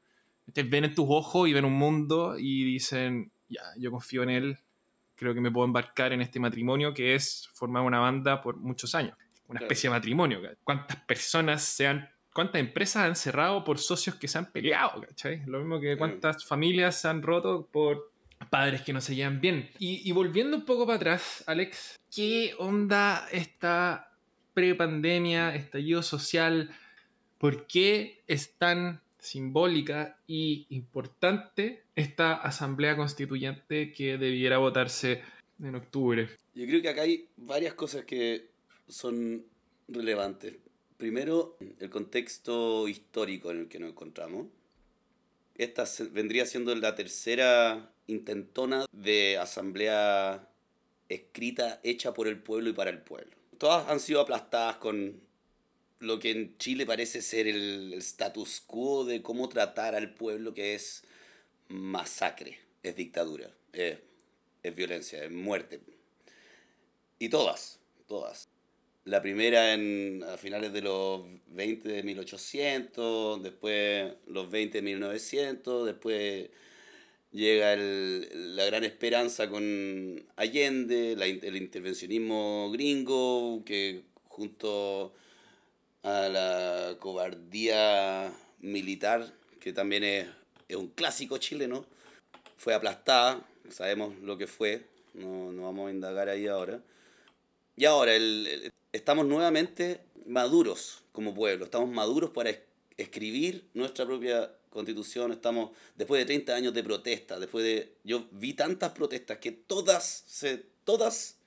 Entonces 0.47 0.71
ven 0.71 0.85
en 0.85 0.95
tus 0.95 1.05
ojos 1.09 1.49
y 1.49 1.51
ven 1.51 1.65
un 1.65 1.73
mundo 1.73 2.37
y 2.39 2.63
dicen, 2.63 3.33
ya, 3.49 3.61
yo 3.77 3.91
confío 3.91 4.23
en 4.23 4.29
él, 4.29 4.57
creo 5.15 5.33
que 5.33 5.41
me 5.41 5.51
puedo 5.51 5.65
embarcar 5.65 6.13
en 6.13 6.21
este 6.21 6.39
matrimonio 6.39 6.93
que 6.93 7.13
es 7.13 7.49
formar 7.53 7.83
una 7.83 7.99
banda 7.99 8.41
por 8.41 8.55
muchos 8.55 8.95
años. 8.95 9.17
Una 9.49 9.59
especie 9.59 9.89
de 9.89 9.97
matrimonio. 9.97 10.39
¿Cuántas 10.63 10.95
personas 11.01 11.61
se 11.61 11.87
han 11.87 12.09
cuántas 12.33 12.61
empresas 12.61 13.03
han 13.03 13.15
cerrado 13.15 13.63
por 13.63 13.79
socios 13.79 14.15
que 14.15 14.27
se 14.27 14.37
han 14.37 14.51
peleado, 14.51 15.01
¿cachai? 15.01 15.43
Lo 15.45 15.59
mismo 15.59 15.79
que 15.79 15.97
cuántas 15.97 16.45
familias 16.45 16.99
se 16.99 17.07
han 17.07 17.21
roto 17.21 17.67
por 17.71 18.11
padres 18.49 18.81
que 18.81 18.93
no 18.93 19.01
se 19.01 19.15
llevan 19.15 19.41
bien. 19.41 19.69
Y, 19.79 20.07
y 20.07 20.11
volviendo 20.11 20.57
un 20.57 20.65
poco 20.65 20.85
para 20.85 20.97
atrás, 20.97 21.43
Alex, 21.47 21.99
¿qué 22.13 22.53
onda 22.57 23.27
esta 23.31 24.11
prepandemia, 24.53 25.55
estallido 25.55 26.03
social? 26.03 26.71
¿Por 27.37 27.67
qué 27.67 28.23
es 28.27 28.53
tan 28.57 29.01
simbólica 29.19 30.17
y 30.27 30.65
importante 30.69 31.83
esta 31.95 32.33
asamblea 32.33 32.95
constituyente 32.95 33.91
que 33.91 34.17
debiera 34.17 34.57
votarse 34.57 35.21
en 35.61 35.75
octubre? 35.75 36.29
Yo 36.53 36.65
creo 36.65 36.81
que 36.81 36.89
acá 36.89 37.03
hay 37.03 37.29
varias 37.37 37.75
cosas 37.75 38.03
que 38.03 38.49
son 38.87 39.45
relevantes. 39.87 40.57
Primero, 41.01 41.57
el 41.79 41.89
contexto 41.89 42.87
histórico 42.87 43.49
en 43.49 43.61
el 43.61 43.67
que 43.67 43.79
nos 43.79 43.89
encontramos. 43.89 44.45
Esta 45.55 45.83
vendría 46.11 46.45
siendo 46.45 46.75
la 46.75 46.93
tercera 46.93 47.91
intentona 48.05 48.85
de 48.91 49.39
asamblea 49.39 50.47
escrita, 51.09 51.79
hecha 51.81 52.13
por 52.13 52.27
el 52.27 52.37
pueblo 52.37 52.69
y 52.69 52.73
para 52.73 52.91
el 52.91 53.01
pueblo. 53.01 53.31
Todas 53.57 53.89
han 53.89 53.99
sido 53.99 54.21
aplastadas 54.21 54.75
con 54.75 55.19
lo 55.97 56.19
que 56.19 56.29
en 56.29 56.55
Chile 56.59 56.85
parece 56.85 57.23
ser 57.23 57.47
el 57.47 57.93
status 57.93 58.61
quo 58.61 59.03
de 59.03 59.23
cómo 59.23 59.49
tratar 59.49 59.95
al 59.95 60.13
pueblo, 60.13 60.53
que 60.53 60.75
es 60.75 61.03
masacre, 61.67 62.59
es 62.83 62.95
dictadura, 62.95 63.49
es, 63.73 63.97
es 64.61 64.75
violencia, 64.75 65.23
es 65.23 65.31
muerte. 65.31 65.81
Y 67.17 67.29
todas, 67.29 67.79
todas. 68.07 68.51
La 69.05 69.21
primera 69.21 69.73
en, 69.73 70.23
a 70.23 70.37
finales 70.37 70.73
de 70.73 70.81
los 70.81 71.23
20 71.47 71.89
de 71.89 72.03
1800, 72.03 73.41
después 73.41 74.13
los 74.27 74.51
20 74.51 74.77
de 74.77 74.81
1900, 74.83 75.87
después 75.87 76.49
llega 77.31 77.73
el, 77.73 78.55
la 78.55 78.65
gran 78.65 78.83
esperanza 78.83 79.49
con 79.49 80.23
Allende, 80.35 81.13
el 81.13 81.55
intervencionismo 81.57 82.69
gringo, 82.71 83.63
que 83.65 84.03
junto 84.27 85.13
a 86.03 86.29
la 86.29 86.97
cobardía 86.99 88.31
militar, 88.59 89.33
que 89.59 89.73
también 89.73 90.03
es, 90.03 90.27
es 90.67 90.75
un 90.75 90.89
clásico 90.89 91.39
chileno, 91.39 91.85
fue 92.55 92.75
aplastada, 92.75 93.43
sabemos 93.69 94.15
lo 94.19 94.37
que 94.37 94.45
fue, 94.45 94.85
no, 95.15 95.51
no 95.51 95.63
vamos 95.63 95.89
a 95.89 95.91
indagar 95.91 96.29
ahí 96.29 96.45
ahora. 96.45 96.81
Y 97.75 97.85
ahora 97.85 98.15
el, 98.15 98.71
estamos 98.91 99.25
nuevamente 99.25 100.01
maduros 100.25 101.03
como 101.11 101.33
pueblo, 101.33 101.65
estamos 101.65 101.89
maduros 101.89 102.31
para 102.31 102.51
escribir 102.97 103.67
nuestra 103.73 104.05
propia 104.05 104.51
constitución, 104.69 105.31
estamos 105.31 105.71
después 105.95 106.19
de 106.19 106.25
30 106.25 106.55
años 106.55 106.73
de 106.73 106.83
protesta, 106.83 107.39
después 107.39 107.63
de 107.63 107.93
yo 108.03 108.27
vi 108.31 108.53
tantas 108.53 108.91
protestas 108.91 109.39
que 109.39 109.51
todas 109.51 110.23
se 110.27 110.65
todas 110.83 111.37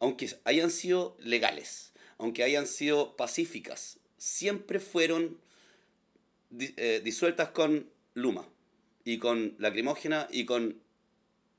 aunque 0.00 0.28
hayan 0.44 0.70
sido 0.70 1.16
legales, 1.20 1.92
aunque 2.18 2.42
hayan 2.42 2.66
sido 2.66 3.16
pacíficas, 3.16 3.98
siempre 4.18 4.80
fueron 4.80 5.38
eh, 6.58 7.00
disueltas 7.04 7.50
con 7.50 7.88
luma 8.14 8.48
y 9.04 9.18
con 9.18 9.54
lacrimógena 9.58 10.26
y 10.30 10.44
con 10.44 10.80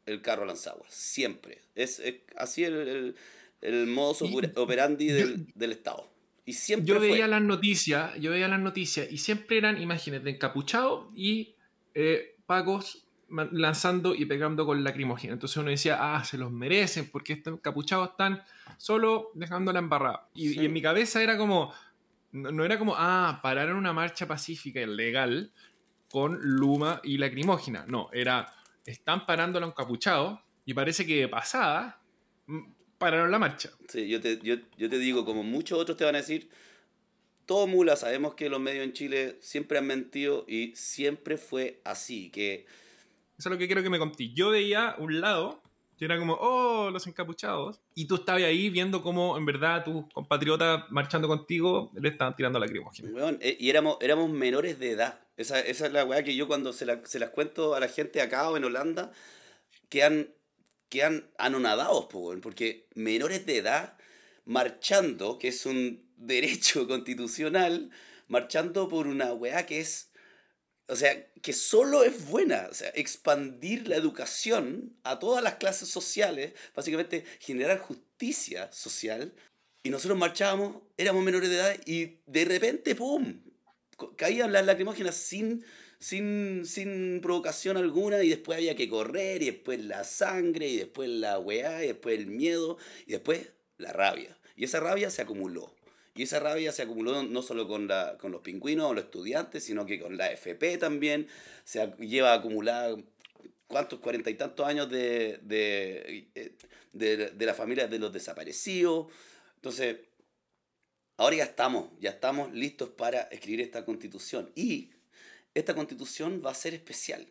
el 0.06 0.22
carro 0.22 0.44
lanzagua. 0.46 0.86
Siempre. 0.90 1.62
Es, 1.76 2.02
así 2.36 2.66
el, 2.66 2.74
el, 2.74 3.16
el 3.64 3.88
modus 3.88 4.22
operandi 4.56 5.08
del, 5.08 5.48
del, 5.56 5.72
Estado. 5.72 6.10
Y 6.46 6.54
siempre 6.54 6.94
yo 6.94 7.00
veía 7.00 7.28
las 7.28 7.42
noticias, 7.42 8.14
yo 8.20 8.32
veía 8.32 8.48
las 8.48 8.60
noticias 8.60 9.10
y 9.10 9.18
siempre 9.18 9.58
eran 9.58 9.82
imágenes 9.82 10.24
de 10.24 10.32
encapuchados 10.32 11.08
y 11.16 11.56
eh, 11.94 12.36
pagos 12.46 13.08
lanzando 13.30 14.14
y 14.14 14.26
pegando 14.26 14.66
con 14.66 14.84
lacrimógena. 14.84 15.34
Entonces 15.34 15.58
uno 15.58 15.70
decía, 15.70 15.98
ah, 16.00 16.24
se 16.24 16.38
los 16.38 16.52
merecen 16.52 17.10
porque 17.10 17.34
estos 17.34 17.54
encapuchados 17.54 18.12
están 18.12 18.44
solo 18.78 19.32
dejándola 19.34 19.80
embarrada. 19.80 20.28
Y, 20.36 20.62
y 20.62 20.66
en 20.66 20.74
mi 20.74 20.82
cabeza 20.82 21.24
era 21.24 21.38
como, 21.38 21.74
no, 22.34 22.66
era 22.66 22.78
como, 22.78 22.96
ah, 22.98 23.40
pararon 23.42 23.78
una 23.78 23.94
marcha 23.94 24.28
pacífica 24.28 24.82
y 24.82 24.86
legal 24.86 25.52
con 26.12 26.38
luma 26.42 27.00
y 27.04 27.18
lacrimógena. 27.18 27.86
No, 27.88 28.10
era, 28.12 28.54
están 28.86 29.26
parando 29.26 29.58
a 29.60 29.66
encapuchados 29.66 30.40
y 30.66 30.74
parece 30.74 31.08
que 31.08 31.22
de 31.22 31.28
pasada 31.28 32.02
mm, 32.48 32.62
pararon 33.04 33.32
la 33.32 33.40
marcha. 33.40 33.72
Sí, 33.88 34.08
yo 34.08 34.20
te, 34.20 34.40
yo, 34.42 34.56
yo 34.78 34.90
te 34.90 34.98
digo, 34.98 35.26
como 35.26 35.44
muchos 35.44 35.80
otros 35.80 35.98
te 35.98 36.06
van 36.06 36.16
a 36.16 36.20
decir, 36.20 36.50
todo 37.46 37.68
mula, 37.68 37.96
sabemos 37.96 38.36
que 38.36 38.50
los 38.50 38.60
medios 38.60 38.84
en 38.84 38.94
Chile 38.94 39.38
siempre 39.42 39.78
han 39.78 39.88
mentido 39.88 40.46
y 40.48 40.76
siempre 40.76 41.38
fue 41.38 41.82
así, 41.84 42.30
que... 42.30 42.66
Eso 43.38 43.50
es 43.50 43.54
lo 43.54 43.58
que 43.58 43.68
quiero 43.68 43.84
que 43.84 43.90
me 43.90 44.00
conté. 44.00 44.30
Yo 44.30 44.52
veía 44.52 44.96
un 45.00 45.20
lado 45.20 45.64
que 45.98 46.06
era 46.06 46.18
como, 46.18 46.34
oh, 46.40 46.90
los 46.90 47.06
encapuchados, 47.08 47.80
y 47.94 48.06
tú 48.06 48.16
estabas 48.16 48.44
ahí 48.44 48.70
viendo 48.70 49.02
cómo 49.02 49.38
en 49.38 49.46
verdad 49.46 49.84
tus 49.84 50.06
compatriotas 50.12 50.90
marchando 50.90 51.28
contigo 51.28 51.92
le 51.94 52.10
estaban 52.10 52.36
tirando 52.36 52.60
lacrimógena. 52.60 53.12
Bueno, 53.12 53.38
eh, 53.42 53.58
y 53.60 53.70
éramos, 53.70 53.98
éramos 54.02 54.30
menores 54.30 54.80
de 54.80 54.92
edad. 54.92 55.20
Esa, 55.38 55.60
esa 55.60 55.88
es 55.88 55.94
la 55.94 56.06
weá 56.06 56.24
que 56.24 56.36
yo 56.36 56.48
cuando 56.48 56.74
se, 56.74 56.86
la, 56.86 57.02
se, 57.06 57.20
las 57.20 57.30
cuento 57.30 57.76
a 57.76 57.80
la 57.80 57.88
gente 57.88 58.22
acá 58.22 58.50
o 58.50 58.58
en 58.58 58.66
Holanda, 58.66 59.12
quedan, 59.90 60.30
quedan 60.94 61.28
anonadados, 61.40 62.06
porque 62.06 62.88
menores 62.94 63.48
de 63.48 63.58
edad 63.58 63.98
marchando, 64.46 65.40
que 65.40 65.48
es 65.48 65.66
un 65.66 66.08
derecho 66.18 66.88
constitucional, 66.88 67.90
marchando 68.28 68.88
por 68.88 69.08
una 69.08 69.34
weá 69.34 69.66
que 69.66 69.80
es, 69.80 70.12
o 70.88 70.96
sea, 70.96 71.32
que 71.42 71.52
solo 71.52 72.04
es 72.04 72.28
buena, 72.28 72.68
o 72.70 72.74
sea, 72.76 72.90
expandir 72.94 73.88
la 73.88 73.96
educación 73.96 74.96
a 75.04 75.18
todas 75.18 75.44
las 75.44 75.56
clases 75.56 75.90
sociales, 75.90 76.54
básicamente 76.76 77.26
generar 77.40 77.80
justicia 77.80 78.72
social, 78.72 79.34
y 79.82 79.90
nosotros 79.90 80.18
marchábamos, 80.18 80.84
éramos 80.96 81.24
menores 81.24 81.50
de 81.50 81.56
edad, 81.56 81.76
y 81.88 82.20
de 82.28 82.46
repente, 82.46 82.94
¡pum!, 82.94 83.42
caían 84.16 84.54
las 84.54 84.66
lacrimógenas 84.66 85.16
sin, 85.16 85.66
sin, 86.04 86.66
sin 86.66 87.22
provocación 87.22 87.78
alguna 87.78 88.22
y 88.24 88.30
después 88.30 88.58
había 88.58 88.76
que 88.76 88.90
correr 88.90 89.42
y 89.42 89.46
después 89.46 89.82
la 89.86 90.04
sangre 90.04 90.68
y 90.68 90.76
después 90.76 91.10
la 91.10 91.40
weá 91.40 91.82
y 91.82 91.88
después 91.88 92.20
el 92.20 92.28
miedo 92.28 92.78
y 93.08 93.14
después 93.14 93.48
la 93.78 93.94
rabia. 93.94 94.38
Y 94.58 94.66
esa 94.66 94.82
rabia 94.82 95.10
se 95.10 95.22
acumuló. 95.22 95.74
Y 96.14 96.24
esa 96.24 96.42
rabia 96.42 96.74
se 96.74 96.82
acumuló 96.82 97.24
no 97.24 97.42
solo 97.42 97.70
con, 97.70 97.88
la, 97.88 98.18
con 98.18 98.34
los 98.34 98.42
pingüinos 98.42 98.92
o 98.92 98.94
los 98.94 99.06
estudiantes, 99.06 99.64
sino 99.64 99.86
que 99.86 99.98
con 99.98 100.18
la 100.18 100.30
FP 100.30 100.78
también. 100.78 101.28
Se 101.64 101.94
lleva 102.00 102.34
acumulada, 102.34 102.98
¿cuántos? 103.68 104.00
Cuarenta 104.00 104.30
y 104.30 104.36
tantos 104.36 104.68
años 104.68 104.90
de, 104.90 105.40
de, 105.42 106.28
eh, 106.36 106.58
de, 106.92 107.30
de 107.30 107.46
la 107.46 107.54
familia 107.54 107.88
de 107.88 108.00
los 108.00 108.12
desaparecidos. 108.12 109.08
Entonces, 109.56 110.00
ahora 111.16 111.38
ya 111.38 111.46
estamos, 111.46 111.92
ya 112.02 112.10
estamos 112.10 112.54
listos 112.54 112.90
para 112.90 113.22
escribir 113.24 113.62
esta 113.62 113.86
constitución. 113.86 114.52
Y 114.54 114.93
esta 115.54 115.76
constitución 115.76 116.42
va 116.46 116.52
a 116.52 116.56
ser 116.56 116.74
especial. 116.74 117.28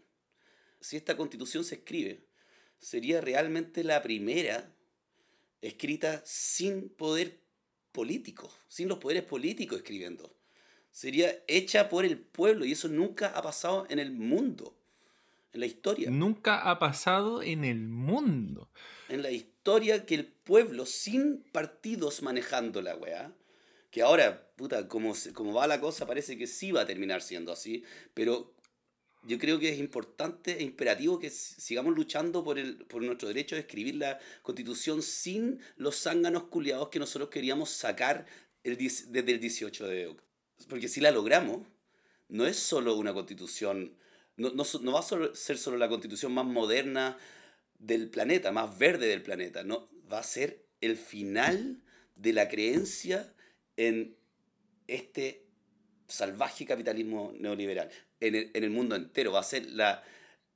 Si 0.80 0.96
esta 0.96 1.16
constitución 1.16 1.64
se 1.64 1.76
escribe, 1.76 2.24
sería 2.78 3.20
realmente 3.20 3.84
la 3.84 4.02
primera 4.02 4.72
escrita 5.60 6.22
sin 6.24 6.88
poder 6.88 7.38
político, 7.92 8.50
sin 8.68 8.88
los 8.88 8.98
poderes 8.98 9.22
políticos 9.22 9.78
escribiendo. 9.78 10.34
Sería 10.90 11.42
hecha 11.46 11.88
por 11.88 12.04
el 12.04 12.18
pueblo 12.18 12.64
y 12.64 12.72
eso 12.72 12.88
nunca 12.88 13.28
ha 13.28 13.42
pasado 13.42 13.86
en 13.88 13.98
el 13.98 14.12
mundo, 14.12 14.76
en 15.52 15.60
la 15.60 15.66
historia. 15.66 16.10
Nunca 16.10 16.70
ha 16.70 16.78
pasado 16.78 17.42
en 17.42 17.64
el 17.64 17.88
mundo. 17.88 18.68
En 19.08 19.22
la 19.22 19.30
historia 19.30 20.04
que 20.04 20.14
el 20.14 20.26
pueblo, 20.26 20.84
sin 20.84 21.42
partidos 21.52 22.22
manejando 22.22 22.82
la 22.82 22.96
weá, 22.96 23.32
que 23.90 24.02
ahora, 24.02 24.50
puta, 24.62 24.86
como, 24.86 25.12
como 25.34 25.54
va 25.54 25.66
la 25.66 25.80
cosa, 25.80 26.06
parece 26.06 26.38
que 26.38 26.46
sí 26.46 26.70
va 26.70 26.82
a 26.82 26.86
terminar 26.86 27.20
siendo 27.20 27.50
así, 27.50 27.82
pero 28.14 28.54
yo 29.24 29.36
creo 29.36 29.58
que 29.58 29.70
es 29.70 29.78
importante 29.80 30.56
e 30.56 30.62
imperativo 30.62 31.18
que 31.18 31.30
sigamos 31.30 31.96
luchando 31.96 32.44
por, 32.44 32.60
el, 32.60 32.76
por 32.86 33.02
nuestro 33.02 33.26
derecho 33.26 33.56
de 33.56 33.62
escribir 33.62 33.96
la 33.96 34.20
constitución 34.42 35.02
sin 35.02 35.58
los 35.76 36.00
zánganos 36.00 36.44
culiados 36.44 36.90
que 36.90 37.00
nosotros 37.00 37.28
queríamos 37.28 37.70
sacar 37.70 38.24
el, 38.62 38.76
desde 38.76 39.32
el 39.32 39.40
18 39.40 39.88
de 39.88 40.06
octubre. 40.06 40.26
Porque 40.68 40.86
si 40.86 41.00
la 41.00 41.10
logramos, 41.10 41.66
no 42.28 42.46
es 42.46 42.56
solo 42.56 42.94
una 42.94 43.12
constitución, 43.12 43.96
no, 44.36 44.50
no, 44.50 44.62
no 44.80 44.92
va 44.92 45.00
a 45.00 45.34
ser 45.34 45.58
solo 45.58 45.76
la 45.76 45.88
constitución 45.88 46.32
más 46.34 46.46
moderna 46.46 47.18
del 47.80 48.10
planeta, 48.10 48.52
más 48.52 48.78
verde 48.78 49.08
del 49.08 49.22
planeta, 49.22 49.64
no, 49.64 49.88
va 50.10 50.20
a 50.20 50.22
ser 50.22 50.64
el 50.80 50.96
final 50.96 51.82
de 52.14 52.32
la 52.32 52.48
creencia 52.48 53.34
en 53.76 54.21
este 54.94 55.46
salvaje 56.08 56.66
capitalismo 56.66 57.32
neoliberal 57.38 57.90
en 58.20 58.34
el, 58.34 58.50
en 58.54 58.64
el 58.64 58.70
mundo 58.70 58.96
entero. 58.96 59.32
Va 59.32 59.40
a, 59.40 59.44
ser 59.44 59.70
la, 59.70 60.02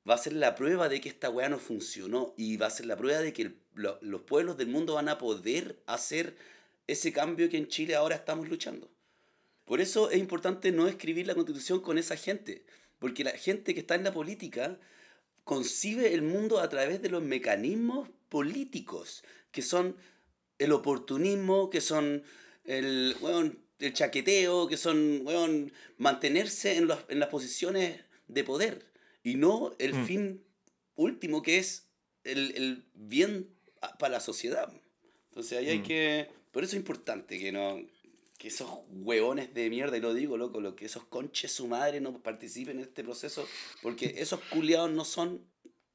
va 0.07 0.15
a 0.15 0.17
ser 0.17 0.33
la 0.33 0.55
prueba 0.55 0.89
de 0.89 1.01
que 1.01 1.09
esta 1.09 1.29
weá 1.29 1.49
no 1.49 1.59
funcionó 1.59 2.33
y 2.37 2.57
va 2.57 2.67
a 2.67 2.71
ser 2.71 2.85
la 2.85 2.97
prueba 2.97 3.19
de 3.19 3.33
que 3.33 3.51
los 3.73 4.21
pueblos 4.21 4.57
del 4.57 4.67
mundo 4.67 4.95
van 4.95 5.09
a 5.09 5.17
poder 5.17 5.81
hacer 5.85 6.35
ese 6.87 7.11
cambio 7.11 7.49
que 7.49 7.57
en 7.57 7.67
Chile 7.67 7.95
ahora 7.95 8.15
estamos 8.15 8.47
luchando. 8.49 8.89
Por 9.65 9.81
eso 9.81 10.09
es 10.09 10.17
importante 10.17 10.71
no 10.71 10.87
escribir 10.87 11.27
la 11.27 11.35
constitución 11.35 11.81
con 11.81 11.97
esa 11.97 12.15
gente, 12.15 12.63
porque 12.99 13.25
la 13.25 13.31
gente 13.31 13.73
que 13.73 13.81
está 13.81 13.95
en 13.95 14.05
la 14.05 14.13
política 14.13 14.79
concibe 15.43 16.13
el 16.13 16.21
mundo 16.21 16.59
a 16.59 16.69
través 16.69 17.01
de 17.01 17.09
los 17.09 17.21
mecanismos 17.21 18.09
políticos, 18.29 19.23
que 19.51 19.61
son 19.61 19.97
el 20.57 20.71
oportunismo, 20.71 21.69
que 21.69 21.81
son 21.81 22.23
el, 22.63 23.15
bueno, 23.19 23.51
el 23.79 23.93
chaqueteo, 23.93 24.67
que 24.67 24.77
son, 24.77 25.23
bueno, 25.23 25.69
mantenerse 25.97 26.77
en, 26.77 26.89
en, 27.09 27.19
las 27.19 27.29
posiciones 27.29 28.01
de 28.27 28.43
poder 28.43 28.85
y 29.23 29.35
no 29.35 29.73
el 29.79 29.93
mm. 29.93 30.05
fin 30.05 30.43
último 30.95 31.41
que 31.41 31.59
es 31.59 31.87
el, 32.23 32.51
el, 32.55 32.85
bien 32.93 33.49
para 33.99 34.13
la 34.13 34.19
sociedad. 34.19 34.71
Entonces 35.29 35.57
ahí 35.57 35.69
hay 35.69 35.79
mm. 35.79 35.83
que... 35.83 36.27
Por 36.51 36.63
eso 36.63 36.75
es 36.75 36.79
importante 36.79 37.37
que 37.37 37.51
no 37.51 37.79
que 38.37 38.49
esos 38.49 38.69
hueones 38.91 39.53
de 39.53 39.69
mierda, 39.69 39.97
y 39.97 40.01
lo 40.01 40.13
digo, 40.13 40.37
loco, 40.37 40.61
lo 40.61 40.75
que 40.75 40.85
esos 40.85 41.05
conches 41.05 41.51
su 41.51 41.67
madre 41.67 41.99
no 42.01 42.21
participen 42.21 42.77
en 42.77 42.83
este 42.83 43.03
proceso, 43.03 43.47
porque 43.81 44.15
esos 44.17 44.39
culiados 44.51 44.91
no 44.91 45.05
son, 45.05 45.43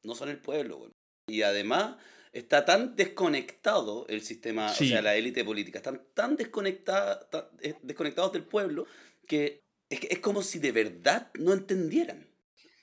no 0.02 0.14
son 0.14 0.28
el 0.28 0.38
pueblo, 0.38 0.90
Y 1.28 1.42
además, 1.42 1.96
está 2.32 2.64
tan 2.64 2.96
desconectado 2.96 4.06
el 4.08 4.22
sistema, 4.22 4.70
o 4.70 4.74
sea, 4.74 5.02
la 5.02 5.14
élite 5.16 5.44
política, 5.44 5.78
están 5.78 6.02
tan, 6.14 6.36
desconectada, 6.36 7.28
eh, 7.60 7.74
desconectados 7.82 8.32
del 8.32 8.44
pueblo 8.44 8.86
que 9.26 9.62
es, 9.90 10.00
es 10.08 10.18
como 10.18 10.42
si 10.42 10.58
de 10.58 10.72
verdad 10.72 11.30
no 11.34 11.52
entendieran. 11.52 12.26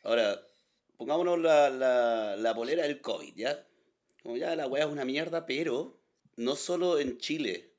Ahora, 0.04 0.40
pongámonos 0.98 1.40
la, 1.40 1.70
la, 1.70 2.36
la 2.38 2.56
polera 2.56 2.84
del 2.84 3.02
COVID, 3.02 3.36
¿ya? 3.36 3.66
Como 4.22 4.38
ya 4.38 4.56
la 4.56 4.68
weá 4.68 4.86
es 4.86 4.92
una 4.92 5.06
mierda, 5.06 5.46
pero 5.46 6.00
no 6.36 6.56
solo 6.56 7.00
en 7.00 7.18
Chile 7.18 7.74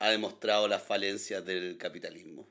ha 0.00 0.10
demostrado 0.10 0.66
las 0.66 0.82
falencias 0.82 1.44
del 1.44 1.76
capitalismo. 1.78 2.48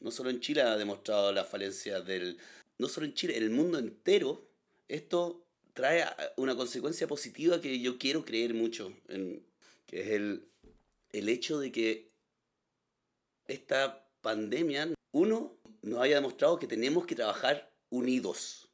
No 0.00 0.10
solo 0.10 0.30
en 0.30 0.40
Chile 0.40 0.62
ha 0.62 0.76
demostrado 0.76 1.32
las 1.32 1.48
falencias 1.48 2.04
del... 2.04 2.38
No 2.78 2.88
solo 2.88 3.06
en 3.06 3.14
Chile, 3.14 3.36
en 3.36 3.44
el 3.44 3.50
mundo 3.50 3.78
entero, 3.78 4.50
esto 4.88 5.43
trae 5.74 6.04
una 6.36 6.56
consecuencia 6.56 7.06
positiva 7.06 7.60
que 7.60 7.80
yo 7.80 7.98
quiero 7.98 8.24
creer 8.24 8.54
mucho, 8.54 8.92
en, 9.08 9.44
que 9.86 10.00
es 10.02 10.08
el, 10.10 10.48
el 11.12 11.28
hecho 11.28 11.58
de 11.58 11.70
que 11.70 12.10
esta 13.46 14.08
pandemia, 14.20 14.94
uno, 15.12 15.56
nos 15.82 16.00
haya 16.00 16.16
demostrado 16.16 16.58
que 16.58 16.66
tenemos 16.66 17.06
que 17.06 17.14
trabajar 17.14 17.70
unidos 17.90 18.70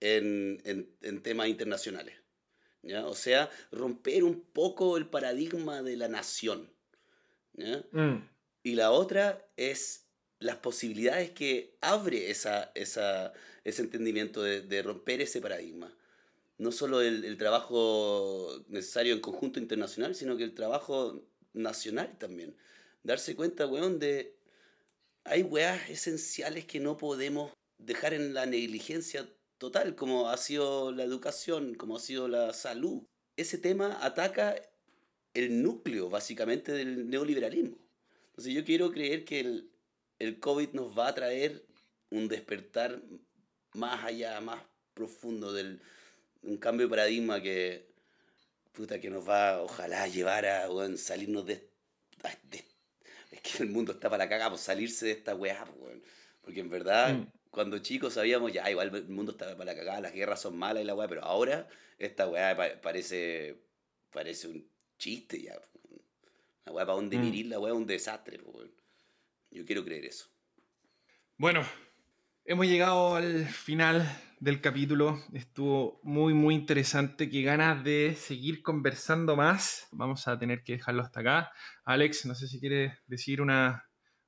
en, 0.00 1.20
temas 1.22 1.48
internacionales. 1.48 2.14
¿ya? 2.82 3.06
O 3.06 3.14
sea, 3.14 3.50
romper 3.70 4.24
un 4.24 4.40
poco 4.40 4.96
el 4.96 5.06
paradigma 5.06 5.82
de 5.82 5.96
la 5.96 6.08
nación. 6.08 6.70
Mm. 7.54 8.16
Y 8.62 8.74
la 8.74 8.90
otra 8.90 9.46
es 9.56 10.05
las 10.38 10.56
posibilidades 10.56 11.30
que 11.30 11.76
abre 11.80 12.30
esa, 12.30 12.70
esa, 12.74 13.32
ese 13.64 13.82
entendimiento 13.82 14.42
de, 14.42 14.82
romper 14.82 15.20
ese 15.20 15.40
paradigma. 15.40 15.92
No 16.58 16.72
solo 16.72 17.00
el, 17.02 17.24
el, 17.24 17.36
trabajo 17.36 18.64
necesario 18.68 19.14
en 19.14 19.20
conjunto 19.20 19.58
internacional, 19.58 20.14
sino 20.14 20.36
que 20.36 20.44
el 20.44 20.54
trabajo 20.54 21.22
nacional 21.52 22.16
también. 22.18 22.56
Darse 23.02 23.36
cuenta, 23.36 23.66
weón, 23.66 23.98
de... 23.98 24.34
Hay 25.24 25.42
weas 25.42 25.90
esenciales 25.90 26.66
que 26.66 26.78
no 26.78 26.96
podemos 26.96 27.52
dejar 27.78 28.14
en 28.14 28.32
la 28.32 28.46
negligencia 28.46 29.28
total, 29.58 29.96
como 29.96 30.30
ha 30.30 30.36
sido 30.36 30.92
la 30.92 31.02
educación, 31.02 31.74
como 31.74 31.96
ha 31.96 32.00
sido 32.00 32.28
la 32.28 32.52
salud. 32.52 33.02
Ese 33.36 33.58
tema 33.58 33.98
ataca 34.02 34.54
el 35.34 35.62
núcleo, 35.62 36.08
básicamente, 36.08 36.72
del 36.72 37.10
neoliberalismo. 37.10 37.76
Entonces 38.30 38.54
yo 38.54 38.64
quiero 38.64 38.92
creer 38.92 39.24
que 39.24 39.40
el, 39.40 39.70
el 40.18 40.40
COVID 40.40 40.70
nos 40.72 40.96
va 40.98 41.08
a 41.08 41.14
traer 41.14 41.64
un 42.10 42.28
despertar 42.28 43.00
más 43.74 44.04
allá, 44.04 44.40
más 44.40 44.62
profundo 44.94 45.52
del 45.52 45.80
un 46.42 46.56
cambio 46.58 46.86
de 46.86 46.90
paradigma 46.90 47.42
que 47.42 47.86
puta 48.72 49.00
que 49.00 49.10
nos 49.10 49.28
va 49.28 49.62
ojalá 49.62 50.06
llevar 50.06 50.46
a 50.46 50.68
salirnos 50.96 51.46
de, 51.46 51.68
es 53.30 53.40
que 53.40 53.62
el 53.62 53.70
mundo 53.70 53.92
está 53.92 54.08
para 54.08 54.24
la 54.24 54.30
cagada, 54.30 54.50
pues 54.50 54.62
salirse 54.62 55.06
de 55.06 55.12
esta 55.12 55.34
weá, 55.34 55.64
pues, 55.64 55.96
porque 56.42 56.60
en 56.60 56.70
verdad 56.70 57.14
mm. 57.14 57.26
cuando 57.50 57.78
chicos 57.78 58.14
sabíamos 58.14 58.52
ya 58.52 58.70
igual 58.70 58.94
el 58.94 59.08
mundo 59.08 59.32
está 59.32 59.56
para 59.56 59.72
la 59.72 59.76
cagada, 59.76 60.00
las 60.00 60.12
guerras 60.12 60.40
son 60.40 60.56
malas 60.56 60.82
y 60.82 60.86
la 60.86 60.94
weá, 60.94 61.08
pero 61.08 61.24
ahora 61.24 61.68
esta 61.98 62.28
weá 62.28 62.80
parece 62.80 63.56
parece 64.10 64.48
un 64.48 64.66
chiste 64.98 65.42
ya. 65.42 65.60
La 66.64 66.72
weá 66.72 66.86
para 66.86 66.96
dónde 66.96 67.18
mm. 67.18 67.48
la 67.48 67.60
weá 67.60 67.72
es 67.72 67.78
un 67.78 67.86
desastre, 67.86 68.38
pues, 68.38 68.68
yo 69.56 69.64
quiero 69.64 69.84
creer 69.84 70.04
eso. 70.04 70.26
Bueno, 71.38 71.66
hemos 72.44 72.66
llegado 72.66 73.16
al 73.16 73.46
final 73.46 74.06
del 74.38 74.60
capítulo. 74.60 75.18
Estuvo 75.32 75.98
muy, 76.02 76.34
muy 76.34 76.54
interesante. 76.54 77.30
Qué 77.30 77.42
ganas 77.42 77.82
de 77.82 78.14
seguir 78.16 78.62
conversando 78.62 79.34
más. 79.34 79.88
Vamos 79.92 80.28
a 80.28 80.38
tener 80.38 80.62
que 80.62 80.74
dejarlo 80.74 81.02
hasta 81.02 81.20
acá. 81.20 81.52
Alex, 81.84 82.26
no 82.26 82.34
sé 82.34 82.48
si 82.48 82.60
quieres 82.60 82.92
decir 83.06 83.40
unas 83.40 83.82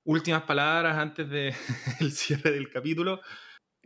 últimas 0.05 0.45
palabras 0.45 0.97
antes 0.97 1.29
del 1.29 1.53
cierre 2.11 2.53
del 2.53 2.71
capítulo. 2.71 3.21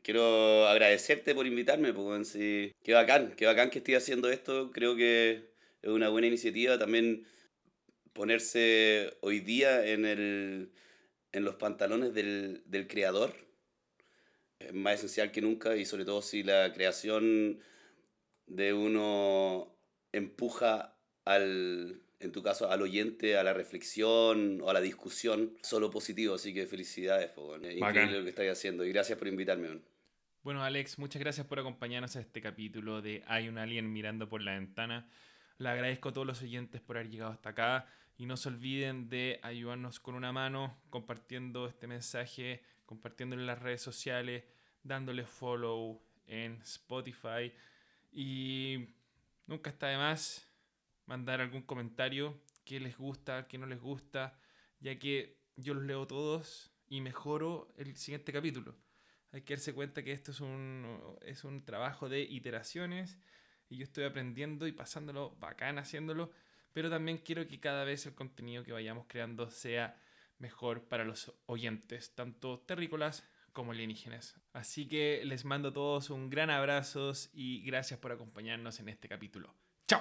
Quiero 0.00 0.68
agradecerte 0.68 1.34
por 1.34 1.46
invitarme, 1.46 1.92
porque 1.92 2.24
sí, 2.24 2.72
qué 2.84 2.92
bacán, 2.92 3.34
qué 3.36 3.46
bacán 3.46 3.70
que 3.70 3.78
estoy 3.78 3.94
haciendo 3.94 4.30
esto. 4.30 4.70
Creo 4.70 4.94
que 4.94 5.52
es 5.80 5.90
una 5.90 6.08
buena 6.08 6.28
iniciativa 6.28 6.78
también 6.78 7.26
ponerse 8.12 9.16
hoy 9.22 9.40
día 9.40 9.84
en 9.84 10.04
el 10.04 10.72
en 11.32 11.44
los 11.44 11.56
pantalones 11.56 12.14
del, 12.14 12.62
del 12.66 12.86
creador 12.86 13.34
es 14.58 14.72
más 14.72 14.94
esencial 14.94 15.30
que 15.32 15.40
nunca 15.40 15.76
y 15.76 15.84
sobre 15.84 16.04
todo 16.04 16.22
si 16.22 16.42
la 16.42 16.72
creación 16.72 17.60
de 18.46 18.72
uno 18.72 19.74
empuja 20.12 20.96
al, 21.24 22.02
en 22.20 22.32
tu 22.32 22.42
caso, 22.42 22.70
al 22.70 22.82
oyente 22.82 23.36
a 23.36 23.42
la 23.42 23.52
reflexión 23.52 24.60
o 24.62 24.70
a 24.70 24.72
la 24.72 24.80
discusión, 24.80 25.56
solo 25.62 25.90
positivo. 25.90 26.34
Así 26.34 26.54
que 26.54 26.66
felicidades, 26.66 27.30
es 27.62 27.76
increíble 27.76 28.18
lo 28.18 28.24
que 28.24 28.30
estáis 28.30 28.52
haciendo 28.52 28.84
y 28.84 28.92
gracias 28.92 29.18
por 29.18 29.28
invitarme. 29.28 29.80
Bueno, 30.42 30.62
Alex, 30.62 30.98
muchas 30.98 31.20
gracias 31.20 31.46
por 31.46 31.60
acompañarnos 31.60 32.16
a 32.16 32.20
este 32.20 32.40
capítulo 32.40 33.00
de 33.00 33.22
Hay 33.26 33.48
un 33.48 33.58
alien 33.58 33.92
mirando 33.92 34.28
por 34.28 34.42
la 34.42 34.52
ventana. 34.52 35.08
Le 35.58 35.68
agradezco 35.68 36.08
a 36.08 36.12
todos 36.12 36.26
los 36.26 36.42
oyentes 36.42 36.80
por 36.80 36.96
haber 36.96 37.10
llegado 37.10 37.30
hasta 37.30 37.50
acá. 37.50 37.86
Y 38.16 38.26
no 38.26 38.36
se 38.36 38.48
olviden 38.48 39.08
de 39.08 39.40
ayudarnos 39.42 39.98
con 40.00 40.14
una 40.14 40.32
mano, 40.32 40.78
compartiendo 40.90 41.66
este 41.66 41.86
mensaje, 41.86 42.62
compartiéndolo 42.86 43.42
en 43.42 43.46
las 43.46 43.58
redes 43.58 43.82
sociales, 43.82 44.44
dándole 44.82 45.24
follow 45.24 46.02
en 46.26 46.60
Spotify. 46.62 47.52
Y 48.12 48.88
nunca 49.46 49.70
está 49.70 49.88
de 49.88 49.96
más 49.96 50.48
mandar 51.06 51.40
algún 51.40 51.62
comentario 51.62 52.40
que 52.64 52.80
les 52.80 52.96
gusta, 52.96 53.48
que 53.48 53.58
no 53.58 53.66
les 53.66 53.80
gusta, 53.80 54.38
ya 54.80 54.98
que 54.98 55.38
yo 55.56 55.74
los 55.74 55.84
leo 55.84 56.06
todos 56.06 56.70
y 56.88 57.00
mejoro 57.00 57.72
el 57.76 57.96
siguiente 57.96 58.32
capítulo. 58.32 58.76
Hay 59.32 59.42
que 59.42 59.54
darse 59.54 59.72
cuenta 59.72 60.02
que 60.02 60.12
esto 60.12 60.30
es 60.30 60.40
un, 60.40 61.16
es 61.22 61.44
un 61.44 61.64
trabajo 61.64 62.08
de 62.08 62.20
iteraciones 62.20 63.18
y 63.68 63.78
yo 63.78 63.84
estoy 63.84 64.04
aprendiendo 64.04 64.66
y 64.66 64.72
pasándolo 64.72 65.34
bacán 65.36 65.78
haciéndolo 65.78 66.30
pero 66.72 66.90
también 66.90 67.18
quiero 67.18 67.46
que 67.46 67.60
cada 67.60 67.84
vez 67.84 68.06
el 68.06 68.14
contenido 68.14 68.64
que 68.64 68.72
vayamos 68.72 69.06
creando 69.08 69.50
sea 69.50 69.96
mejor 70.38 70.88
para 70.88 71.04
los 71.04 71.32
oyentes, 71.46 72.14
tanto 72.14 72.60
terrícolas 72.60 73.26
como 73.52 73.72
alienígenas. 73.72 74.36
Así 74.52 74.88
que 74.88 75.22
les 75.24 75.44
mando 75.44 75.68
a 75.68 75.72
todos 75.72 76.10
un 76.10 76.30
gran 76.30 76.50
abrazo 76.50 77.12
y 77.32 77.62
gracias 77.64 78.00
por 78.00 78.12
acompañarnos 78.12 78.80
en 78.80 78.88
este 78.88 79.08
capítulo. 79.08 79.54
¡Chao! 79.86 80.00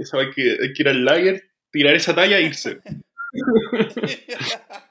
Eso, 0.00 0.18
hay, 0.18 0.30
que, 0.30 0.58
hay 0.62 0.72
que 0.72 0.82
ir 0.82 0.88
al 0.88 1.04
lager, 1.04 1.50
tirar 1.70 1.94
esa 1.94 2.14
talla 2.14 2.38
e 2.38 2.42
irse. 2.42 2.78